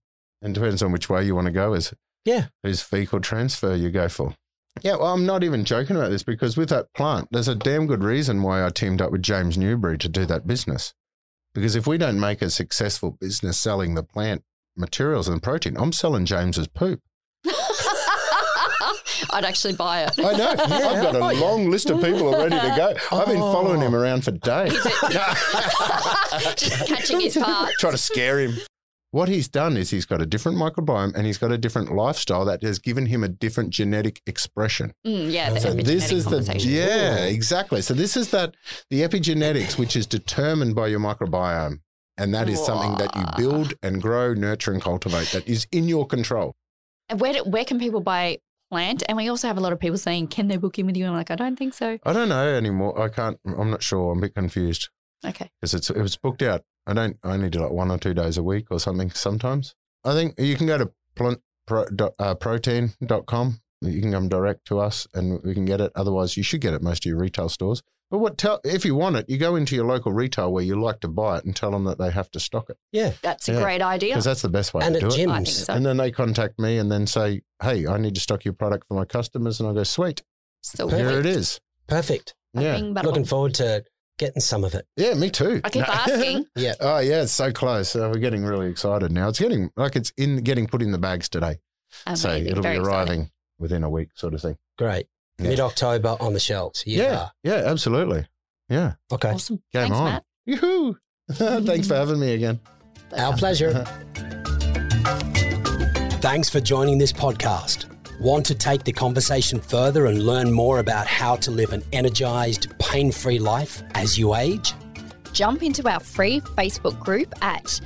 And 0.43 0.55
depends 0.55 0.83
on 0.83 0.93
which 0.93 1.09
way 1.09 1.25
you 1.25 1.35
want 1.35 1.47
to 1.47 1.53
go. 1.53 1.73
Is 1.75 1.95
Yeah. 2.25 2.47
whose 2.63 2.83
fecal 2.83 3.21
transfer 3.21 3.75
you 3.75 3.91
go 3.91 4.09
for. 4.09 4.35
Yeah, 4.83 4.97
well, 4.97 5.12
I'm 5.12 5.25
not 5.25 5.45
even 5.45 5.64
joking 5.64 5.97
about 5.97 6.11
this 6.11 6.25
because 6.25 6.57
with 6.57 6.68
that 6.70 6.93
plant, 6.95 7.29
there's 7.31 7.49
a 7.49 7.55
damn 7.55 7.87
good 7.87 8.03
reason 8.03 8.43
why 8.43 8.64
I 8.64 8.70
teamed 8.70 9.01
up 9.01 9.12
with 9.12 9.22
James 9.22 9.57
Newbury 9.57 9.99
to 9.99 10.09
do 10.09 10.27
that 10.27 10.47
business. 10.47 10.95
Because 11.55 11.77
if 11.77 11.87
we 11.87 11.97
don't 11.97 12.18
make 12.18 12.43
a 12.43 12.51
successful 12.51 13.12
business 13.12 13.59
selling 13.59 13.95
the 13.95 14.03
plant 14.03 14.43
materials 14.77 15.29
and 15.29 15.43
protein, 15.43 15.77
I'm 15.79 15.93
selling 15.93 16.27
James's 16.27 16.66
poop. 16.66 17.01
I'd 19.31 19.45
actually 19.45 19.75
buy 19.75 20.03
it. 20.05 20.12
I 20.18 20.33
know. 20.33 20.51
I've 20.59 20.59
got 21.03 21.14
a 21.14 21.41
long 21.41 21.70
list 21.70 21.91
of 21.91 22.01
people 22.03 22.33
ready 22.33 22.57
to 22.57 22.75
go. 22.77 22.95
I've 23.16 23.27
been 23.27 23.41
oh. 23.41 23.53
following 23.53 23.81
him 23.81 23.95
around 23.95 24.25
for 24.25 24.33
days. 24.33 24.72
Just 26.57 26.87
catching 26.87 27.20
his 27.20 27.37
parts. 27.37 27.77
Try 27.79 27.91
to 27.91 27.99
scare 27.99 28.41
him. 28.41 28.57
What 29.15 29.29
he's 29.29 29.47
done 29.47 29.77
is 29.77 29.91
he's 29.91 30.07
got 30.07 30.21
a 30.21 30.27
different 30.27 30.59
microbiome 30.59 31.15
and 31.15 31.25
he's 31.25 31.39
got 31.39 31.53
a 31.53 31.57
different 31.57 31.95
lifestyle 31.95 32.45
that 32.47 32.65
has 32.65 32.81
given 32.81 33.07
him 33.07 33.23
a 33.23 33.29
different 33.29 33.71
genetic 33.71 34.21
expression. 34.27 34.93
Mm, 35.07 35.31
yeah, 35.31 35.51
the 35.51 35.61
So 35.61 35.73
this 35.73 36.11
is 36.11 36.25
the 36.25 36.39
conversation. 36.39 36.73
yeah, 36.73 37.19
exactly. 37.27 37.81
So 37.81 37.95
this 37.95 38.17
is 38.17 38.33
that 38.33 38.57
the 38.91 39.03
epigenetics, 39.03 39.79
which 39.79 39.95
is 39.95 40.09
determined 40.09 40.75
by 40.75 40.89
your 40.89 40.99
microbiome, 40.99 41.79
and 42.19 42.35
that 42.35 42.49
is 42.49 42.59
something 42.67 42.97
that 42.97 43.15
you 43.15 43.25
build 43.37 43.75
and 43.85 44.03
grow, 44.03 44.35
nurture, 44.35 44.73
and 44.73 44.83
cultivate. 44.83 45.29
That 45.29 45.47
is 45.47 45.69
in 45.71 45.87
your 45.87 46.09
control. 46.09 46.57
And 47.09 47.21
where, 47.21 47.35
do, 47.35 47.45
where 47.45 47.65
can 47.65 47.79
people 47.79 48.01
buy 48.01 48.39
PLNT? 48.73 49.05
And 49.09 49.17
we 49.17 49.29
also 49.29 49.47
have 49.47 49.59
a 49.59 49.61
lot 49.61 49.73
of 49.73 49.79
people 49.79 49.97
saying, 49.99 50.27
can 50.27 50.49
they 50.49 50.57
book 50.57 50.77
in 50.81 50.87
with 50.87 50.97
you? 50.97 51.05
And 51.05 51.12
I'm 51.12 51.19
like, 51.19 51.31
I 51.31 51.37
don't 51.37 51.55
think 51.57 51.75
so. 51.75 52.01
I 52.05 52.12
don't 52.12 52.31
know 52.31 52.49
anymore. 52.49 53.01
I 53.01 53.09
can't. 53.11 53.39
I'm 53.47 53.71
not 53.71 53.85
sure. 53.85 54.11
I'm 54.11 54.19
a 54.19 54.23
bit 54.23 54.35
confused 54.35 54.89
Okay. 55.25 55.49
because 55.61 55.73
it's 55.73 55.89
it 55.89 56.03
was 56.03 56.17
booked 56.17 56.43
out. 56.43 56.62
I 56.87 56.93
don't. 56.93 57.16
I 57.22 57.32
only 57.32 57.51
do 57.51 57.61
like 57.61 57.70
one 57.72 57.91
or 57.91 57.99
two 57.99 58.14
days 58.14 58.37
a 58.39 58.43
week 58.43 58.66
or 58.70 58.78
something. 58.80 59.11
Sometimes 59.11 59.74
I 60.05 60.12
think 60.12 60.35
you 60.39 60.57
can 60.57 60.66
go 60.66 60.78
to 60.78 60.91
plant, 61.16 61.41
pro, 61.66 61.87
dot, 61.87 62.12
uh, 62.18 62.35
protein.com. 62.35 63.61
You 63.80 64.01
can 64.01 64.12
come 64.12 64.28
direct 64.28 64.66
to 64.66 64.78
us 64.78 65.07
and 65.14 65.41
we 65.43 65.53
can 65.55 65.64
get 65.66 65.80
it. 65.80 65.93
Otherwise, 65.95 66.37
you 66.37 66.43
should 66.43 66.61
get 66.61 66.72
it 66.74 66.82
most 66.82 67.05
of 67.05 67.11
your 67.11 67.18
retail 67.18 67.49
stores. 67.49 67.82
But 68.11 68.18
what 68.18 68.39
tell 68.39 68.61
if 68.64 68.85
you 68.85 68.95
want 68.95 69.16
it, 69.16 69.28
you 69.28 69.39
go 69.39 69.57
into 69.57 69.74
your 69.74 69.87
local 69.87 70.12
retail 70.12 70.53
where 70.53 70.62
you 70.62 70.80
like 70.80 71.01
to 71.01 71.09
buy 71.09 71.39
it 71.39 71.45
and 71.45 71.55
tell 71.57 71.70
them 71.70 71.85
that 71.85 71.99
they 71.99 72.11
have 72.11 72.30
to 72.32 72.41
stock 72.41 72.70
it 72.70 72.76
Yeah. 72.93 73.12
That's 73.22 73.49
a 73.49 73.55
great 73.61 73.82
idea. 73.82 74.11
because 74.11 74.24
that's 74.24 74.43
the 74.43 74.49
best 74.49 74.72
way 74.74 74.85
and 74.85 74.95
to 74.95 75.05
at 75.07 75.11
do 75.12 75.22
it. 75.22 75.28
I 75.28 75.37
think 75.37 75.49
gyms. 75.49 75.64
so. 75.66 75.72
And 75.72 75.85
then 75.85 75.97
they 75.97 76.11
contact 76.11 76.59
me 76.59 76.78
and 76.78 76.93
then 76.93 77.07
say, 77.07 77.43
"Hey, 77.62 77.87
I 77.87 77.97
need 77.99 78.14
to 78.14 78.20
stock 78.20 78.45
your 78.45 78.55
product 78.55 78.87
for 78.89 78.95
my 78.95 79.05
customers," 79.05 79.59
and 79.59 79.68
I 79.68 79.72
go, 79.72 79.82
"Sweet, 79.85 80.22
So 80.62 80.89
here 80.89 81.07
perfect. 81.09 81.26
it 81.26 81.37
is." 81.37 81.61
Perfect. 81.87 82.35
Yeah, 82.57 82.76
Looking 82.76 83.24
forward 83.24 83.55
to 83.55 83.85
getting 84.19 84.41
some 84.41 84.65
of 84.65 84.75
it. 84.75 84.87
yeah, 84.97 85.15
me 85.15 85.31
too. 85.31 85.61
I 85.65 85.71
keep 85.71 85.89
asking. 85.89 86.47
Yeah. 86.57 86.75
Oh 86.81 86.99
yeah, 86.99 87.23
it's 87.23 87.33
so 87.33 87.53
close. 87.53 87.95
Uh, 87.97 88.11
we're 88.12 88.21
getting 88.21 88.45
really 88.45 88.69
excited 88.71 89.11
now. 89.12 89.29
It's 89.29 89.39
getting 89.41 89.71
like 89.77 89.97
it's 89.97 90.12
in 90.17 90.39
getting 90.43 90.67
put 90.67 90.83
in 90.83 90.91
the 90.93 90.99
bags 90.99 91.29
today, 91.29 91.59
so 92.15 92.31
it'll 92.31 92.62
Very 92.62 92.77
be 92.77 92.81
exciting. 92.81 92.87
arriving 92.87 93.31
within 93.59 93.85
a 93.85 93.91
week, 93.91 94.09
sort 94.15 94.35
of 94.35 94.41
thing. 94.43 94.57
Great. 94.79 95.07
Yeah. 95.39 95.49
Mid 95.51 95.61
October 95.61 96.17
on 96.21 96.33
the 96.33 96.41
shelves. 96.41 96.85
Yeah. 96.87 97.29
yeah, 97.43 97.55
absolutely. 97.67 98.27
Yeah, 98.69 98.95
Okay. 99.12 99.31
Awesome. 99.31 99.57
game 99.73 99.83
Thanks, 99.91 99.97
on. 99.97 100.05
Matt. 100.05 100.25
Yoo-hoo. 100.47 100.97
Thanks 101.33 101.87
for 101.89 101.95
having 101.97 102.19
me 102.21 102.33
again. 102.35 102.61
Our 103.17 103.37
pleasure. 103.37 103.85
Thanks 106.23 106.49
for 106.49 106.61
joining 106.61 106.97
this 106.99 107.12
podcast. 107.12 107.93
Want 108.21 108.47
to 108.47 108.55
take 108.55 108.85
the 108.85 108.93
conversation 108.93 109.61
further 109.61 110.07
and 110.07 110.25
learn 110.25 110.53
more 110.53 110.79
about 110.79 111.07
how 111.07 111.37
to 111.37 111.51
live 111.51 111.73
an 111.73 111.83
energized, 111.93 112.69
pain 112.79 113.11
free 113.11 113.39
life 113.39 113.83
as 113.95 114.19
you 114.19 114.35
age? 114.35 114.73
Jump 115.33 115.62
into 115.62 115.89
our 115.89 116.01
free 116.01 116.41
Facebook 116.41 116.99
group 117.01 117.35
at 117.43 117.81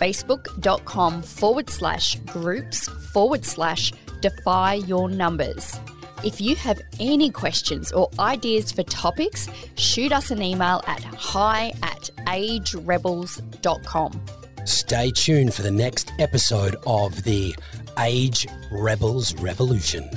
facebook.com 0.00 1.22
forward 1.22 1.68
slash 1.70 2.16
groups 2.20 2.88
forward 2.88 3.44
slash 3.44 3.92
defy 4.20 4.74
your 4.74 5.08
numbers. 5.10 5.78
If 6.24 6.40
you 6.40 6.56
have 6.56 6.80
any 6.98 7.30
questions 7.30 7.92
or 7.92 8.08
ideas 8.18 8.72
for 8.72 8.82
topics, 8.82 9.48
shoot 9.76 10.10
us 10.12 10.30
an 10.30 10.40
email 10.42 10.82
at 10.86 11.04
hi 11.04 11.72
at 11.82 12.08
agerebels.com. 12.26 14.22
Stay 14.64 15.10
tuned 15.12 15.54
for 15.54 15.62
the 15.62 15.70
next 15.70 16.12
episode 16.18 16.76
of 16.86 17.22
the 17.22 17.54
Age 17.98 18.46
Rebels 18.70 19.34
Revolution. 19.36 20.08